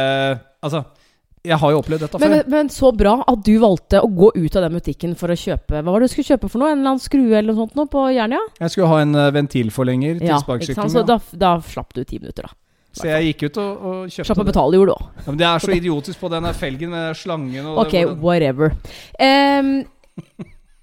Altså, 0.61 0.83
jeg 1.41 1.57
har 1.57 1.71
jo 1.73 1.79
opplevd 1.81 2.03
dette 2.05 2.19
men, 2.21 2.29
før. 2.29 2.33
men, 2.35 2.53
men 2.53 2.67
så 2.69 2.91
bra 2.93 3.15
at 3.25 3.43
du 3.45 3.53
valgte 3.61 4.01
å 4.03 4.09
gå 4.13 4.29
ut 4.35 4.57
av 4.57 4.65
den 4.67 4.75
butikken 4.77 5.13
for 5.17 5.33
å 5.33 5.37
kjøpe 5.37 5.79
Hva 5.79 5.93
var 5.95 6.03
det 6.03 6.09
du 6.09 6.13
skulle 6.13 6.29
kjøpe 6.35 6.49
for 6.51 6.61
noe? 6.61 6.69
En 6.69 6.77
eller 6.77 6.93
annen 6.93 7.01
skrue 7.01 7.33
eller 7.33 7.49
noe 7.49 7.63
sånt 7.63 7.79
nå 7.79 7.85
på 7.89 8.03
Jernia? 8.13 8.41
Jeg 8.61 8.73
skulle 8.75 8.89
ha 8.91 8.99
en 9.01 9.17
eh, 9.17 9.31
ventilforlenger 9.33 10.19
til 10.21 10.29
Ja, 10.29 10.41
sparkesykkelen. 10.43 10.93
Så 10.93 11.03
da, 11.07 11.17
da 11.41 11.55
slapp 11.65 11.95
du 11.97 12.03
ti 12.05 12.21
minutter, 12.21 12.45
da. 12.45 12.57
Så 12.91 13.07
jeg 13.07 13.31
gikk 13.31 13.45
ut 13.47 13.59
og, 13.63 13.83
og 13.87 13.99
kjøpte 14.11 14.27
Slapp 14.27 14.43
å 14.43 14.47
betale, 14.51 14.77
gjorde 14.77 14.93
du 14.93 14.97
òg. 14.97 15.09
Ja, 15.15 15.25
men 15.29 15.39
det 15.39 15.47
er 15.47 15.63
så 15.63 15.73
idiotisk 15.73 16.21
på 16.21 16.31
den 16.33 16.45
der 16.45 16.57
felgen 16.59 16.93
med 16.93 17.17
slangen 17.17 17.69
og 17.71 17.81
Ok, 17.85 17.95
whatever. 18.19 18.75
Um, 19.15 19.73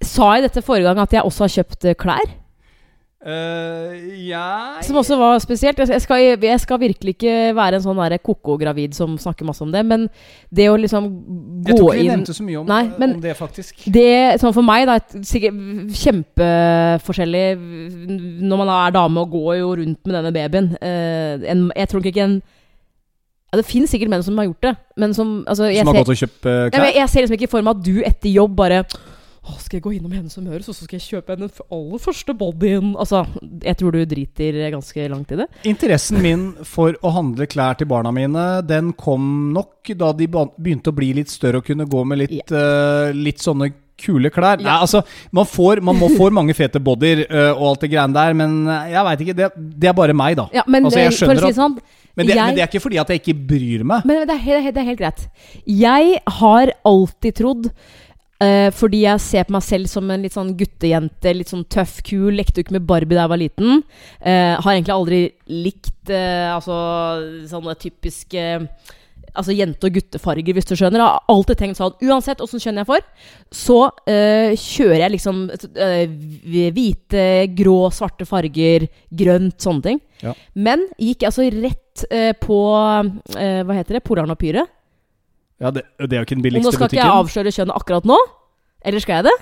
sa 0.03 0.33
jeg 0.35 0.47
dette 0.47 0.63
forrige 0.65 0.89
gang 0.89 1.03
at 1.05 1.13
jeg 1.13 1.23
også 1.23 1.45
har 1.45 1.55
kjøpt 1.59 1.87
eh, 1.91 1.97
klær? 1.99 2.33
Eh, 3.19 3.95
jeg 4.29 4.83
Som 4.87 4.95
også 5.01 5.17
var 5.19 5.39
spesielt. 5.43 5.77
Jeg 5.77 6.01
skal, 6.01 6.21
jeg 6.39 6.59
skal 6.63 6.79
virkelig 6.79 7.17
ikke 7.17 7.33
være 7.57 7.75
en 7.75 7.83
sånn 7.83 7.97
der 7.99 8.15
koko-gravid 8.23 8.93
som 8.95 9.17
snakker 9.19 9.43
masse 9.49 9.59
om 9.65 9.73
det, 9.73 9.81
men 9.85 10.05
det 10.55 10.69
å 10.71 10.77
liksom 10.79 11.09
gå 11.09 11.17
inn 11.59 11.67
Jeg 11.67 11.75
tror 11.81 11.89
ikke 11.91 11.99
vi 12.05 12.07
nevnte 12.13 12.35
så 12.37 12.45
mye 12.47 12.61
om, 12.61 12.69
Nei, 12.69 12.83
men- 12.97 13.15
om 13.17 13.21
det, 13.25 13.35
faktisk. 13.35 13.83
Det, 13.91 14.39
sånn 14.39 14.53
for 14.55 14.63
meg, 14.63 14.85
da, 14.87 14.95
sikkert 15.19 15.91
kjempeforskjellig 15.99 17.43
når 18.47 18.57
man 18.63 18.71
er 18.77 18.95
dame 18.95 19.19
og 19.25 19.31
går 19.35 19.59
jo 19.59 19.73
rundt 19.81 19.99
med 20.07 20.15
denne 20.15 20.33
babyen. 20.35 20.71
Eh, 20.81 21.51
en, 21.51 21.67
jeg 21.75 21.89
tror 21.91 22.05
ikke 22.07 22.23
en 22.23 22.39
ja, 23.51 23.57
Det 23.57 23.65
finnes 23.65 23.89
sikkert 23.89 24.11
menn 24.13 24.21
som 24.23 24.37
har 24.37 24.45
gjort 24.45 24.61
det, 24.61 24.75
men 25.01 25.13
som 25.17 25.43
altså, 25.47 25.65
jeg, 25.73 25.81
Som 25.83 25.87
har 25.87 25.95
ser, 25.95 26.03
gått 26.05 26.13
og 26.13 26.19
kjøpt 26.23 26.45
eh, 26.45 26.57
Nei, 26.59 26.69
klær? 26.69 26.83
men 26.85 26.93
jeg 27.01 27.09
ser 27.09 27.21
liksom 27.25 27.37
ikke 27.39 27.49
for 27.49 27.61
meg 27.65 27.75
at 27.79 27.83
du 27.83 27.95
etter 28.05 28.29
jobb 28.29 28.55
bare 28.55 28.83
å, 29.39 29.55
skal 29.63 29.77
jeg 29.79 29.83
gå 29.85 29.93
innom 29.95 30.11
Hennes 30.11 30.35
og 30.37 30.43
Møres, 30.45 30.67
og 30.69 30.75
så 30.75 30.83
skal 30.85 30.99
jeg 30.99 31.05
kjøpe 31.15 31.33
henne 31.35 31.47
den 31.47 31.65
aller 31.77 32.01
første 32.03 32.35
bodyen? 32.37 32.91
Altså, 32.99 33.21
jeg 33.63 33.77
tror 33.79 33.95
du 33.95 34.01
driter 34.11 34.57
ganske 34.75 35.05
langt 35.13 35.31
i 35.31 35.39
det. 35.39 35.47
Interessen 35.69 36.19
min 36.23 36.47
for 36.67 36.97
å 37.05 37.13
handle 37.15 37.47
klær 37.49 37.79
til 37.79 37.87
barna 37.89 38.11
mine, 38.15 38.47
den 38.67 38.91
kom 38.99 39.53
nok 39.55 39.93
da 39.97 40.11
de 40.13 40.27
begynte 40.29 40.91
å 40.91 40.97
bli 40.99 41.13
litt 41.21 41.31
større 41.31 41.61
og 41.63 41.69
kunne 41.69 41.87
gå 41.89 42.03
med 42.05 42.21
litt, 42.25 42.51
eh, 42.51 43.13
litt 43.15 43.39
sånne 43.41 43.71
kule 43.99 44.29
klær. 44.31 44.61
Nei, 44.63 44.75
altså, 44.79 45.01
man, 45.35 45.47
får, 45.49 45.81
man 45.83 45.97
må 45.99 46.07
få 46.15 46.29
mange 46.35 46.53
fete 46.55 46.79
bodyer 46.83 47.25
uh, 47.27 47.49
og 47.57 47.65
alt 47.73 47.81
det 47.83 47.89
greiene 47.91 48.15
der, 48.15 48.35
men 48.37 48.59
eh, 48.67 48.91
jeg 48.93 49.07
veit 49.09 49.23
ikke. 49.25 49.37
Det, 49.39 49.49
det 49.83 49.89
er 49.91 49.97
bare 49.97 50.15
meg, 50.15 50.37
da. 50.39 50.45
Ja, 50.55 50.63
men 50.67 50.87
Altså, 50.87 51.01
jeg 51.01 51.11
eh, 51.11 51.17
skjønner 51.17 51.43
si 51.43 51.51
at- 51.53 51.59
sånn 51.59 51.79
Men 52.15 52.27
det, 52.27 52.35
jeg- 52.35 52.45
men 52.45 52.55
det 52.55 52.63
er 52.63 52.67
ikke 52.71 52.83
fordi 52.83 52.99
at 52.99 53.11
jeg 53.13 53.21
ikke 53.23 53.35
bryr 53.47 53.83
meg. 53.87 54.05
Men 54.07 54.27
det 54.27 54.35
er, 54.35 54.43
helt, 54.43 54.69
det 54.75 54.81
er 54.81 54.87
helt 54.89 54.99
greit. 54.99 55.25
Jeg 55.67 56.21
har 56.39 56.71
alltid 56.87 57.35
trodd 57.39 57.69
eh, 58.43 58.69
fordi 58.75 59.03
jeg 59.03 59.23
ser 59.23 59.47
på 59.47 59.55
meg 59.55 59.65
selv 59.65 59.89
som 59.91 60.09
en 60.11 60.23
litt 60.25 60.35
sånn 60.35 60.53
guttejente, 60.59 61.33
litt 61.35 61.51
sånn 61.51 61.65
tøff, 61.71 61.99
kul. 62.07 62.31
Lekte 62.37 62.61
jo 62.61 62.67
ikke 62.67 62.77
med 62.77 62.87
Barbie 62.89 63.17
da 63.17 63.25
jeg 63.25 63.33
var 63.33 63.41
liten. 63.43 63.83
Eh, 64.21 64.55
har 64.59 64.71
egentlig 64.73 64.95
aldri 64.95 65.19
likt 65.49 66.13
eh, 66.13 66.47
altså 66.53 66.79
sånne 67.51 67.77
typiske 67.79 68.47
Altså 69.37 69.53
jente- 69.53 69.85
og 69.85 69.93
guttefarger, 69.93 70.55
hvis 70.57 70.65
du 70.65 70.71
skjønner. 70.73 70.97
Jeg 70.97 71.05
har 71.05 71.27
alltid 71.29 71.59
tenkt 71.59 71.77
sånn 71.77 72.07
Uansett 72.09 72.41
åssen 72.41 72.59
kjønn 72.59 72.79
jeg 72.81 72.87
får, 72.89 73.03
så 73.53 73.75
eh, 74.09 74.55
kjører 74.57 75.03
jeg 75.03 75.13
liksom 75.13 75.43
eh, 75.77 76.15
hvite, 76.73 77.25
grå, 77.53 77.77
svarte 77.93 78.25
farger, 78.25 78.87
grønt, 79.13 79.59
sånne 79.61 79.85
ting. 79.85 80.01
Ja. 80.25 80.33
Men 80.57 80.87
gikk 80.97 81.27
altså 81.29 81.45
rett 81.45 82.03
eh, 82.09 82.33
på 82.41 82.57
Hva 82.65 83.77
heter 83.77 83.99
det? 83.99 84.03
Polaren 84.09 84.33
og 84.33 84.41
Pyre. 84.41 84.65
Ja, 85.59 85.71
det, 85.75 85.83
det 85.99 86.15
er 86.15 86.21
jo 86.21 86.27
ikke 86.27 86.37
den 86.37 86.45
billigste 86.45 86.71
butikken. 86.71 86.71
nå 86.71 86.77
skal 86.77 86.93
ikke 86.95 87.05
jeg 87.05 87.21
avsløre 87.23 87.55
kjønnet 87.55 87.79
akkurat 87.81 88.05
nå. 88.07 88.19
Eller 88.87 89.03
skal 89.03 89.19
jeg 89.19 89.27
det? 89.27 89.37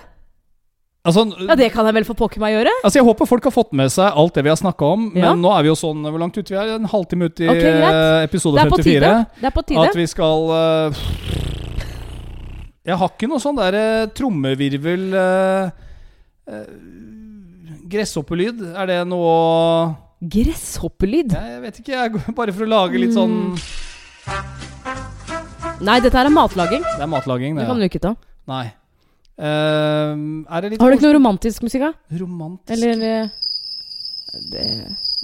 Altså, 1.08 1.24
Ja, 1.48 1.56
det 1.56 1.70
kan 1.72 1.88
jeg 1.88 1.96
vel 1.96 2.06
for 2.08 2.20
pokker 2.20 2.42
meg 2.44 2.56
gjøre. 2.58 2.72
altså, 2.84 3.00
Jeg 3.00 3.06
håper 3.08 3.30
folk 3.30 3.44
har 3.48 3.54
fått 3.56 3.74
med 3.78 3.92
seg 3.94 4.12
alt 4.12 4.34
det 4.36 4.44
vi 4.44 4.52
har 4.52 4.60
snakka 4.60 4.86
om, 4.86 5.12
Ja. 5.16 5.30
men 5.30 5.42
nå 5.42 5.54
er 5.56 5.64
vi 5.64 5.70
jo 5.70 5.76
sånn 5.76 6.04
Hvor 6.04 6.20
langt 6.20 6.38
ute 6.38 6.50
vi 6.52 6.58
er? 6.58 6.76
En 6.76 6.86
halvtime 6.86 7.30
ut 7.30 7.40
i 7.40 7.48
okay, 7.48 7.74
eh, 7.80 8.24
episode 8.26 8.58
Det 8.58 8.66
er 8.66 8.70
på 8.70 8.82
54. 8.84 9.26
Det 9.40 9.48
er 9.48 9.56
på 9.56 9.66
tide. 9.66 9.88
At 9.88 9.96
vi 9.96 10.08
skal 10.08 10.40
uh, 10.52 10.92
Jeg 12.88 12.98
har 12.98 13.10
ikke 13.10 13.30
noe 13.30 13.40
sånn 13.40 13.56
der 13.56 13.78
uh, 13.78 14.08
trommevirvel 14.12 15.14
uh, 15.16 15.70
Gresshoppelyd. 17.88 18.76
Er 18.76 18.86
det 18.88 19.08
noe 19.08 19.96
Gresshoppelyd? 20.20 21.32
Jeg, 21.32 21.52
Jeg 21.56 21.62
vet 21.62 21.80
ikke, 21.80 21.92
jeg, 21.94 22.12
bare 22.40 22.52
for 22.52 22.68
å 22.68 22.74
lage 22.74 23.00
litt 23.00 23.16
sånn 23.16 23.56
Nei, 25.86 26.00
dette 26.02 26.18
her 26.18 26.26
er 26.26 26.34
matlaging. 26.34 26.82
Det 26.84 27.04
er 27.06 27.10
matlaging, 27.12 27.56
Det 27.58 27.62
det. 27.64 27.68
kan 27.70 27.80
du 27.82 27.86
ikke 27.86 28.02
ta. 28.02 28.14
Nei. 28.50 28.64
Eh, 29.38 30.14
er 30.50 30.62
det 30.64 30.72
litt 30.72 30.82
Har 30.82 30.90
du 30.90 30.96
ikke 30.98 31.06
noe 31.06 31.18
romantisk 31.20 31.62
musikk, 31.68 31.84
da? 31.86 32.18
romantisk 32.18 32.74
Eller 32.74 33.04
eh, 33.06 33.28
det 34.50 34.64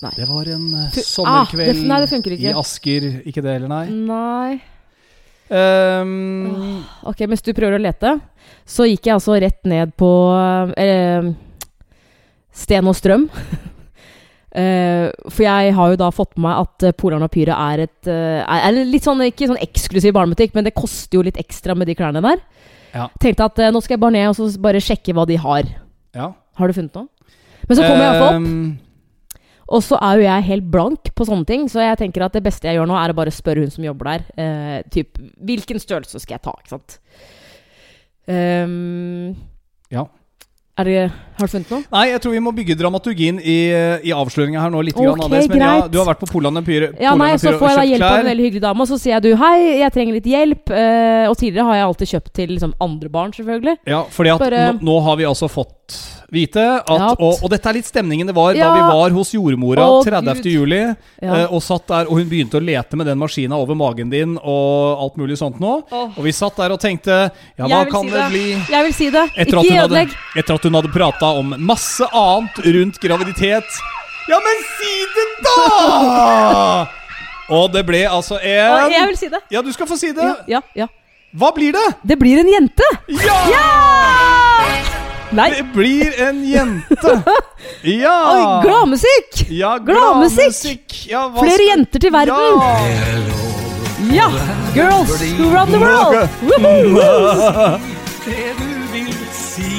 Nei. 0.03 0.11
Det 0.17 0.27
var 0.29 0.49
en 0.53 0.67
eh, 0.83 0.91
Fu- 0.93 1.01
sommerkveld 1.07 1.69
ah, 1.69 1.73
det, 1.79 1.87
nei, 1.89 1.97
det 2.03 2.09
funker 2.11 2.35
i. 2.35 2.51
Asker. 2.53 3.07
Ikke 3.29 3.41
det 3.45 3.55
heller, 3.55 3.71
nei. 3.71 3.87
Nei. 3.89 4.61
Ehm, 5.53 6.83
Ok, 7.09 7.25
mens 7.29 7.41
du 7.45 7.51
prøver 7.53 7.77
å 7.79 7.81
lete, 7.81 8.13
så 8.65 8.85
gikk 8.89 9.09
jeg 9.09 9.15
altså 9.17 9.37
rett 9.41 9.63
ned 9.69 9.93
på 9.99 10.09
eh, 10.77 11.31
Sten 12.53 12.87
og 12.91 12.97
Strøm. 12.99 13.29
Eh, 14.53 15.07
for 15.33 15.41
jeg 15.47 15.73
har 15.73 15.93
jo 15.93 15.97
da 15.97 16.11
fått 16.13 16.35
med 16.37 16.45
meg 16.45 16.59
at 16.61 16.85
uh, 16.85 16.93
Polarn 16.93 17.25
og 17.25 17.31
Pyre 17.33 17.55
er 17.57 17.87
et 17.87 18.09
eh, 18.11 18.43
er, 18.45 18.75
litt 18.85 19.05
sånn, 19.07 19.23
ikke 19.25 19.47
sånn 19.49 19.61
eksklusiv 19.63 20.13
barnebutikk, 20.13 20.53
men 20.53 20.67
det 20.67 20.75
koster 20.77 21.17
jo 21.17 21.23
litt 21.25 21.39
ekstra 21.41 21.73
med 21.73 21.89
de 21.89 21.95
klærne 21.97 22.21
der. 22.21 22.43
Ja. 22.93 23.07
Tenkte 23.23 23.47
at 23.49 23.57
eh, 23.63 23.71
nå 23.73 23.81
skal 23.81 23.95
jeg 23.95 24.03
bare 24.03 24.13
ned 24.13 24.29
og 24.29 24.37
så 24.37 24.51
bare 24.61 24.81
sjekke 24.83 25.15
hva 25.17 25.25
de 25.29 25.39
har. 25.41 25.65
ja. 26.13 26.31
Har 26.53 26.69
du 26.69 26.75
funnet 26.77 26.93
noe? 26.93 27.07
Men 27.65 27.77
så 27.79 27.81
kommer 27.81 28.03
jeg 28.03 28.09
iallfall 28.11 28.27
opp, 28.29 28.43
Ehm, 28.43 29.39
og 29.73 29.81
så 29.81 29.97
er 30.05 30.19
jo 30.19 30.25
jeg 30.27 30.45
helt 30.51 30.65
blank 30.69 31.09
på 31.17 31.25
sånne 31.25 31.47
ting. 31.49 31.63
Så 31.71 31.81
jeg 31.81 31.97
tenker 31.97 32.21
at 32.27 32.35
det 32.35 32.43
beste 32.45 32.67
jeg 32.69 32.77
gjør 32.77 32.85
nå, 32.91 32.93
er 32.99 33.09
å 33.09 33.15
bare 33.17 33.33
spørre 33.33 33.63
hun 33.63 33.71
som 33.73 33.87
jobber 33.87 34.11
der. 34.11 34.25
eh, 34.37 34.83
typ, 34.93 35.17
hvilken 35.41 35.81
størrelse 35.81 36.21
skal 36.21 36.35
jeg 36.35 36.43
ta? 36.45 36.53
Ikke 36.61 36.75
sant? 36.75 36.99
Um, 38.29 39.33
Ja. 39.89 40.05
Er 40.73 40.88
det, 40.89 41.01
har 41.38 41.45
du 41.45 41.51
funnet 41.51 41.69
noe? 41.69 41.83
Nei, 41.93 42.07
jeg 42.09 42.21
tror 42.23 42.31
vi 42.33 42.39
må 42.41 42.51
bygge 42.57 42.73
dramaturgien 42.79 43.38
i, 43.38 43.57
i 44.09 44.13
avsløringa 44.15 44.57
her 44.63 44.71
nå. 44.73 44.79
litt 44.88 44.95
Ok, 44.97 45.03
grann 45.05 45.21
av 45.21 45.29
det. 45.29 45.41
Men 45.51 45.62
ja, 45.62 45.73
du 45.86 45.99
har 46.01 46.07
vært 46.07 46.23
på 46.23 46.29
Polan 46.31 46.57
Empire, 46.57 46.88
Ja, 46.97 47.12
nei, 47.19 47.36
så 47.38 47.53
får 47.62 47.67
jeg 47.69 47.77
da 47.77 47.83
hjelp 47.91 48.01
klær. 48.01 48.15
av 48.15 48.23
en 48.23 48.29
veldig 48.31 48.47
hyggelig 48.47 48.63
dame, 48.65 48.81
og 48.81 48.89
så 48.89 48.97
sier 48.97 49.13
jeg 49.19 49.25
du 49.27 49.36
hei, 49.38 49.57
jeg 49.83 49.93
trenger 49.93 50.17
litt 50.17 50.31
hjelp. 50.33 50.73
Uh, 50.73 51.29
og 51.29 51.38
tidligere 51.38 51.67
har 51.69 51.77
jeg 51.77 51.86
alltid 51.91 52.12
kjøpt 52.15 52.33
til 52.41 52.55
liksom, 52.55 52.73
andre 52.81 53.13
barn, 53.13 53.36
selvfølgelig. 53.38 53.77
Ja, 53.93 54.01
fordi 54.17 54.33
at 54.33 54.41
Bare- 54.47 54.65
nå, 54.73 54.81
nå 54.89 54.97
har 55.05 55.21
vi 55.21 55.29
altså 55.29 55.51
fått 55.51 55.99
vite 56.33 56.63
at 56.81 57.19
og, 57.21 57.43
og 57.43 57.49
dette 57.53 57.69
er 57.69 57.77
litt 57.77 57.87
stemningen 57.87 58.27
det 58.29 58.35
var 58.35 58.55
Ja. 58.57 58.67
da 58.67 58.73
vi 58.75 58.81
var 58.89 59.13
hos 59.15 59.31
jordmora 59.35 59.85
Å, 59.85 59.99
30. 60.03 60.41
Juli. 60.49 60.79
Ja. 61.21 61.35
eh, 61.43 61.45
og 61.53 61.61
satt 61.63 61.85
der, 61.87 62.09
og 62.09 62.17
hun 62.19 62.27
begynte 62.31 62.57
å 62.57 62.63
lete 62.63 62.97
med 62.99 63.05
den 63.07 63.17
maskina 63.21 63.55
over 63.61 63.77
magen 63.77 64.09
din 64.09 64.35
og 64.41 65.03
alt 65.05 65.17
mulig 65.21 65.37
sånt 65.39 65.59
nå. 65.63 65.73
Oh. 65.91 66.09
Og 66.17 66.23
vi 66.25 66.33
satt 66.35 66.57
der 66.57 66.73
og 66.75 66.81
tenkte 66.81 67.29
Ja, 67.57 67.67
hva 67.69 67.83
kan 67.89 68.07
si 68.07 68.09
det 68.11 68.17
det. 68.19 68.29
bli? 68.33 68.45
Jeg 68.73 68.87
vil 68.89 68.93
si 68.97 69.09
det. 69.13 69.25
Etter 69.37 69.61
ikke 69.61 69.83
ødelegg. 69.85 70.17
etter 70.35 70.53
at 70.57 70.63
hun 70.67 70.73
hadde 70.81 70.91
prata 70.93 71.31
om 71.39 71.53
masse 71.59 72.09
annet 72.11 72.57
rundt 72.65 72.99
graviditet. 73.03 73.79
Ja, 74.29 74.37
men 74.39 74.61
si 74.79 74.93
det, 75.15 75.29
da! 75.43 76.87
Og 77.53 77.71
det 77.73 77.85
ble 77.85 78.05
altså 78.07 78.37
Og 78.39 78.91
jeg 78.93 79.07
vil 79.09 79.17
si 79.19 79.27
det. 79.29 79.41
Ja, 79.51 79.61
du 79.61 79.71
skal 79.75 79.85
få 79.89 79.97
si 79.99 80.13
det. 80.15 80.23
Ja, 80.23 80.35
ja, 80.47 80.61
ja. 80.85 80.87
Hva 81.35 81.49
blir 81.55 81.73
det? 81.73 81.87
Det 82.05 82.17
blir 82.21 82.39
en 82.39 82.47
jente! 82.49 82.87
Ja! 83.09 84.32
Nei, 85.33 85.49
Det 85.57 85.63
blir 85.73 86.13
en 86.27 86.43
jente. 86.45 87.21
Ja. 87.83 88.17
oi, 88.33 88.43
gladmusikk! 88.65 89.45
Ja, 89.49 89.77
Gladmusikk. 89.79 90.93
Ja, 91.09 91.29
Flere 91.39 91.53
skal- 91.55 91.67
jenter 91.67 91.99
til 91.99 92.11
verden! 92.13 92.35
Ja. 94.11 94.27
Ja! 94.27 94.27
Girls 94.75 95.15
who 95.39 95.49
run 95.55 95.71
the 95.71 95.79
world! 95.79 96.29
Woohoo! 96.43 97.79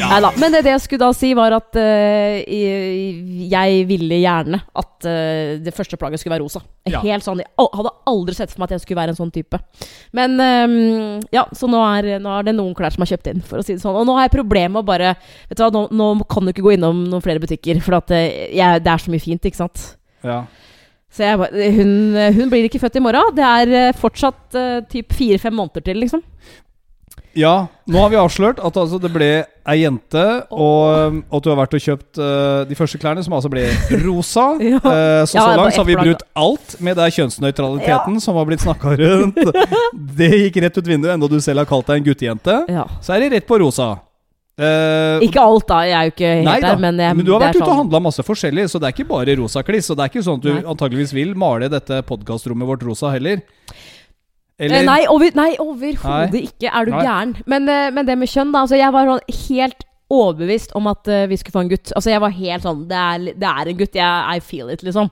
Ja. 0.04 0.10
Nei 0.10 0.20
da. 0.20 0.30
Men 0.36 0.52
det, 0.52 0.60
det 0.66 0.72
jeg 0.74 0.82
skulle 0.84 1.06
da 1.06 1.14
si, 1.16 1.30
var 1.36 1.54
at 1.56 1.78
uh, 1.80 2.34
jeg 2.44 3.84
ville 3.88 4.18
gjerne 4.20 4.60
at 4.60 5.06
uh, 5.08 5.54
det 5.64 5.72
første 5.76 5.98
plagget 6.00 6.20
skulle 6.20 6.34
være 6.34 6.44
rosa. 6.44 6.60
Ja. 6.90 7.00
Helt 7.04 7.24
sånn, 7.24 7.40
Jeg 7.40 7.68
hadde 7.78 7.92
aldri 8.10 8.36
sett 8.36 8.52
for 8.52 8.60
meg 8.60 8.68
at 8.68 8.76
jeg 8.76 8.84
skulle 8.84 9.00
være 9.00 9.14
en 9.14 9.20
sånn 9.20 9.32
type. 9.34 9.60
Men 10.16 10.36
um, 10.36 11.22
ja, 11.34 11.46
så 11.56 11.70
nå 11.70 11.80
er, 11.86 12.18
nå 12.22 12.34
er 12.36 12.50
det 12.50 12.56
noen 12.58 12.76
klær 12.76 12.94
som 12.94 13.06
er 13.06 13.14
kjøpt 13.14 13.32
inn, 13.32 13.40
for 13.46 13.62
å 13.62 13.64
si 13.64 13.76
det 13.76 13.84
sånn. 13.84 13.96
Og 14.02 14.04
nå 14.08 14.18
har 14.18 14.28
jeg 14.28 14.34
problemer 14.36 14.74
med 14.76 14.84
å 14.84 14.88
bare 14.88 15.14
Vet 15.48 15.58
du 15.58 15.64
hva, 15.64 15.70
nå, 15.72 15.86
nå 15.94 16.28
kan 16.30 16.44
du 16.44 16.52
ikke 16.52 16.66
gå 16.66 16.74
innom 16.76 17.04
noen 17.08 17.24
flere 17.24 17.42
butikker, 17.42 17.80
for 17.84 17.96
at 18.02 18.12
uh, 18.12 18.20
jeg, 18.52 18.84
det 18.84 18.92
er 18.92 19.06
så 19.06 19.14
mye 19.14 19.24
fint, 19.24 19.48
ikke 19.48 19.62
sant. 19.62 19.88
Ja. 20.26 20.42
Så 21.14 21.22
jeg, 21.22 21.70
hun, 21.78 21.90
hun 22.34 22.50
blir 22.50 22.66
ikke 22.66 22.82
født 22.82 22.98
i 22.98 23.02
morgen. 23.04 23.34
Det 23.36 23.44
er 23.46 23.96
fortsatt 23.96 24.58
uh, 24.58 24.78
typ 24.90 25.14
fire-fem 25.14 25.54
måneder 25.54 25.84
til, 25.86 26.00
liksom. 26.02 26.24
Ja, 27.37 27.66
nå 27.90 27.99
har 28.01 28.11
vi 28.12 28.16
avslørt 28.20 28.61
at 28.62 28.77
altså, 28.79 28.99
det 29.03 29.11
ble 29.12 29.29
ei 29.66 29.77
jente, 29.81 30.23
og, 30.53 31.18
og 31.25 31.37
at 31.38 31.44
du 31.47 31.51
har 31.51 31.59
vært 31.59 31.75
og 31.77 31.83
kjøpt 31.85 32.20
uh, 32.20 32.62
de 32.68 32.79
første 32.79 33.01
klærne, 33.03 33.25
som 33.27 33.35
altså 33.37 33.51
ble 33.53 33.66
rosa. 34.05 34.47
Ja. 34.64 34.79
uh, 34.81 35.25
så 35.27 35.35
så 35.35 35.40
det 35.40 35.44
er 35.55 35.61
langt 35.61 35.77
så 35.77 35.83
har 35.83 35.88
vi 35.90 35.99
brutt 35.99 36.25
alt 36.44 36.75
med 36.85 36.99
den 37.01 37.14
kjønnsnøytraliteten 37.18 38.18
som 38.23 38.38
har 38.40 38.49
blitt 38.49 38.64
snakka 38.64 38.94
rundt. 39.01 39.38
Det 40.18 40.31
gikk 40.33 40.59
rett 40.64 40.79
ut 40.81 40.88
vinduet, 40.88 41.14
enda 41.16 41.29
du 41.31 41.38
selv 41.42 41.64
har 41.64 41.68
kalt 41.70 41.88
deg 41.90 42.03
en 42.03 42.09
guttejente. 42.11 42.59
Ja. 42.70 42.87
Så 43.05 43.16
er 43.16 43.25
det 43.25 43.33
rett 43.38 43.49
på 43.51 43.59
rosa. 43.62 43.94
Uh, 44.55 45.18
Ikke 45.27 45.42
alt, 45.42 45.64
da. 45.66 45.81
Jeg 45.83 45.94
er 45.99 46.07
jo 46.07 46.12
ikke 46.12 46.29
helt 46.31 46.47
Nei 46.47 46.59
der, 46.62 46.77
men, 46.79 47.01
jeg, 47.03 47.16
men 47.18 47.27
du 47.27 47.33
har 47.35 47.40
vært 47.42 47.57
ute 47.57 47.64
og 47.64 47.70
sånn- 47.73 47.81
handla 47.81 48.01
masse 48.05 48.23
forskjellig, 48.23 48.68
så 48.70 48.79
det 48.79 48.87
er 48.87 48.94
ikke 48.94 49.09
bare 49.09 49.35
rosa 49.40 49.64
kliss. 49.66 49.88
Og 49.90 49.99
det 49.99 50.05
er 50.05 50.12
ikke 50.12 50.23
sånn 50.23 50.38
at 50.38 50.44
du 50.47 50.53
Nei. 50.53 50.61
antageligvis 50.75 51.14
vil 51.16 51.33
male 51.35 51.66
dette 51.73 51.99
podkastrommet 52.07 52.68
vårt 52.68 52.85
rosa 52.87 53.11
heller. 53.11 53.42
Eh, 54.72 54.85
Nei, 54.85 55.00
over, 55.09 55.31
nei 55.35 55.57
overhodet 55.59 56.40
ikke. 56.48 56.70
Er 56.72 56.85
du 56.85 56.90
Nei. 56.92 57.03
gæren? 57.05 57.35
Men, 57.46 57.68
eh, 57.68 57.90
men 57.90 58.07
det 58.07 58.16
med 58.18 58.29
kjønn, 58.29 58.53
da. 58.53 58.62
Altså, 58.64 58.77
jeg 58.79 58.92
var 58.92 59.07
sånn 59.07 59.20
helt 59.49 59.84
overbevist 60.14 60.74
om 60.76 60.86
at 60.86 61.09
uh, 61.09 61.24
vi 61.26 61.36
skulle 61.41 61.53
få 61.57 61.62
en 61.64 61.70
gutt. 61.72 61.91
Altså, 61.97 62.11
jeg 62.12 62.20
var 62.20 62.30
helt 62.30 62.62
sånn 62.62 62.82
Det 62.86 62.95
er, 62.95 63.18
det 63.41 63.49
er 63.49 63.70
en 63.72 63.78
gutt. 63.78 63.95
Jeg, 63.95 64.36
I 64.36 64.38
feel 64.45 64.68
it, 64.70 64.82
liksom. 64.84 65.09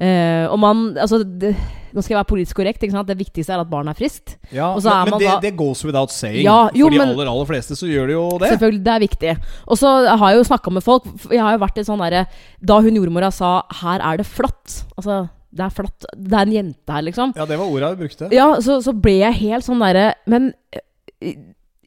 Uh, 0.00 0.48
og 0.50 0.58
man 0.58 0.80
Altså 0.98 1.20
det, 1.22 1.52
Nå 1.92 2.00
skal 2.02 2.14
jeg 2.14 2.18
være 2.20 2.30
politisk 2.30 2.56
korrekt. 2.56 2.82
Ikke 2.82 2.94
sant? 2.96 3.06
Det 3.10 3.18
viktigste 3.18 3.52
er 3.52 3.60
at 3.60 3.68
barnet 3.70 3.92
er 3.94 3.98
friskt. 4.00 4.36
Ja, 4.54 4.70
så 4.78 4.88
er 4.90 5.04
men 5.04 5.10
man 5.10 5.20
det, 5.20 5.28
da- 5.28 5.40
det 5.42 5.56
goes 5.58 5.84
without 5.84 6.10
saying. 6.14 6.42
Ja, 6.46 6.70
jo, 6.72 6.86
For 6.86 6.90
de 6.94 6.98
men- 7.02 7.08
aller, 7.12 7.26
aller 7.30 7.46
fleste 7.50 7.74
så 7.76 7.86
gjør 7.90 8.06
det 8.06 8.14
jo 8.14 8.24
det. 8.38 8.50
Selvfølgelig, 8.54 8.84
det 8.86 8.94
er 8.94 9.00
viktig. 9.04 9.36
Og 9.68 9.76
så 9.78 9.90
har 10.08 10.30
jeg 10.30 10.38
jo 10.38 10.44
snakka 10.54 10.70
med 10.72 10.82
folk. 10.86 11.04
Jeg 11.30 11.40
har 11.42 11.52
jo 11.58 11.62
vært 11.66 11.78
i 11.78 11.84
sånn 11.84 11.98
derre 12.00 12.26
Da 12.64 12.80
hun 12.80 12.94
jordmora 12.96 13.30
sa 13.32 13.62
'her 13.82 14.00
er 14.00 14.16
det 14.18 14.26
flatt', 14.26 14.84
altså 14.96 15.28
det 15.50 15.64
er 15.66 15.72
flatt, 15.74 16.06
det 16.14 16.36
er 16.36 16.46
en 16.46 16.54
jente 16.54 16.94
her, 16.94 17.06
liksom. 17.08 17.32
Ja, 17.38 17.46
det 17.48 17.58
var 17.58 17.70
ordet 17.70 17.94
du 17.94 18.04
brukte. 18.04 18.28
Ja, 18.34 18.52
så, 18.62 18.78
så 18.84 18.94
ble 18.94 19.16
jeg 19.18 19.40
helt 19.40 19.66
sånn 19.66 19.82
derre 19.82 20.12
Men 20.30 20.52
eh, 20.70 21.34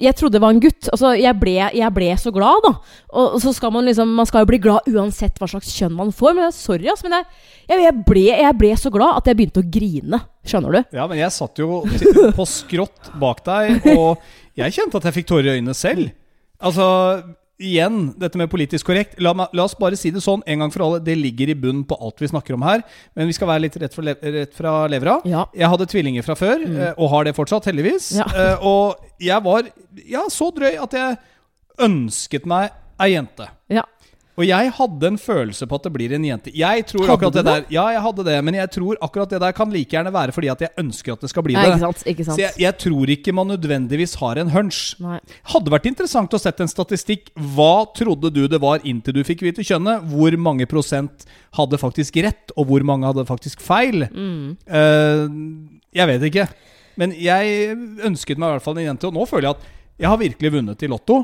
jeg 0.03 0.17
trodde 0.17 0.35
det 0.35 0.41
var 0.43 0.51
en 0.51 0.59
gutt. 0.59 0.87
Altså, 0.91 1.13
jeg 1.15 1.37
ble, 1.39 1.53
jeg 1.77 1.95
ble 1.95 2.09
så 2.19 2.31
glad, 2.33 2.65
da. 2.65 2.71
Og, 3.13 3.35
og 3.37 3.39
så 3.43 3.53
skal 3.55 3.71
man 3.71 3.85
liksom 3.87 4.09
Man 4.17 4.27
skal 4.27 4.43
jo 4.43 4.49
bli 4.49 4.59
glad 4.63 4.89
uansett 4.89 5.37
hva 5.39 5.47
slags 5.47 5.69
kjønn 5.77 5.93
man 5.95 6.11
får. 6.15 6.33
Men 6.37 6.55
sorry, 6.55 6.89
altså, 6.91 7.07
men 7.07 7.21
jeg, 7.21 7.85
jeg, 7.85 7.93
ble, 8.09 8.25
jeg 8.33 8.57
ble 8.59 8.73
så 8.79 8.91
glad 8.93 9.21
at 9.21 9.29
jeg 9.29 9.39
begynte 9.39 9.63
å 9.63 9.69
grine. 9.77 10.19
Skjønner 10.49 10.75
du? 10.75 10.97
Ja, 10.97 11.05
men 11.07 11.21
jeg 11.21 11.35
satt 11.35 11.61
jo 11.61 11.83
på 12.35 12.47
skrått 12.49 13.13
bak 13.21 13.45
deg, 13.47 13.87
og 13.93 14.25
jeg 14.59 14.75
kjente 14.75 14.99
at 14.99 15.07
jeg 15.07 15.17
fikk 15.21 15.29
tårer 15.31 15.53
i 15.53 15.55
øynene 15.61 15.77
selv. 15.77 16.11
Altså, 16.63 16.87
igjen, 17.61 18.13
dette 18.19 18.39
med 18.39 18.49
politisk 18.51 18.87
korrekt. 18.89 19.15
La, 19.21 19.33
la 19.35 19.65
oss 19.65 19.75
bare 19.79 19.97
si 19.99 20.11
det 20.13 20.23
sånn 20.23 20.43
en 20.49 20.63
gang 20.63 20.73
for 20.73 20.85
alle. 20.85 21.01
Det 21.05 21.15
ligger 21.17 21.53
i 21.53 21.57
bunnen 21.57 21.83
på 21.87 21.97
alt 22.01 22.21
vi 22.21 22.29
snakker 22.31 22.57
om 22.57 22.65
her. 22.65 22.83
Men 23.17 23.29
vi 23.29 23.35
skal 23.37 23.49
være 23.51 23.65
litt 23.65 23.77
rett 23.81 23.97
le 24.01 24.15
rett 24.37 24.55
fra 24.57 24.75
levra. 24.91 25.19
Ja. 25.29 25.45
Jeg 25.57 25.69
hadde 25.73 25.89
tvillinger 25.91 26.25
fra 26.25 26.37
før, 26.39 26.65
mm. 26.65 26.81
og 26.97 27.11
har 27.13 27.27
det 27.27 27.35
fortsatt, 27.37 27.69
heldigvis. 27.69 28.13
Ja. 28.19 28.27
Uh, 28.33 28.67
Og 28.73 29.23
jeg 29.23 29.39
var 29.45 29.69
ja, 30.09 30.25
så 30.33 30.49
drøy 30.55 30.77
at 30.81 30.97
jeg 30.97 31.19
ønsket 31.83 32.47
meg 32.49 32.73
ei 33.01 33.13
jente. 33.13 33.47
Ja. 33.73 33.85
Og 34.33 34.45
jeg 34.47 34.71
hadde 34.79 35.09
en 35.11 35.17
følelse 35.21 35.67
på 35.69 35.77
at 35.77 35.83
det 35.85 35.91
blir 35.93 36.13
en 36.17 36.23
jente. 36.25 36.51
Jeg 36.57 36.85
tror 36.89 37.03
Hadde 37.05 37.13
akkurat 37.13 37.35
det 37.35 37.43
der 37.45 37.65
Ja, 37.73 37.83
jeg 37.93 38.01
hadde 38.01 38.23
det, 38.25 38.37
men 38.47 38.57
jeg 38.57 38.71
tror 38.73 38.97
akkurat 39.05 39.29
det 39.29 39.39
der 39.43 39.53
kan 39.53 39.69
like 39.73 39.93
gjerne 39.93 40.13
være 40.13 40.33
fordi 40.33 40.49
at 40.49 40.63
jeg 40.65 40.73
ønsker 40.81 41.13
at 41.13 41.25
det 41.25 41.29
skal 41.29 41.45
bli 41.45 41.53
det. 41.53 41.61
det. 41.61 41.75
ikke 41.75 41.83
sant? 41.83 42.01
Ikke 42.09 42.25
sant? 42.25 42.39
Så 42.39 42.41
jeg, 42.41 42.55
jeg 42.63 42.77
tror 42.81 43.13
ikke 43.13 43.35
man 43.37 43.51
nødvendigvis 43.53 44.17
har 44.23 44.41
en 44.41 44.49
hunch. 44.55 44.81
Nei. 45.03 45.19
Hadde 45.53 45.73
vært 45.75 45.85
interessant 45.91 46.33
å 46.33 46.41
sette 46.41 46.65
en 46.65 46.71
statistikk. 46.71 47.29
Hva 47.53 47.85
trodde 47.93 48.33
du 48.33 48.47
det 48.49 48.61
var 48.63 48.81
inntil 48.81 49.19
du 49.19 49.21
fikk 49.27 49.45
vite 49.45 49.65
kjønnet? 49.65 50.09
Hvor 50.09 50.37
mange 50.41 50.65
prosent 50.69 51.27
hadde 51.53 51.77
faktisk 51.77 52.17
rett, 52.25 52.55
og 52.57 52.71
hvor 52.71 52.85
mange 52.89 53.05
hadde 53.11 53.27
faktisk 53.29 53.61
feil? 53.61 54.07
Mm. 54.09 54.57
Uh, 54.65 55.79
jeg 55.93 56.09
vet 56.09 56.27
ikke. 56.31 56.49
Men 56.97 57.13
jeg 57.17 57.77
ønsket 58.05 58.41
meg 58.41 58.49
i 58.49 58.57
hvert 58.57 58.65
fall 58.65 58.81
en 58.81 58.89
jente, 58.89 59.09
og 59.09 59.13
nå 59.13 59.29
føler 59.29 59.51
jeg 59.51 59.57
at 59.59 59.71
jeg 60.01 60.09
har 60.09 60.19
virkelig 60.19 60.53
vunnet 60.57 60.83
i 60.83 60.89
Lotto. 60.89 61.21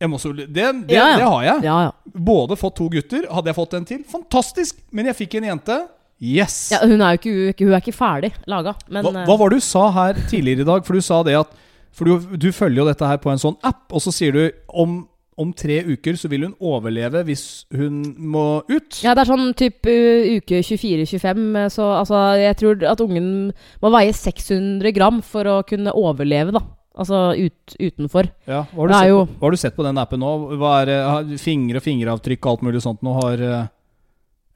Så, 0.00 0.32
det, 0.32 0.48
det, 0.54 0.64
Ja, 0.94 1.10
ja. 1.12 1.16
det 1.20 1.24
har 1.28 1.42
jeg. 1.44 1.62
Ja, 1.68 1.78
ja. 1.88 1.90
Både 2.14 2.56
fått 2.56 2.76
to 2.76 2.88
gutter. 2.88 3.26
Hadde 3.30 3.52
jeg 3.52 3.56
fått 3.58 3.74
en 3.76 3.84
til, 3.84 4.04
fantastisk! 4.08 4.78
Men 4.96 5.10
jeg 5.10 5.18
fikk 5.18 5.34
en 5.40 5.50
jente. 5.50 5.76
Yes! 6.20 6.70
ja 6.72 6.82
hun, 6.84 7.00
er 7.00 7.16
jo 7.16 7.20
ikke, 7.20 7.64
hun, 7.64 7.72
er 7.72 7.80
ikke- 7.80 7.92
er 7.94 7.96
ferdig 7.96 8.30
laga. 8.46 8.74
Men 8.88 9.04
hva, 9.04 9.12
eh, 9.22 9.26
hva 9.26 9.38
var 9.40 9.50
det 9.50 9.60
du 9.60 9.64
sa 9.64 9.90
her 9.90 10.14
tidligere 10.28 10.60
i 10.60 10.68
dag? 10.68 10.84
For 10.84 10.92
du 10.94 11.00
sa 11.00 11.22
det 11.22 11.36
at 11.38 11.52
For 11.92 12.04
du, 12.04 12.36
du 12.36 12.52
følger 12.52 12.84
jo 12.84 12.86
dette 12.86 13.04
her 13.06 13.16
på 13.18 13.32
en 13.32 13.40
sånn 13.40 13.56
app, 13.66 13.88
og 13.92 14.00
så 14.00 14.12
sier 14.14 14.32
du 14.32 14.50
om, 14.68 15.08
om 15.36 15.52
tre 15.52 15.80
uker 15.82 16.14
så 16.14 16.28
vil 16.30 16.44
hun 16.46 16.54
overleve 16.60 17.24
hvis 17.26 17.64
hun 17.74 18.14
må 18.16 18.62
ut. 18.70 19.00
Ja, 19.02 19.12
det 19.16 19.24
er 19.24 19.32
sånn 19.32 19.52
type 19.58 19.90
uh, 19.90 20.36
uke 20.38 20.60
24-25. 20.62 21.56
Så 21.74 21.82
altså, 21.82 22.20
jeg 22.38 22.56
tror 22.60 22.84
at 22.86 23.00
ungen 23.02 23.50
må 23.82 23.90
veie 23.90 24.12
600 24.14 24.92
gram 24.94 25.18
for 25.20 25.44
å 25.50 25.56
kunne 25.66 25.90
overleve, 25.92 26.52
da. 26.54 26.62
Altså 26.98 27.18
ut, 27.38 27.74
utenfor. 27.78 28.26
Ja, 28.50 28.64
hva, 28.74 28.82
har 28.82 28.88
du 28.88 28.94
sett 28.94 29.08
jo- 29.08 29.20
på, 29.26 29.34
hva 29.38 29.46
har 29.46 29.50
du 29.50 29.56
sett 29.62 29.76
på 29.76 29.84
den 29.86 29.98
appen 30.02 30.20
nå? 30.20 30.30
Hva 30.58 30.72
er, 30.82 30.90
har 31.06 31.28
Fingre 31.38 31.78
og 31.78 31.84
fingeravtrykk 31.86 32.44
og 32.46 32.50
alt 32.56 32.64
mulig 32.66 32.82
sånt 32.82 33.02
nå 33.06 33.14
har 33.22 33.44
eh, 33.46 33.68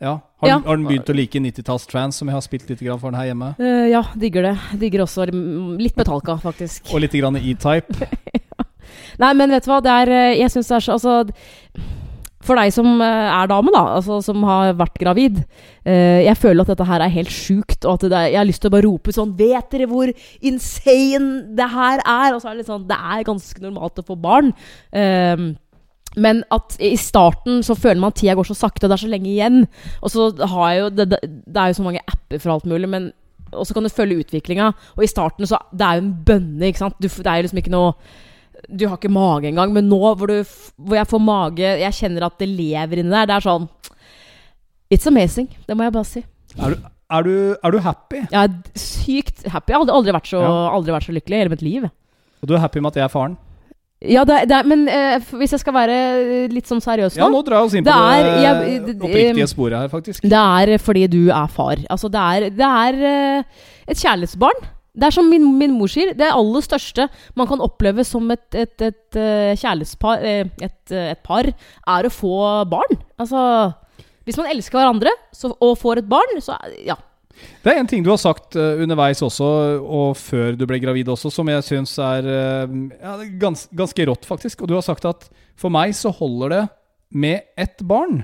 Ja. 0.02 0.16
Har, 0.42 0.48
Ja. 0.48 0.58
Har 0.66 0.76
den 0.76 0.84
begynt 0.88 1.08
å 1.08 1.14
like 1.16 1.38
90-talls-trans, 1.40 2.16
som 2.18 2.28
jeg 2.28 2.34
har 2.34 2.42
spilt 2.44 2.68
litt 2.68 2.80
grann 2.82 2.98
for 3.00 3.10
den 3.14 3.20
her 3.20 3.30
hjemme? 3.30 3.54
Uh, 3.56 3.86
ja, 3.88 4.02
digger 4.18 4.42
det. 4.50 4.56
Digger 4.82 5.04
også 5.06 5.24
litt 5.30 5.96
Metallica, 5.96 6.34
faktisk. 6.42 6.90
Og 6.92 7.00
litt 7.00 7.14
grann 7.16 7.38
E-Type. 7.38 8.10
Nei, 9.22 9.30
men 9.38 9.48
vet 9.54 9.64
du 9.64 9.70
hva, 9.70 9.78
det 9.80 9.94
er 9.94 10.10
eh, 10.12 10.34
Jeg 10.42 10.50
syns 10.52 10.68
det 10.68 10.76
er 10.76 10.84
så 10.84 10.92
Altså 10.98 11.14
for 12.44 12.60
deg 12.60 12.72
som 12.74 13.00
eh, 13.02 13.30
er 13.32 13.50
dame, 13.50 13.72
da, 13.74 13.82
altså 13.98 14.20
som 14.24 14.44
har 14.48 14.74
vært 14.78 15.00
gravid 15.00 15.40
eh, 15.40 16.24
Jeg 16.26 16.36
føler 16.40 16.64
at 16.64 16.72
dette 16.74 16.86
her 16.88 17.04
er 17.04 17.16
helt 17.16 17.32
sjukt, 17.32 17.80
og 17.84 17.96
at 17.96 18.06
er, 18.10 18.30
jeg 18.34 18.40
har 18.40 18.48
lyst 18.48 18.62
til 18.64 18.72
å 18.72 18.76
bare 18.76 18.86
rope 18.86 19.14
sånn 19.14 19.34
Vet 19.38 19.72
dere 19.72 19.88
hvor 19.90 20.12
insane 20.44 21.56
det 21.56 21.68
her 21.74 22.00
er? 22.00 22.34
Og 22.34 22.40
så 22.40 22.50
er 22.50 22.54
det 22.54 22.62
litt 22.62 22.72
sånn 22.72 22.88
Det 22.90 22.98
er 22.98 23.26
ganske 23.26 23.64
normalt 23.64 24.00
å 24.00 24.06
få 24.06 24.18
barn. 24.20 24.52
Eh, 24.92 25.50
men 26.14 26.44
at 26.54 26.76
i 26.78 26.94
starten 27.00 27.64
så 27.66 27.74
føler 27.74 27.98
man 28.02 28.12
at 28.12 28.20
tida 28.20 28.36
går 28.38 28.46
så 28.46 28.54
sakte, 28.54 28.86
og 28.86 28.92
det 28.92 28.98
er 28.98 29.02
så 29.02 29.10
lenge 29.10 29.32
igjen. 29.32 29.64
Og 29.98 30.12
så 30.14 30.28
har 30.52 30.68
jeg 30.70 30.78
jo 30.78 30.90
det, 30.94 31.06
det 31.18 31.58
er 31.58 31.72
jo 31.72 31.78
så 31.80 31.86
mange 31.86 32.04
apper 32.06 32.38
for 32.38 32.54
alt 32.54 32.68
mulig, 32.70 32.90
men 32.92 33.08
og 33.54 33.66
så 33.66 33.74
kan 33.74 33.86
du 33.86 33.92
følge 33.92 34.20
utviklinga. 34.22 34.70
Og 34.96 35.04
i 35.04 35.10
starten 35.10 35.46
så 35.46 35.58
Det 35.72 35.86
er 35.86 35.98
jo 35.98 36.04
en 36.04 36.14
bønne, 36.26 36.66
ikke 36.66 36.84
sant. 36.84 36.96
Du, 37.02 37.08
det 37.08 37.26
er 37.26 37.36
jo 37.36 37.46
liksom 37.48 37.60
ikke 37.62 37.74
noe 37.74 37.92
Du 38.68 38.86
har 38.88 38.96
ikke 38.96 39.10
mage 39.12 39.50
engang. 39.50 39.72
Men 39.72 39.88
nå 39.90 39.98
hvor, 40.16 40.26
du, 40.30 40.42
hvor 40.78 40.96
jeg 40.96 41.06
får 41.10 41.20
mage 41.24 41.70
Jeg 41.82 41.92
kjenner 41.98 42.26
at 42.28 42.38
det 42.38 42.48
lever 42.48 43.02
inni 43.02 43.10
der. 43.14 43.26
Det 43.26 43.36
er 43.40 43.46
sånn 43.48 43.68
It's 44.92 45.06
amazing. 45.10 45.48
Det 45.66 45.76
må 45.76 45.86
jeg 45.86 45.94
bare 45.96 46.06
si. 46.08 46.22
Er 46.60 46.74
du, 46.74 46.82
er, 47.10 47.22
du, 47.26 47.32
er 47.64 47.74
du 47.74 47.78
happy? 47.82 48.20
Jeg 48.30 48.38
er 48.44 48.78
sykt 48.78 49.42
happy. 49.50 49.72
Jeg 49.72 49.78
har 49.78 49.82
aldri, 49.82 49.96
aldri, 49.96 50.12
vært, 50.18 50.28
så, 50.30 50.42
Ja. 50.44 50.52
aldri 50.76 50.94
vært 50.94 51.08
så 51.08 51.14
lykkelig 51.16 51.34
i 51.38 51.42
hele 51.42 51.50
mitt 51.54 51.64
liv. 51.66 51.88
Og 52.44 52.48
du 52.50 52.54
er 52.54 52.62
happy 52.62 52.80
med 52.84 52.92
at 52.92 53.00
jeg 53.00 53.04
er 53.08 53.12
faren? 53.14 53.36
Ja, 54.04 54.20
det, 54.28 54.34
er- 54.36 54.46
det 54.50 54.56
er, 54.58 54.66
men 54.68 54.82
eh, 54.92 55.18
hvis 55.40 55.54
jeg 55.56 55.60
skal 55.62 55.72
være 55.72 55.94
litt 56.52 56.68
sånn 56.68 56.82
seriøs 56.84 57.14
nå 57.16 57.22
Ja, 57.22 57.28
nå 57.32 57.40
drar 57.46 57.62
jeg 57.62 57.68
oss 57.70 57.74
inn 57.78 57.86
på 57.86 57.94
Det 57.94 58.24
det, 58.26 58.42
jeg- 58.44 58.96
oppriktige 59.00 59.46
sporet 59.48 59.78
her, 59.80 59.88
faktisk. 59.88 60.26
Det 60.28 60.42
er 60.44 60.76
fordi 60.78 61.06
du 61.08 61.22
er 61.32 61.46
far. 61.48 61.76
Altså, 61.88 62.10
det 62.12 62.20
er, 62.20 62.50
det 62.52 62.68
er 62.68 62.98
eh, 63.08 63.42
et 63.88 63.96
kjærlighetsbarn. 63.96 64.60
Det 64.94 65.08
er 65.08 65.14
som 65.16 65.26
min, 65.26 65.46
min 65.58 65.72
mor 65.74 65.90
sier, 65.90 66.12
det 66.14 66.28
aller 66.30 66.62
største 66.62 67.08
man 67.38 67.48
kan 67.50 67.62
oppleve 67.64 68.04
som 68.06 68.28
et, 68.30 68.46
et, 68.54 68.74
et, 68.78 69.00
et 69.18 69.58
kjærlighetspar 69.58 70.22
eh, 70.22 70.52
et, 70.62 70.82
eh, 70.94 71.08
et 71.16 71.24
par, 71.26 71.48
er 71.50 72.06
å 72.06 72.12
få 72.14 72.36
barn. 72.70 73.00
Altså 73.18 73.40
Hvis 74.24 74.38
man 74.38 74.52
elsker 74.52 74.78
hverandre 74.78 75.10
så, 75.34 75.50
og 75.58 75.74
får 75.80 76.04
et 76.04 76.08
barn, 76.10 76.38
så 76.44 76.60
ja. 76.86 76.96
Det 77.64 77.72
er 77.72 77.80
en 77.80 77.88
ting 77.90 78.04
du 78.06 78.12
har 78.12 78.20
sagt 78.22 78.54
eh, 78.60 78.82
underveis 78.84 79.22
også, 79.26 79.48
og 79.82 80.14
før 80.20 80.54
du 80.58 80.62
ble 80.70 80.78
gravid 80.82 81.10
også, 81.10 81.32
som 81.34 81.50
jeg 81.50 81.66
syns 81.66 81.96
er 81.98 82.28
eh, 82.30 82.76
ja, 83.00 83.16
gans, 83.40 83.66
ganske 83.74 84.06
rått, 84.06 84.28
faktisk. 84.28 84.62
Og 84.62 84.70
du 84.70 84.76
har 84.78 84.86
sagt 84.86 85.08
at 85.10 85.26
for 85.58 85.74
meg 85.74 85.96
så 85.98 86.14
holder 86.14 86.54
det 86.54 86.62
med 87.14 87.50
ett 87.58 87.82
barn. 87.82 88.22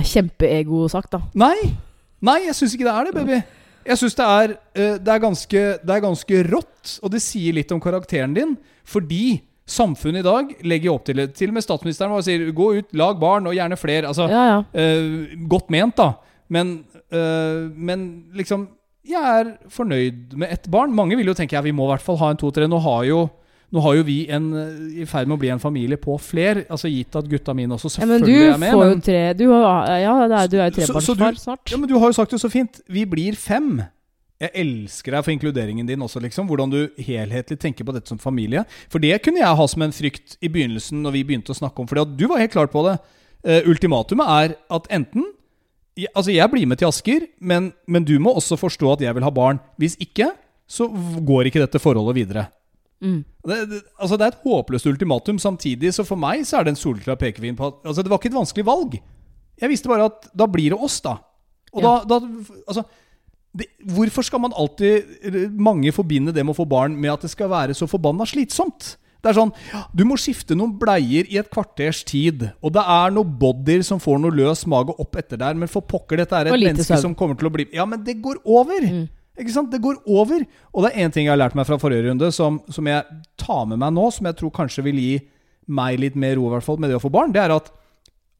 Kjempeego 0.00 0.84
sagt, 0.92 1.14
da. 1.16 1.24
Nei! 1.38 1.56
Nei, 2.20 2.42
jeg 2.44 2.56
syns 2.58 2.76
ikke 2.76 2.84
det 2.84 2.92
er 2.92 3.08
det, 3.08 3.16
baby. 3.16 3.40
Jeg 3.86 4.00
syns 4.00 4.16
det, 4.18 4.24
eh, 4.26 4.56
det, 4.76 4.88
det 5.04 5.94
er 5.94 6.02
ganske 6.04 6.42
rått, 6.50 6.98
og 7.02 7.12
det 7.14 7.22
sier 7.24 7.56
litt 7.56 7.72
om 7.72 7.80
karakteren 7.80 8.34
din. 8.36 8.56
Fordi 8.84 9.40
samfunnet 9.70 10.24
i 10.24 10.26
dag 10.26 10.50
legger 10.66 10.94
opp 10.94 11.06
til 11.06 11.20
det. 11.20 11.30
Til 11.38 11.52
og 11.52 11.56
med 11.56 11.64
statsministeren 11.64 12.12
bare 12.12 12.26
sier 12.26 12.50
'gå 12.52 12.68
ut, 12.78 12.92
lag 12.92 13.20
barn, 13.20 13.46
og 13.46 13.54
gjerne 13.54 13.78
flere'. 13.78 14.08
Altså, 14.10 14.28
Ja, 14.28 14.44
ja. 14.52 14.64
Eh, 14.74 15.36
godt 15.48 15.70
ment, 15.70 15.96
da. 15.96 16.14
Men, 16.48 16.84
eh, 17.12 17.70
men 17.74 18.24
liksom 18.34 18.68
Jeg 19.02 19.16
er 19.22 19.56
fornøyd 19.68 20.36
med 20.36 20.52
ett 20.52 20.70
barn. 20.70 20.94
Mange 20.94 21.16
vil 21.16 21.26
jo 21.26 21.32
tenke 21.34 21.52
ja, 21.52 21.62
vi 21.62 21.72
må 21.72 21.84
i 21.84 21.96
hvert 21.96 22.02
fall 22.02 22.18
ha 22.18 22.30
en 22.30 22.36
to-tre. 22.36 22.68
Nå 22.68 22.78
har 22.78 23.04
jo 23.04 23.30
nå 23.70 23.82
har 23.84 23.94
jo 24.00 24.02
vi 24.06 24.16
en, 24.34 24.48
i 24.98 25.06
ferd 25.06 25.28
med 25.30 25.36
å 25.36 25.40
bli 25.40 25.50
en 25.54 25.62
familie 25.62 25.98
på 26.00 26.16
fler, 26.18 26.64
altså 26.66 26.90
gitt 26.90 27.14
at 27.20 27.28
gutta 27.30 27.54
mine 27.54 27.76
også 27.76 27.92
ja 28.00 28.06
men 28.08 28.24
du 28.24 28.26
selvfølgelig 28.26 28.54
er 28.54 28.58
med. 28.58 28.72
får 28.74 28.84
jo 28.84 28.90
men- 28.90 29.04
tre 29.06 29.22
du, 29.38 29.46
har, 29.52 29.88
Ja, 30.00 30.14
er, 30.26 30.48
du 30.50 30.58
er 30.58 30.70
jo 30.70 30.76
trebarnsfar 30.80 31.38
snart. 31.38 31.70
ja, 31.70 31.78
men 31.78 31.88
du 31.88 31.96
har 31.98 32.10
jo 32.10 32.18
sagt 32.18 32.34
det 32.34 32.40
så 32.42 32.50
fint. 32.50 32.80
Vi 32.90 33.04
blir 33.06 33.38
fem. 33.38 33.82
Jeg 34.40 34.50
elsker 34.56 35.12
deg 35.12 35.24
for 35.24 35.32
inkluderingen 35.34 35.86
din 35.86 36.00
også, 36.00 36.20
liksom. 36.24 36.48
Hvordan 36.48 36.70
du 36.72 36.88
helhetlig 36.98 37.58
tenker 37.60 37.84
på 37.84 37.92
dette 37.92 38.08
som 38.08 38.18
familie. 38.18 38.64
For 38.88 38.98
det 38.98 39.22
kunne 39.22 39.42
jeg 39.42 39.56
ha 39.58 39.66
som 39.68 39.82
en 39.82 39.92
frykt 39.92 40.38
i 40.40 40.48
begynnelsen, 40.48 41.02
når 41.04 41.12
vi 41.12 41.24
begynte 41.28 41.52
å 41.52 41.58
snakke 41.58 41.78
om 41.78 41.86
For 41.86 42.00
du 42.04 42.26
var 42.26 42.40
helt 42.40 42.52
klar 42.54 42.70
på 42.72 42.86
det. 42.88 42.98
Uh, 43.44 43.60
ultimatumet 43.70 44.26
er 44.26 44.56
at 44.70 44.88
enten 44.90 45.24
Altså, 46.14 46.30
jeg 46.32 46.48
blir 46.48 46.66
med 46.70 46.78
til 46.78 46.88
Asker, 46.88 47.26
men, 47.40 47.72
men 47.86 48.04
du 48.06 48.14
må 48.22 48.32
også 48.32 48.56
forstå 48.56 48.92
at 48.94 49.00
jeg 49.04 49.14
vil 49.14 49.24
ha 49.26 49.30
barn. 49.34 49.58
Hvis 49.76 49.98
ikke, 50.00 50.30
så 50.70 50.86
går 50.88 51.50
ikke 51.50 51.60
dette 51.60 51.80
forholdet 51.82 52.14
videre. 52.16 52.46
Mm. 53.00 53.24
Det, 53.48 53.56
det, 53.70 53.82
altså 53.98 54.16
det 54.20 54.26
er 54.26 54.34
et 54.34 54.42
håpløst 54.44 54.86
ultimatum. 54.90 55.38
Samtidig 55.40 55.92
så 55.96 56.04
for 56.04 56.20
meg 56.20 56.42
så 56.44 56.58
er 56.60 56.64
det 56.68 56.74
en 56.74 56.80
solklar 56.80 57.16
pekefin 57.16 57.56
på 57.56 57.70
at 57.70 57.86
altså 57.88 58.02
Det 58.04 58.10
var 58.12 58.18
ikke 58.20 58.28
et 58.32 58.40
vanskelig 58.40 58.66
valg. 58.66 58.98
Jeg 59.60 59.70
visste 59.72 59.88
bare 59.88 60.08
at 60.10 60.28
da 60.36 60.46
blir 60.46 60.70
det 60.74 60.80
oss, 60.80 61.00
da. 61.04 61.18
Og 61.72 61.82
Ja. 61.82 61.94
da, 62.04 62.18
da 62.18 62.26
Altså 62.68 62.84
det, 63.56 63.66
Hvorfor 63.94 64.22
skal 64.22 64.40
man 64.40 64.52
alltid 64.56 65.50
Mange 65.58 65.92
forbinde 65.92 66.32
det 66.34 66.44
med 66.44 66.54
å 66.54 66.58
få 66.60 66.68
barn 66.68 66.94
med 67.00 67.12
at 67.12 67.22
det 67.22 67.30
skal 67.30 67.48
være 67.48 67.74
så 67.74 67.86
forbanna 67.88 68.26
slitsomt. 68.26 68.96
Det 69.22 69.30
er 69.30 69.36
sånn 69.36 69.52
Du 69.96 70.04
må 70.08 70.16
skifte 70.20 70.56
noen 70.56 70.76
bleier 70.80 71.26
i 71.28 71.38
et 71.40 71.50
kvarters 71.52 72.02
tid. 72.04 72.50
Og 72.62 72.72
det 72.72 72.82
er 72.84 73.10
noen 73.16 73.32
bodyer 73.40 73.82
som 73.84 74.00
får 74.00 74.20
noe 74.22 74.30
løs 74.32 74.66
mage 74.66 74.94
opp 74.98 75.16
etter 75.16 75.36
der. 75.40 75.54
Men 75.54 75.68
for 75.68 75.80
pokker, 75.82 76.16
dette 76.22 76.32
er 76.36 76.46
et 76.48 76.52
menneske 76.56 76.84
søv. 76.88 77.00
som 77.00 77.14
kommer 77.14 77.36
til 77.38 77.48
å 77.48 77.52
bli 77.52 77.66
Ja, 77.72 77.84
men 77.86 78.04
det 78.04 78.20
går 78.22 78.40
over! 78.44 78.80
Mm. 78.80 79.08
Ikke 79.40 79.54
sant? 79.54 79.72
Det 79.72 79.82
går 79.82 80.00
over. 80.06 80.44
Og 80.74 80.84
det 80.84 80.92
er 80.92 81.04
én 81.04 81.12
ting 81.14 81.26
jeg 81.26 81.34
har 81.34 81.40
lært 81.40 81.56
meg 81.58 81.68
fra 81.68 81.78
forrige 81.80 82.06
runde, 82.08 82.30
som, 82.36 82.60
som 82.72 82.88
jeg 82.90 83.20
tar 83.40 83.66
med 83.70 83.80
meg 83.82 83.94
nå, 83.96 84.06
som 84.14 84.28
jeg 84.28 84.38
tror 84.40 84.54
kanskje 84.60 84.84
vil 84.86 85.00
gi 85.00 85.12
meg 85.70 86.00
litt 86.02 86.16
mer 86.18 86.36
ro, 86.38 86.48
i 86.48 86.54
hvert 86.54 86.66
fall, 86.66 86.80
med 86.82 86.90
det 86.90 86.98
å 86.98 87.02
få 87.02 87.12
barn. 87.14 87.32
Det 87.34 87.42
er 87.42 87.54
at 87.54 87.70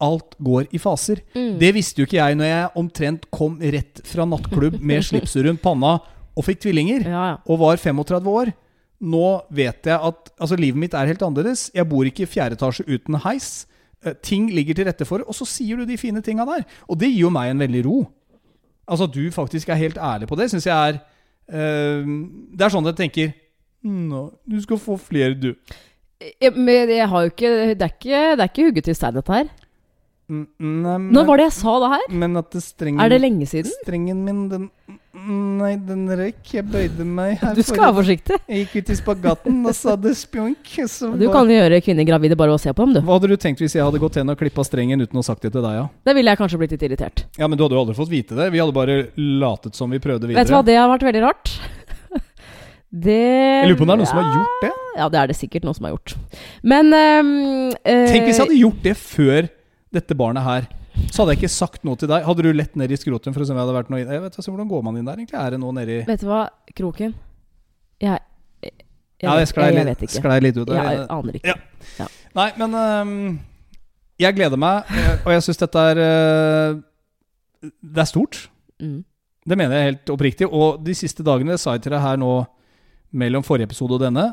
alt 0.01 0.37
går 0.41 0.71
i 0.75 0.81
faser. 0.81 1.21
Mm. 1.37 1.59
Det 1.61 1.71
visste 1.77 2.01
jo 2.01 2.09
ikke 2.09 2.21
jeg 2.21 2.39
når 2.41 2.51
jeg 2.51 2.73
omtrent 2.81 3.29
kom 3.35 3.59
rett 3.61 4.01
fra 4.09 4.27
nattklubb 4.29 4.81
med 4.81 5.05
slipset 5.11 5.45
rundt 5.47 5.63
panna 5.65 5.99
og 6.39 6.47
fikk 6.47 6.63
tvillinger, 6.65 7.05
Ja, 7.11 7.25
og 7.45 7.61
var 7.61 7.81
35 7.81 8.31
år. 8.33 8.53
Nå 9.01 9.27
vet 9.57 9.89
jeg 9.89 9.97
at 9.97 10.31
altså, 10.37 10.57
livet 10.61 10.81
mitt 10.81 10.95
er 10.97 11.09
helt 11.09 11.23
annerledes. 11.25 11.69
Jeg 11.75 11.89
bor 11.89 12.07
ikke 12.09 12.25
i 12.27 12.31
fjerde 12.31 12.57
etasje 12.59 12.85
uten 12.89 13.19
heis. 13.25 13.67
Eh, 14.05 14.17
ting 14.25 14.49
ligger 14.53 14.77
til 14.77 14.89
rette 14.89 15.07
for, 15.09 15.25
og 15.25 15.37
så 15.37 15.47
sier 15.49 15.81
du 15.81 15.89
de 15.89 15.99
fine 16.01 16.23
tinga 16.25 16.47
der. 16.49 16.65
Og 16.89 17.01
det 17.01 17.11
gir 17.11 17.27
jo 17.27 17.33
meg 17.35 17.53
en 17.53 17.65
veldig 17.65 17.85
ro. 17.89 17.99
Altså 18.91 19.07
at 19.07 19.15
du 19.15 19.23
faktisk 19.35 19.71
er 19.71 19.79
helt 19.79 20.01
ærlig 20.03 20.29
på 20.29 20.39
det, 20.39 20.49
syns 20.51 20.67
jeg 20.67 20.75
er 20.75 20.99
eh, 20.99 22.11
Det 22.51 22.67
er 22.67 22.75
sånn 22.75 22.91
jeg 22.91 22.99
tenker 22.99 23.33
Nå, 23.87 24.27
du 24.45 24.59
skal 24.61 24.77
få 24.83 24.99
flere, 25.01 25.33
du. 25.41 25.55
Ja, 26.37 26.51
men 26.53 26.91
jeg 26.93 27.07
har 27.09 27.23
jo 27.25 27.31
ikke 27.33 27.53
Det 27.79 27.87
er 27.87 27.95
ikke, 27.95 28.25
ikke 28.45 28.67
hugget 28.67 28.91
i 28.93 28.95
stein, 28.99 29.17
dette 29.17 29.33
her. 29.33 29.49
Når 30.31 31.27
var 31.27 31.41
det 31.41 31.49
jeg 31.51 31.57
sa 31.59 31.77
det 31.83 31.93
her? 31.97 32.09
men 32.23 32.39
at 32.39 32.51
det 32.55 32.63
strengen 32.63 33.03
Er 33.03 33.11
det 33.11 33.21
lenge 33.21 33.49
siden? 33.51 33.73
Strengen 33.83 34.25
min, 34.25 34.45
den 34.51 34.69
Nei, 35.11 35.73
den 35.75 36.05
røyk. 36.07 36.39
Jeg 36.55 36.63
bøyde 36.71 37.05
meg 37.05 37.41
her 37.41 37.57
Du 37.59 37.65
skal 37.67 37.83
være 37.83 37.97
forsiktig. 37.99 38.37
Jeg 38.47 38.63
gikk 38.63 38.77
ut 38.79 38.93
i 38.95 38.97
spagaten, 39.01 39.57
og 39.67 39.75
sa 39.75 39.97
det 39.99 40.13
spjunk. 40.17 40.71
Du 40.71 41.25
bare, 41.27 41.33
kan 41.35 41.51
jo 41.51 41.57
gjøre 41.57 41.81
kvinner 41.83 42.07
gravide 42.07 42.39
bare 42.39 42.55
å 42.55 42.61
se 42.63 42.71
på 42.71 42.87
dem, 42.87 42.95
du. 42.95 43.01
Hva 43.03 43.19
hadde 43.19 43.33
du 43.33 43.35
tenkt 43.43 43.61
hvis 43.61 43.75
jeg 43.75 43.83
hadde 43.83 43.99
gått 44.01 44.21
hen 44.21 44.31
og 44.31 44.39
klippa 44.39 44.65
strengen 44.67 45.03
uten 45.03 45.19
å 45.19 45.25
sagt 45.27 45.43
det 45.43 45.51
til 45.57 45.67
deg? 45.67 45.81
Ja? 45.81 45.85
Da 46.07 46.15
ville 46.15 46.31
jeg 46.31 46.41
kanskje 46.41 46.63
blitt 46.63 46.77
litt 46.77 46.87
irritert. 46.87 47.25
ja, 47.37 47.51
Men 47.51 47.59
du 47.59 47.67
hadde 47.67 47.75
jo 47.75 47.83
aldri 47.83 47.99
fått 47.99 48.13
vite 48.13 48.39
det. 48.39 48.49
Vi 48.55 48.63
hadde 48.63 48.77
bare 48.77 49.01
latet 49.19 49.75
som 49.75 49.91
vi 49.91 49.99
prøvde 49.99 50.31
videre. 50.31 50.45
Vet 50.45 50.53
du 50.53 50.57
hva, 50.57 50.63
det 50.71 50.79
har 50.79 50.91
vært 50.95 51.07
veldig 51.11 51.27
rart. 51.27 51.55
Det 52.91 53.15
Jeg 53.15 53.67
lurer 53.69 53.77
på 53.79 53.85
om 53.85 53.91
det 53.91 53.95
er 53.95 54.01
noen 54.01 54.09
som 54.11 54.19
har 54.19 54.33
gjort 54.35 54.63
det. 54.65 54.71
Ja, 54.99 55.05
det 55.07 55.19
er 55.21 55.29
det 55.31 55.35
sikkert 55.39 55.63
noen 55.63 55.77
som 55.77 55.85
har 55.87 55.93
gjort. 55.93 56.15
Men 56.67 56.89
um, 56.91 57.29
eh, 57.87 58.07
Tenk 58.11 58.27
hvis 58.27 58.41
jeg 58.41 58.49
hadde 58.49 58.57
gjort 58.59 58.81
det 58.83 58.95
før 58.99 59.47
dette 59.95 60.17
barnet 60.19 60.45
her. 60.47 60.69
Så 61.11 61.23
hadde 61.23 61.35
jeg 61.35 61.41
ikke 61.43 61.53
sagt 61.55 61.85
noe 61.87 61.99
til 61.99 62.11
deg. 62.11 62.25
Hadde 62.27 62.45
du 62.45 62.51
lett 62.55 62.75
ned 62.79 62.93
i 62.93 62.99
skrotum 62.99 63.35
for 63.35 63.43
å 63.43 63.47
se 63.47 63.55
om 63.55 63.59
jeg 63.59 63.65
hadde 63.65 63.77
vært 63.77 63.93
noe? 63.93 64.01
Jeg 64.03 64.23
vet 64.25 64.37
ikke, 64.37 64.53
Hvordan 64.53 64.71
går 64.71 64.83
man 64.87 64.99
inn 65.01 65.07
der, 65.09 65.21
egentlig? 65.21 65.39
Er 65.41 65.55
det 65.55 65.61
noe 65.63 65.77
nedi 65.77 65.99
Vet 66.09 66.25
du 66.25 66.29
hva, 66.31 66.41
Kroken? 66.77 67.15
Jeg, 68.03 68.23
jeg, 68.65 68.75
Ja, 69.23 69.37
jeg 69.41 69.51
sklei 69.51 69.71
jeg, 69.71 69.79
jeg 69.81 69.89
vet 69.91 70.05
ikke. 70.07 70.17
sklei 70.19 70.39
litt 70.45 70.59
ut. 70.61 70.73
Jeg 70.75 71.05
aner 71.07 71.39
ikke. 71.41 71.57
Ja. 71.99 72.09
Nei, 72.39 72.49
men 72.61 72.77
um, 72.79 73.15
Jeg 74.21 74.37
gleder 74.37 74.61
meg, 74.61 74.91
øh, 74.91 75.13
og 75.25 75.33
jeg 75.35 75.47
syns 75.47 75.63
dette 75.63 75.87
er 75.93 76.03
uh, 76.05 77.71
Det 77.81 78.05
er 78.05 78.11
stort. 78.11 78.45
Mm. 78.81 79.01
Det 79.51 79.59
mener 79.59 79.77
jeg 79.77 79.91
helt 79.91 80.15
oppriktig. 80.15 80.49
Og 80.49 80.81
de 80.85 80.95
siste 80.97 81.25
dagene, 81.27 81.57
det 81.57 81.63
sa 81.63 81.75
jeg 81.77 81.87
til 81.87 81.95
deg 81.97 82.03
her 82.05 82.21
nå 82.21 82.33
mellom 83.11 83.43
forrige 83.47 83.71
episode 83.71 83.97
og 83.97 84.03
denne, 84.05 84.29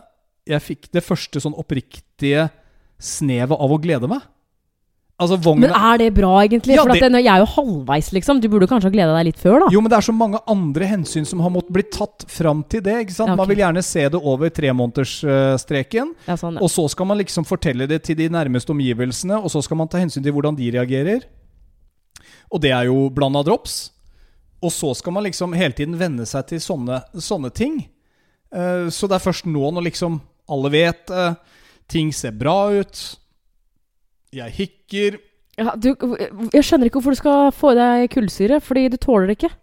jeg 0.48 0.64
fikk 0.64 0.90
det 0.94 1.04
første 1.04 1.42
sånn 1.42 1.56
oppriktige 1.58 2.48
snevet 3.02 3.58
av 3.58 3.72
å 3.74 3.80
glede 3.82 4.10
meg. 4.12 4.22
Altså 5.18 5.40
vogna 5.42 5.66
Men 5.66 5.74
er 5.74 5.98
det 5.98 6.08
bra, 6.14 6.32
egentlig? 6.44 6.76
Ja, 6.76 6.84
For 6.86 6.94
det- 6.94 7.24
jeg 7.24 7.26
er 7.26 7.40
jo 7.42 7.46
halvveis, 7.50 8.12
liksom. 8.14 8.40
Du 8.40 8.48
burde 8.50 8.68
kanskje 8.70 8.84
ha 8.84 8.94
gleda 8.94 9.16
deg 9.18 9.26
litt 9.26 9.40
før, 9.42 9.62
da. 9.62 9.70
Jo, 9.74 9.82
men 9.82 9.90
det 9.90 9.98
er 9.98 10.06
så 10.06 10.14
mange 10.14 10.40
andre 10.48 10.86
hensyn 10.86 11.26
som 11.26 11.40
har 11.40 11.50
måttet 11.50 11.74
bli 11.74 11.84
tatt 11.84 12.26
fram 12.30 12.64
til 12.70 12.82
det. 12.82 13.08
ikke 13.08 13.16
sant? 13.16 13.30
Ja, 13.30 13.34
okay. 13.34 13.38
Man 13.38 13.48
vil 13.48 13.58
gjerne 13.58 13.84
se 13.84 14.10
det 14.10 14.22
over 14.22 14.50
tremånedersstreken. 14.50 16.14
Ja, 16.28 16.36
sånn, 16.36 16.54
ja. 16.54 16.62
Og 16.62 16.70
så 16.70 16.88
skal 16.88 17.08
man 17.08 17.18
liksom 17.18 17.46
fortelle 17.46 17.88
det 17.88 18.04
til 18.04 18.16
de 18.16 18.30
nærmeste 18.30 18.70
omgivelsene, 18.70 19.42
og 19.42 19.50
så 19.50 19.64
skal 19.64 19.78
man 19.78 19.88
ta 19.88 19.98
hensyn 19.98 20.22
til 20.22 20.34
hvordan 20.34 20.56
de 20.56 20.72
reagerer. 20.72 21.24
Og 22.52 22.62
det 22.62 22.72
er 22.72 22.86
jo 22.86 23.10
blanda 23.10 23.42
drops. 23.44 23.90
Og 24.62 24.70
så 24.70 24.96
skal 24.96 25.14
man 25.14 25.24
liksom 25.24 25.54
hele 25.54 25.74
tiden 25.74 25.98
venne 25.98 26.26
seg 26.26 26.46
til 26.48 26.60
sånne, 26.60 27.02
sånne 27.16 27.52
ting. 27.54 27.88
Uh, 28.54 28.90
så 28.90 29.10
det 29.10 29.18
er 29.18 29.26
først 29.26 29.46
nå, 29.50 29.72
når 29.74 29.90
liksom 29.90 30.22
alle 30.48 30.70
vet 30.70 31.10
uh, 31.10 31.34
ting 31.90 32.14
ser 32.14 32.32
bra 32.38 32.70
ut, 32.72 33.18
jeg 34.36 34.54
hikker 34.58 35.18
Ja, 35.58 35.74
du, 35.74 35.94
jeg 36.54 36.66
skjønner 36.66 36.90
ikke 36.90 37.00
hvorfor 37.00 37.16
du 37.16 37.20
skal 37.20 37.48
få 37.56 37.72
i 37.74 37.80
deg 37.80 38.12
kullsyre, 38.14 38.60
fordi 38.62 38.88
du 38.94 38.98
tåler 39.02 39.32
det 39.32 39.40
ikke. 39.40 39.54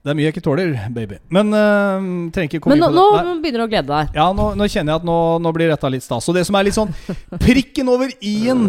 Det 0.00 0.14
er 0.14 0.16
mye 0.16 0.24
jeg 0.30 0.32
ikke 0.32 0.44
tåler, 0.46 0.70
baby. 0.96 1.18
Men 1.28 1.50
uh, 1.52 2.00
trenger 2.32 2.46
ikke 2.48 2.62
komme 2.64 2.78
Men 2.78 2.86
nå, 2.86 2.88
inn 2.88 2.96
på 2.96 3.18
det. 3.18 3.24
Nei. 3.26 3.34
begynner 3.44 3.60
du 3.60 3.64
å 3.66 3.72
glede 3.74 3.90
deg. 3.90 4.14
Ja, 4.16 4.28
nå, 4.32 4.46
nå 4.56 4.68
kjenner 4.72 4.94
jeg 4.94 5.02
at 5.02 5.08
nå, 5.10 5.16
nå 5.44 5.52
blir 5.52 5.68
dette 5.68 5.90
litt 5.92 6.06
stas. 6.06 6.28
Og 6.32 6.38
det 6.38 6.46
som 6.48 6.56
er 6.56 6.64
litt 6.64 6.78
sånn 6.78 6.94
prikken 7.44 7.90
over 7.92 8.14
i-en, 8.24 8.64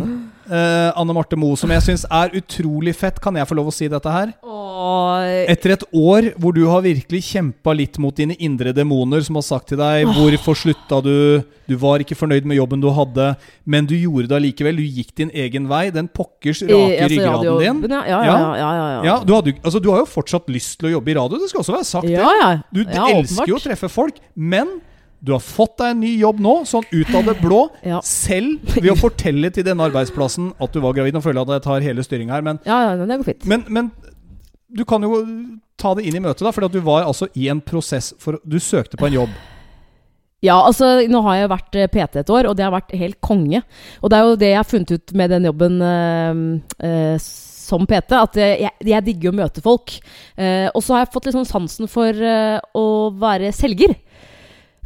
eh, 0.52 0.91
Anne 0.99 1.14
Marte 1.16 1.38
Moe, 1.39 1.56
som 1.58 1.72
jeg 1.74 1.82
syns 1.86 2.04
er 2.12 2.34
utrolig 2.38 2.93
fett, 2.99 3.20
kan 3.24 3.36
jeg 3.39 3.47
få 3.49 3.56
lov 3.58 3.72
å 3.72 3.74
si 3.76 3.88
dette 3.91 4.12
her? 4.12 4.34
Åh, 4.43 5.47
Etter 5.52 5.74
et 5.76 5.84
år 5.95 6.32
hvor 6.41 6.54
du 6.56 6.64
har 6.68 6.84
virkelig 6.84 7.22
kjempa 7.32 7.74
litt 7.78 7.97
mot 8.02 8.16
dine 8.18 8.36
indre 8.43 8.74
demoner, 8.76 9.24
som 9.26 9.38
har 9.39 9.45
sagt 9.47 9.70
til 9.72 9.80
deg 9.80 10.10
hvorfor 10.16 10.58
slutta 10.58 10.99
du, 11.06 11.14
du 11.70 11.76
var 11.80 12.04
ikke 12.04 12.18
fornøyd 12.20 12.47
med 12.49 12.58
jobben 12.60 12.82
du 12.84 12.89
hadde, 12.93 13.32
men 13.66 13.88
du 13.89 13.95
gjorde 13.95 14.28
det 14.32 14.38
allikevel. 14.39 14.80
Du 14.82 14.84
gikk 14.84 15.14
din 15.22 15.32
egen 15.34 15.68
vei. 15.72 15.86
Den 15.93 16.10
pokkers 16.12 16.64
rake 16.66 16.76
i- 16.76 16.99
altså, 16.99 17.16
ryggraden 17.16 17.82
din. 17.84 17.91
Ja, 17.95 18.04
ja, 18.10 18.22
ja. 18.26 18.38
ja, 18.58 18.72
ja, 18.76 19.04
ja. 19.08 19.18
Du, 19.24 19.34
hadde, 19.38 19.56
altså, 19.64 19.80
du 19.84 19.91
har 19.93 20.04
jo 20.04 20.10
fortsatt 20.10 20.49
lyst 20.52 20.80
til 20.82 20.89
å 20.91 20.95
jobbe 20.97 21.14
i 21.14 21.18
radio, 21.20 21.38
det 21.41 21.49
skal 21.52 21.64
også 21.64 21.78
være 21.78 21.89
sagt. 21.95 22.10
ja, 22.10 22.26
det. 22.26 22.39
ja. 22.41 22.52
Du 22.74 22.82
ja, 22.84 23.08
elsker 23.20 23.47
jo 23.54 23.60
å 23.60 23.64
treffe 23.64 23.89
folk, 23.91 24.18
men 24.36 24.80
du 25.22 25.32
har 25.36 25.41
fått 25.43 25.76
deg 25.78 25.93
en 25.93 25.99
ny 26.01 26.15
jobb 26.17 26.39
nå, 26.41 26.53
sånn 26.65 26.88
ut 26.89 27.11
av 27.17 27.28
det 27.30 27.38
blå. 27.41 27.61
Ja. 27.91 27.99
Selv 28.05 28.74
ved 28.78 28.91
å 28.93 28.97
fortelle 28.97 29.51
til 29.53 29.65
denne 29.65 29.86
arbeidsplassen 29.89 30.51
at 30.61 30.74
du 30.74 30.82
var 30.82 30.95
gravid. 30.97 31.13
Nå 31.13 31.22
føler 31.22 31.41
jeg 31.41 31.49
at 31.49 31.59
jeg 31.59 31.65
tar 31.67 31.86
hele 31.86 32.05
styringa 32.05 32.38
her, 32.38 32.45
men, 32.45 32.61
Ja, 32.65 32.80
ja, 32.89 32.95
det 32.97 33.19
går 33.22 33.28
fint. 33.28 33.45
men, 33.49 33.65
men 33.69 33.91
du 34.72 34.86
kan 34.88 35.03
jo 35.03 35.19
ta 35.82 35.93
det 35.97 36.05
inn 36.07 36.17
i 36.17 36.24
møtet, 36.24 36.43
da. 36.45 36.53
For 36.55 36.67
du 36.72 36.80
var 36.86 37.05
altså 37.07 37.28
i 37.38 37.49
en 37.51 37.61
prosess 37.61 38.13
for 38.22 38.39
Du 38.47 38.57
søkte 38.61 38.99
på 38.99 39.09
en 39.09 39.17
jobb. 39.22 39.34
Ja, 40.41 40.57
altså, 40.65 40.95
nå 41.05 41.22
har 41.28 41.38
jeg 41.38 41.51
vært 41.51 41.78
eh, 41.78 41.89
PT 41.91 42.24
et 42.24 42.34
år, 42.34 42.47
og 42.49 42.57
det 42.57 42.65
har 42.65 42.74
vært 42.74 42.95
helt 42.97 43.19
konge. 43.22 43.61
Og 44.01 44.09
det 44.09 44.17
er 44.17 44.26
jo 44.26 44.39
det 44.41 44.49
jeg 44.49 44.57
har 44.57 44.69
funnet 44.69 44.93
ut 44.95 45.13
med 45.22 45.30
den 45.36 45.45
jobben 45.45 45.76
øh, 45.86 46.39
øh, 46.88 47.17
som 47.72 47.86
PT, 47.88 48.17
at 48.17 48.39
jeg, 48.41 48.72
jeg 48.89 49.05
digger 49.05 49.30
å 49.32 49.38
møte 49.38 49.61
folk. 49.61 49.93
Eh, 50.36 50.65
og 50.74 50.82
så 50.82 50.95
har 50.95 51.05
jeg 51.05 51.11
fått 51.13 51.30
litt 51.30 51.38
sånn 51.38 51.49
sansen 51.49 51.91
for 51.91 52.09
eh, 52.09 52.57
å 52.74 52.86
være 53.22 53.53
selger. 53.53 53.93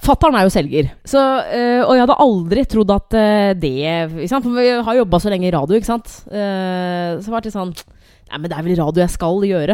Fattern 0.04 0.36
er 0.36 0.44
jo 0.44 0.52
selger, 0.52 0.90
så, 1.08 1.22
øh, 1.56 1.82
og 1.88 1.94
jeg 1.96 2.04
hadde 2.04 2.18
aldri 2.20 2.64
trodd 2.68 2.90
at 2.92 3.16
øh, 3.16 3.52
det? 3.56 4.28
For 4.28 4.50
Vi 4.58 4.66
har 4.84 4.98
jobba 4.98 5.20
så 5.24 5.32
lenge 5.32 5.48
i 5.48 5.54
radio, 5.56 5.78
ikke 5.80 5.88
sant. 5.88 6.10
Uh, 6.28 7.16
så 7.24 7.32
var 7.32 7.40
det 7.40 7.50
litt 7.50 7.56
sånn 7.56 7.72
Nei, 8.26 8.40
men 8.42 8.50
det 8.50 8.56
er 8.58 8.64
vel 8.66 8.78
radio 8.80 9.04
jeg 9.04 9.14
skal 9.14 9.44
gjøre. 9.46 9.74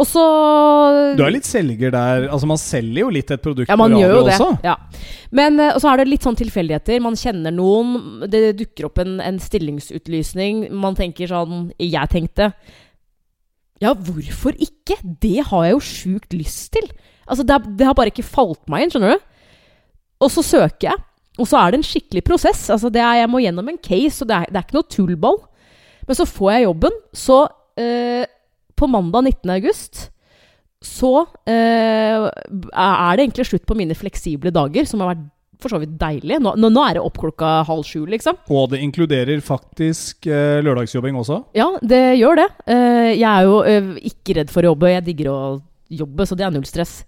Og 0.00 0.06
så 0.08 0.22
Du 1.12 1.20
er 1.26 1.34
litt 1.34 1.44
selger 1.44 1.92
der. 1.92 2.24
Altså 2.32 2.48
Man 2.48 2.56
selger 2.56 3.02
jo 3.02 3.10
litt 3.12 3.28
et 3.34 3.42
produkt 3.44 3.68
ja, 3.68 3.76
man 3.76 3.92
på 3.92 4.00
gjør 4.00 4.14
jo 4.16 4.22
det. 4.24 4.36
også. 4.38 4.46
Ja. 4.64 4.78
Men 5.36 5.60
og 5.60 5.76
så 5.84 5.90
er 5.90 6.00
det 6.00 6.06
litt 6.08 6.24
sånn 6.24 6.38
tilfeldigheter. 6.40 7.02
Man 7.04 7.18
kjenner 7.20 7.52
noen. 7.52 8.24
Det 8.32 8.54
dukker 8.62 8.88
opp 8.88 9.02
en, 9.04 9.18
en 9.20 9.36
stillingsutlysning. 9.44 10.70
Man 10.72 10.96
tenker 10.96 11.28
sånn 11.28 11.68
Jeg 11.76 12.08
tenkte 12.16 12.48
Ja, 13.84 13.92
hvorfor 13.92 14.56
ikke? 14.56 14.96
Det 15.20 15.44
har 15.52 15.68
jeg 15.68 15.76
jo 15.76 15.84
sjukt 15.92 16.32
lyst 16.32 16.72
til. 16.72 16.88
Altså, 17.28 17.44
det, 17.44 17.60
det 17.76 17.86
har 17.86 17.98
bare 18.00 18.08
ikke 18.08 18.24
falt 18.24 18.64
meg 18.72 18.86
inn, 18.86 18.96
skjønner 18.96 19.18
du. 19.18 19.28
Og 20.22 20.30
så 20.32 20.44
søker 20.46 20.92
jeg. 20.92 21.02
Og 21.40 21.48
så 21.48 21.58
er 21.58 21.72
det 21.72 21.80
en 21.80 21.88
skikkelig 21.88 22.22
prosess. 22.28 22.66
Altså, 22.70 22.90
det 22.92 23.00
er, 23.02 23.22
jeg 23.22 23.30
må 23.32 23.40
gjennom 23.42 23.68
en 23.72 23.80
case, 23.82 24.20
og 24.22 24.30
det 24.30 24.38
er, 24.38 24.52
det 24.52 24.60
er 24.60 24.66
ikke 24.66 24.78
noe 24.78 24.90
tullball. 24.92 25.38
Men 26.08 26.18
så 26.18 26.26
får 26.28 26.50
jeg 26.52 26.66
jobben. 26.66 26.98
Så 27.16 27.38
eh, 27.80 28.24
på 28.76 28.88
mandag 28.90 29.30
19. 29.30 29.54
august 29.56 30.08
så 30.82 31.12
eh, 31.46 32.24
er 32.26 33.12
det 33.14 33.22
egentlig 33.22 33.46
slutt 33.46 33.66
på 33.68 33.76
mine 33.78 33.94
fleksible 33.94 34.50
dager, 34.50 34.86
som 34.88 35.04
har 35.04 35.12
vært 35.12 35.28
for 35.62 35.70
så 35.70 35.78
vidt 35.78 35.94
deilig. 36.00 36.40
Nå, 36.42 36.56
nå, 36.58 36.70
nå 36.74 36.84
er 36.84 36.98
det 36.98 37.04
opp 37.06 37.20
klokka 37.22 37.60
halv 37.68 37.86
sju, 37.86 38.02
liksom. 38.10 38.40
Og 38.50 38.72
det 38.72 38.82
inkluderer 38.82 39.42
faktisk 39.46 40.26
eh, 40.26 40.58
lørdagsjobbing 40.66 41.18
også. 41.20 41.38
Ja, 41.58 41.68
det 41.86 42.02
gjør 42.18 42.42
det. 42.42 42.48
Eh, 42.66 43.12
jeg 43.14 43.28
er 43.30 43.46
jo 43.46 43.60
eh, 43.62 43.92
ikke 44.10 44.40
redd 44.40 44.52
for 44.52 44.64
å 44.64 44.72
jobbe. 44.72 44.90
Jeg 44.90 45.06
digger 45.06 45.30
å 45.32 45.38
jobbe, 46.02 46.26
så 46.26 46.38
det 46.38 46.48
er 46.48 46.54
null 46.54 46.66
stress. 46.66 47.02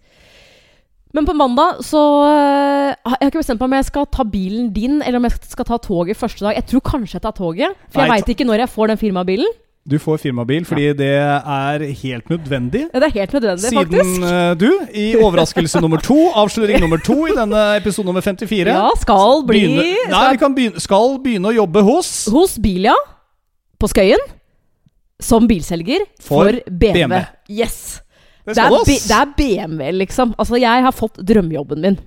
Men 1.14 1.26
på 1.28 1.34
mandag 1.38 1.82
så 1.86 2.00
Jeg 2.26 3.12
har 3.12 3.28
ikke 3.28 3.42
bestemt 3.42 3.60
meg 3.62 3.68
om 3.70 3.76
jeg 3.78 3.86
skal 3.90 4.06
ta 4.10 4.24
bilen 4.26 4.70
din, 4.74 5.00
eller 5.02 5.20
om 5.20 5.28
jeg 5.28 5.36
skal 5.46 5.68
ta 5.68 5.78
toget 5.78 6.18
første 6.18 6.42
dag. 6.42 6.56
Jeg 6.58 6.66
tror 6.72 6.82
kanskje 6.90 7.20
jeg 7.20 7.26
tar 7.26 7.36
toget, 7.36 7.76
for 7.92 8.02
jeg 8.02 8.10
veit 8.16 8.32
ikke 8.34 8.46
når 8.48 8.64
jeg 8.64 8.72
får 8.74 8.90
den 8.92 9.00
firmabilen. 9.00 9.60
Du 9.84 9.98
får 10.00 10.22
firmabil 10.22 10.64
fordi 10.64 10.86
det 10.96 11.10
er 11.12 11.82
helt 12.00 12.30
nødvendig. 12.32 12.86
Ja, 12.88 13.00
det 13.02 13.08
er 13.10 13.18
helt 13.18 13.34
nødvendig, 13.36 13.68
Siden 13.68 13.82
faktisk. 13.82 14.14
Siden 14.14 14.58
du, 14.58 14.70
i 14.96 15.04
overraskelse 15.20 15.80
nummer 15.84 16.00
to, 16.00 16.16
avsløring 16.32 16.80
nummer 16.80 16.96
to 17.04 17.18
i 17.28 17.34
denne 17.36 17.64
episode 17.76 18.08
nummer 18.08 18.24
54 18.24 18.72
Ja, 18.72 18.86
skal 19.00 19.44
bli 19.44 19.60
begynne, 19.60 19.82
Nei, 19.84 20.08
skal, 20.08 20.30
vi 20.32 20.40
kan 20.40 20.56
begynne, 20.56 20.80
skal 20.80 21.18
begynne 21.26 21.52
å 21.52 21.54
jobbe 21.58 21.84
hos 21.84 22.14
Hos 22.32 22.56
Bilia 22.56 22.96
på 23.78 23.92
Skøyen. 23.92 24.24
Som 25.20 25.44
bilselger 25.48 26.08
For 26.16 26.48
for, 26.48 26.62
BMW. 26.64 27.04
BMW. 27.04 27.20
Yes! 27.52 28.00
Det 28.44 28.56
Det 28.56 28.64
er, 28.64 28.70
det 28.84 29.12
er 29.16 29.30
BMW, 29.38 29.92
liksom. 30.02 30.34
Altså, 30.38 30.58
jeg 30.60 30.84
har 30.84 30.92
fått 30.92 31.16
drømmejobben 31.24 31.80
min. 31.80 31.98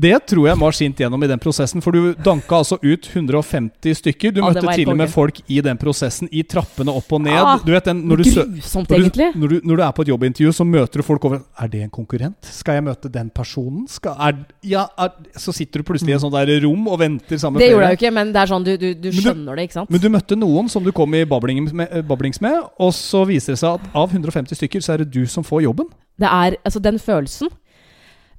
Det 0.00 0.14
tror 0.30 0.46
jeg 0.48 0.58
var 0.60 0.76
skint 0.76 1.00
gjennom 1.02 1.24
i 1.24 1.28
den 1.28 1.40
prosessen, 1.42 1.82
for 1.84 1.92
du 1.92 2.14
danka 2.24 2.60
altså 2.62 2.78
ut 2.80 3.08
150 3.10 3.98
stykker. 3.98 4.32
Du 4.32 4.40
ah, 4.40 4.48
møtte 4.48 4.74
til 4.78 4.88
og 4.88 4.96
med 4.96 5.10
folk 5.12 5.40
i 5.50 5.58
den 5.64 5.76
prosessen, 5.80 6.30
i 6.32 6.42
trappene 6.48 6.94
opp 6.94 7.10
og 7.12 7.20
ned. 7.26 7.36
Ah, 7.36 7.60
du 7.60 7.72
vet 7.74 7.90
den, 7.90 8.00
når 8.08 8.22
du, 8.22 8.28
Grusomt, 8.30 8.88
når, 8.90 9.04
du, 9.10 9.20
når, 9.42 9.52
du, 9.52 9.68
når 9.68 9.80
du 9.80 9.84
er 9.84 9.92
på 9.98 10.06
et 10.06 10.12
jobbintervju, 10.12 10.54
så 10.56 10.64
møter 10.64 11.02
du 11.02 11.06
folk 11.06 11.26
over 11.28 11.42
Er 11.60 11.68
det 11.72 11.82
en 11.84 11.92
konkurrent? 11.92 12.38
Skal 12.48 12.78
jeg 12.78 12.86
møte 12.86 13.12
den 13.12 13.28
personen? 13.34 13.84
Skal, 13.90 14.16
er, 14.16 14.40
ja, 14.64 14.86
er, 14.98 15.12
så 15.36 15.52
sitter 15.56 15.82
du 15.82 15.88
plutselig 15.90 16.14
i 16.14 16.16
et 16.16 16.24
sånt 16.24 16.36
der 16.36 16.54
rom 16.64 16.88
og 16.88 17.00
venter 17.02 17.40
sammen 17.40 17.58
med 17.58 17.66
Det 17.66 17.72
gjorde 17.74 17.90
jeg 17.90 17.98
jo 17.98 18.00
ikke, 18.00 18.14
men 18.16 18.32
det 18.34 18.42
er 18.42 18.52
sånn 18.54 18.66
du, 18.66 18.72
du, 18.80 18.88
du 18.94 19.08
Men 19.10 19.16
du- 19.18 19.22
skjønner 19.26 19.60
det, 19.60 19.68
ikke 19.68 19.78
sant? 19.80 19.92
Men 19.92 20.04
du 20.04 20.08
møtte 20.16 20.38
noen 20.40 20.72
som 20.72 20.86
du 20.86 20.92
kom 20.96 21.18
i 21.18 21.24
bablings 21.28 21.74
med, 21.76 21.92
eh, 21.92 22.06
bablings 22.06 22.40
med, 22.40 22.56
og 22.80 22.94
så 22.96 23.26
viser 23.28 23.56
det 23.56 23.60
seg 23.62 23.76
at 23.76 23.96
av 24.00 24.14
150 24.16 24.56
stykker, 24.56 24.84
så 24.84 24.96
er 24.96 25.04
det 25.04 25.10
du 25.12 25.26
som 25.28 25.44
får 25.46 25.66
jobben. 25.68 25.90
Det 26.20 26.28
er 26.28 26.56
altså 26.64 26.80
den 26.84 26.98
følelsen. 27.00 27.48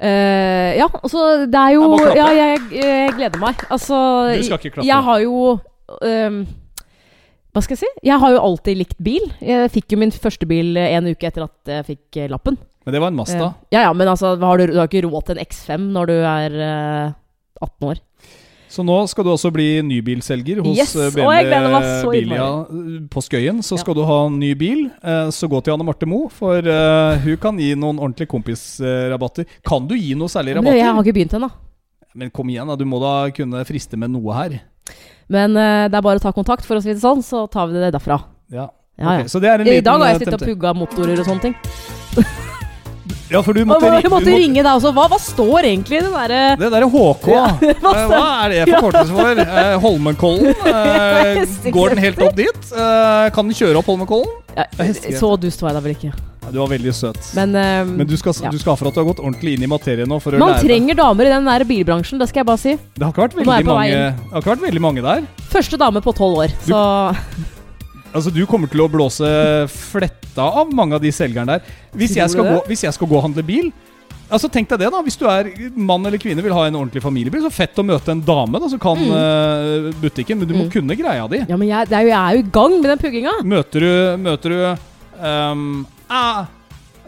Eh, 0.01 0.71
ja, 0.79 0.87
altså 0.89 1.45
det 1.45 1.59
er 1.59 1.75
jo 1.75 1.83
Jeg. 1.99 2.15
Ja, 2.17 2.29
jeg, 2.33 2.63
jeg 2.73 3.13
gleder 3.19 3.41
meg. 3.41 3.61
Altså 3.69 3.99
Du 4.33 4.47
skal 4.47 4.57
ikke 4.57 4.79
klappe. 4.79 4.87
Jeg 4.87 5.05
har 5.07 5.21
jo 5.21 5.35
um, 6.01 6.39
Hva 7.53 7.61
skal 7.61 7.75
jeg 7.75 7.83
si? 7.83 7.91
Jeg 8.09 8.17
har 8.23 8.33
jo 8.33 8.41
alltid 8.41 8.79
likt 8.79 8.97
bil. 9.03 9.29
Jeg 9.45 9.69
fikk 9.75 9.93
jo 9.93 10.01
min 10.01 10.13
første 10.15 10.49
bil 10.49 10.73
eh, 10.79 10.95
en 10.97 11.11
uke 11.11 11.29
etter 11.29 11.45
at 11.45 11.73
jeg 11.75 11.89
fikk 11.91 12.21
eh, 12.23 12.31
lappen. 12.31 12.57
Men 12.81 12.95
det 12.95 13.01
var 13.03 13.13
en 13.13 13.19
Mazda. 13.19 13.51
ja, 13.69 13.83
ja, 13.85 13.91
men 13.93 14.09
altså, 14.09 14.33
har 14.41 14.57
du, 14.57 14.71
du 14.71 14.79
har 14.79 14.89
ikke 14.89 15.05
råd 15.05 15.27
til 15.27 15.37
en 15.37 15.45
X5 15.45 15.83
når 15.93 16.09
du 16.09 16.15
er 16.17 16.55
uh, 16.57 17.11
18 17.61 17.91
år. 17.91 18.01
Så 18.71 18.85
nå 18.87 18.95
skal 19.11 19.25
du 19.27 19.31
også 19.33 19.49
bli 19.51 19.65
nybilselger 19.83 20.61
hos 20.63 20.77
Yes! 20.79 20.93
eh, 20.95 21.09
BMW 21.11 22.11
Bilia 22.13 22.45
eh, 22.63 23.01
på 23.11 23.23
Skøyen. 23.25 23.59
Så 23.67 23.75
Ja. 23.75 23.81
skal 23.83 23.97
du 23.97 24.03
ha 24.07 24.19
ny 24.31 24.53
bil, 24.55 24.85
eh, 25.03 25.27
så 25.35 25.49
gå 25.51 25.59
til 25.63 25.73
Anne 25.75 25.83
Marte 25.83 26.07
Moe, 26.07 26.29
for 26.31 26.61
hun 27.25 27.37
kan 27.43 27.59
gi 27.59 27.73
noen 27.75 27.99
ordentlige 27.99 28.31
kompisrabatter. 28.31 29.45
Kan 29.67 29.87
du 29.87 29.95
gi 29.95 30.15
noe 30.15 30.31
særlig 30.31 30.55
Men 30.63 30.71
jeg 30.77 30.87
har 30.87 31.03
ikke 31.03 31.17
begynt 31.19 31.35
ennå. 31.35 31.51
Men 32.15 32.29
kom 32.31 32.47
igjen, 32.51 32.67
da. 32.67 32.75
Du 32.75 32.85
må 32.85 32.99
da 32.99 33.29
kunne 33.31 33.63
friste 33.67 33.97
med 33.99 34.11
noe 34.11 34.33
her. 34.35 34.61
Men 35.31 35.53
det 35.53 35.95
er 35.95 36.01
bare 36.03 36.19
å 36.19 36.23
ta 36.23 36.31
kontakt, 36.31 36.65
for 36.65 36.75
å 36.75 36.81
si 36.83 36.91
det 36.93 37.01
sånn, 37.03 37.21
så 37.23 37.49
tar 37.51 37.67
vi 37.67 37.79
det 37.79 37.93
derfra. 37.93 38.21
Ja. 38.51 38.69
Ja, 38.99 39.07
Ok, 39.07 39.19
ja. 39.23 39.27
Så 39.31 39.39
det 39.41 39.49
en 39.49 39.67
I 39.67 39.79
dag 39.81 39.99
har 39.99 40.11
jeg 40.13 40.19
sittet 40.25 40.41
og 40.41 40.47
pugga 40.47 40.73
motorer 40.75 41.19
og 41.19 41.25
sånne 41.25 41.41
ting. 41.41 41.55
Ja, 43.31 43.39
for 43.45 43.55
du 43.55 43.61
måtte, 43.65 43.87
ri- 43.87 44.09
måtte 44.11 44.27
du 44.27 44.35
ringe 44.35 44.59
deg 44.59 44.67
også. 44.71 44.91
Hva, 44.95 45.05
hva 45.11 45.19
står 45.23 45.67
egentlig 45.69 45.99
i 45.99 46.03
den 46.03 46.11
derre 46.15 46.39
Det 46.59 46.71
der 46.73 46.83
er 46.83 46.89
HK. 46.91 47.27
Ja, 47.31 47.45
hva, 47.83 47.93
Hva 48.11 48.23
er 48.45 48.53
det 48.55 48.63
forkortelse 48.73 49.15
for? 49.15 49.43
Eh, 49.45 49.75
Holmenkollen? 49.85 50.51
Eh, 50.71 51.71
går 51.71 51.93
den 51.95 52.01
helt 52.03 52.19
opp 52.25 52.35
dit? 52.35 52.59
Eh, 52.75 53.29
kan 53.35 53.47
den 53.47 53.55
kjøre 53.55 53.79
opp 53.79 53.87
Holmenkollen? 53.91 54.27
ja, 54.57 54.65
Det. 54.75 55.15
Så 55.19 55.29
dust 55.39 55.61
var 55.63 55.71
jeg 55.71 55.77
da 55.79 55.83
vel 55.85 55.93
ikke. 55.95 56.11
Ja, 56.41 56.49
du 56.51 56.57
var 56.59 56.71
veldig 56.73 56.91
søt. 56.97 57.19
Men, 57.37 57.55
eh, 57.55 57.85
Men 57.85 58.07
du 58.09 58.15
skal, 58.19 58.33
du 58.51 58.57
skal 58.59 58.75
for 58.79 58.89
at 58.89 58.95
du 58.97 58.99
har 59.03 59.07
gått 59.13 59.21
ordentlig 59.23 59.55
inn 59.55 59.63
i 59.63 59.69
materien 59.71 60.09
nå. 60.09 60.17
For 60.23 60.35
man 60.41 60.55
lære 60.57 60.65
trenger 60.65 60.97
damer 60.99 61.29
i 61.29 61.33
den 61.35 61.47
der 61.47 61.65
bilbransjen, 61.69 62.19
det 62.19 62.27
skal 62.31 62.41
jeg 62.43 62.49
bare 62.51 62.61
si. 62.61 62.75
Det 62.97 63.05
har 63.05 63.13
ikke 63.13 63.25
vært 63.27 63.39
veldig 63.39 63.65
mange, 63.69 63.95
det 63.95 64.33
har 64.33 64.43
ikke 64.43 64.53
vært 64.55 64.65
veldig 64.67 64.83
mange 64.89 65.05
der. 65.05 65.25
Første 65.53 65.79
dame 65.79 66.01
på 66.03 66.15
tolv 66.17 66.43
år, 66.47 66.55
så 66.67 66.81
Altså 68.11 68.31
Du 68.33 68.41
kommer 68.49 68.67
til 68.71 68.83
å 68.83 68.89
blåse 68.91 69.27
fletta 69.71 70.43
av 70.61 70.73
mange 70.75 70.97
av 70.97 71.03
de 71.03 71.11
selgerne 71.15 71.57
der. 71.57 71.71
Hvis 71.95 72.15
jeg, 72.17 72.29
skal 72.33 72.47
gå, 72.47 72.59
hvis 72.67 72.83
jeg 72.83 72.95
skal 72.95 73.07
gå 73.07 73.17
og 73.19 73.25
handle 73.29 73.43
bil 73.47 73.71
Altså 74.31 74.47
Tenk 74.47 74.69
deg 74.71 74.79
det, 74.79 74.89
da. 74.93 74.99
Hvis 75.03 75.17
du 75.19 75.25
er 75.27 75.49
mann 75.75 76.05
eller 76.07 76.21
kvinne 76.21 76.43
vil 76.43 76.53
ha 76.55 76.63
en 76.69 76.77
ordentlig 76.79 77.01
familiebil, 77.03 77.41
så 77.43 77.49
fett 77.51 77.75
å 77.81 77.83
møte 77.83 78.13
en 78.13 78.21
dame 78.23 78.61
da 78.63 78.69
som 78.71 78.79
kan 78.79 79.01
eh, 79.01 79.89
butikken, 79.99 80.39
men 80.39 80.47
du 80.47 80.53
må 80.55 80.61
Mm. 80.61 80.69
kunne 80.71 80.95
greia 80.95 81.25
di. 81.27 81.41
Ja, 81.49 81.57
men 81.59 81.67
jeg, 81.67 81.89
det 81.89 81.97
er 81.97 82.05
jo, 82.05 82.11
jeg 82.13 82.21
er 82.21 82.37
jo 82.37 82.43
i 82.45 82.51
gang 82.55 82.77
med 82.77 82.87
den 82.93 83.01
pugginga. 83.01 83.33
Møter 83.43 83.83
du 83.83 84.23
Møter 84.23 84.55
du 84.55 84.61
um, 85.19 85.65
ah, 86.07 86.45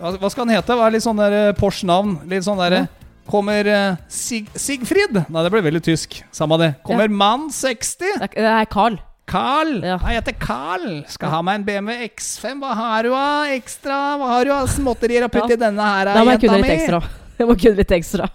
hva, 0.01 0.30
skal 0.34 0.43
han 0.43 0.51
hete? 0.58 0.76
Hva 0.76 0.89
er 0.89 0.97
litt 0.97 1.06
sånn 1.06 1.22
der 1.24 1.38
eh, 1.38 1.54
Porsche-navn? 1.56 2.18
Litt 2.28 2.43
sånn 2.43 2.60
derre 2.60 2.84
Kommer 3.30 3.72
eh, 3.72 3.95
Sig 4.12 4.49
Sigfrid? 4.60 5.16
Nei, 5.32 5.43
det 5.47 5.51
ble 5.54 5.64
veldig 5.64 5.84
tysk. 5.86 6.20
Samme 6.36 6.60
det. 6.60 6.74
Kommer 6.84 7.08
mann 7.08 7.47
60? 7.56 8.04
Det 8.20 8.28
er, 8.34 8.36
det 8.36 8.51
er 8.51 8.68
Carl. 8.68 8.99
Carl. 9.34 9.73
Ja. 9.81 9.97
Jeg 10.11 10.19
heter 10.21 10.36
Carl. 10.41 10.88
Skal 11.09 11.34
ha 11.34 11.41
meg 11.45 11.61
en 11.61 11.67
BMW 11.67 12.07
X5. 12.11 12.59
Hva 12.61 12.75
har 12.77 13.07
du 13.07 13.13
av 13.17 13.49
ekstra? 13.55 13.99
Hva 14.21 14.31
har 14.36 14.45
du 14.45 14.53
av 14.53 14.69
småtterier 14.69 15.25
å 15.25 15.31
putte 15.34 15.55
Ja. 15.55 15.57
i 15.57 15.63
denne 15.65 15.89
her, 15.89 16.13
Da 16.13 16.23
må 16.23 16.36
jeg 16.36 16.45
kunne 16.45 16.61
litt 16.61 16.75
ekstra. 16.77 17.01
Jeg 17.39 17.47
må 17.49 17.55
kunne 17.57 17.79
litt 17.81 17.91
ekstra. 17.97 18.27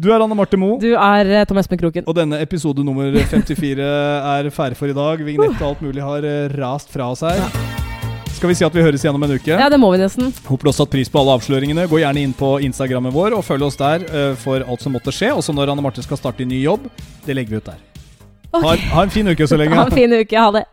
Du 0.00 0.08
er 0.10 0.22
Anne 0.24 0.34
Marte 0.34 0.58
Moe. 0.58 0.78
Du 0.80 0.88
er 0.96 1.28
eh, 1.28 1.44
Tom 1.46 1.58
Espen 1.60 1.78
Kroken. 1.78 2.06
Og 2.08 2.16
denne 2.16 2.40
episode 2.42 2.82
nummer 2.86 3.12
54 3.30 3.84
er 3.84 4.48
ferdig 4.54 4.78
for 4.78 4.90
i 4.90 4.96
dag. 4.96 5.22
Vignett 5.26 5.60
og 5.60 5.66
alt 5.68 5.84
mulig 5.84 6.02
har 6.02 6.24
eh, 6.26 6.48
rast 6.56 6.90
fra 6.90 7.10
oss 7.12 7.22
her. 7.26 7.42
Skal 8.32 8.48
vi 8.50 8.56
si 8.56 8.64
at 8.64 8.74
vi 8.74 8.82
høres 8.82 9.04
igjen 9.04 9.18
om 9.18 9.26
en 9.26 9.36
uke? 9.36 9.52
Ja, 9.52 9.68
det 9.68 9.78
må 9.82 9.90
vi 9.92 10.00
nesten. 10.00 10.32
Håper 10.48 10.66
du 10.66 10.72
har 10.72 10.78
satt 10.78 10.90
pris 10.94 11.12
på 11.12 11.20
alle 11.20 11.36
avsløringene. 11.36 11.84
Gå 11.90 12.00
gjerne 12.00 12.24
inn 12.24 12.32
på 12.34 12.54
Instagrammen 12.64 13.12
vår 13.14 13.36
og 13.36 13.44
følg 13.44 13.68
oss 13.68 13.78
der 13.80 14.06
eh, 14.08 14.32
for 14.40 14.64
alt 14.64 14.82
som 14.82 14.96
måtte 14.96 15.12
skje. 15.14 15.34
Også 15.36 15.54
når 15.54 15.74
Anne 15.74 15.84
Marte 15.84 16.02
skal 16.06 16.18
starte 16.18 16.46
en 16.46 16.50
ny 16.54 16.62
jobb. 16.64 16.88
Det 17.26 17.36
legger 17.36 17.58
vi 17.58 17.62
ut 17.62 17.70
der. 17.70 17.78
Ha, 18.54 18.76
ha 18.94 19.02
en 19.02 19.10
fin 19.10 19.28
uke 19.28 19.46
så 19.46 19.56
lenge. 19.56 19.76
Ha 19.80 19.84
en 19.86 19.92
fin 19.92 20.12
uke. 20.12 20.38
Ha 20.38 20.50
det. 20.50 20.64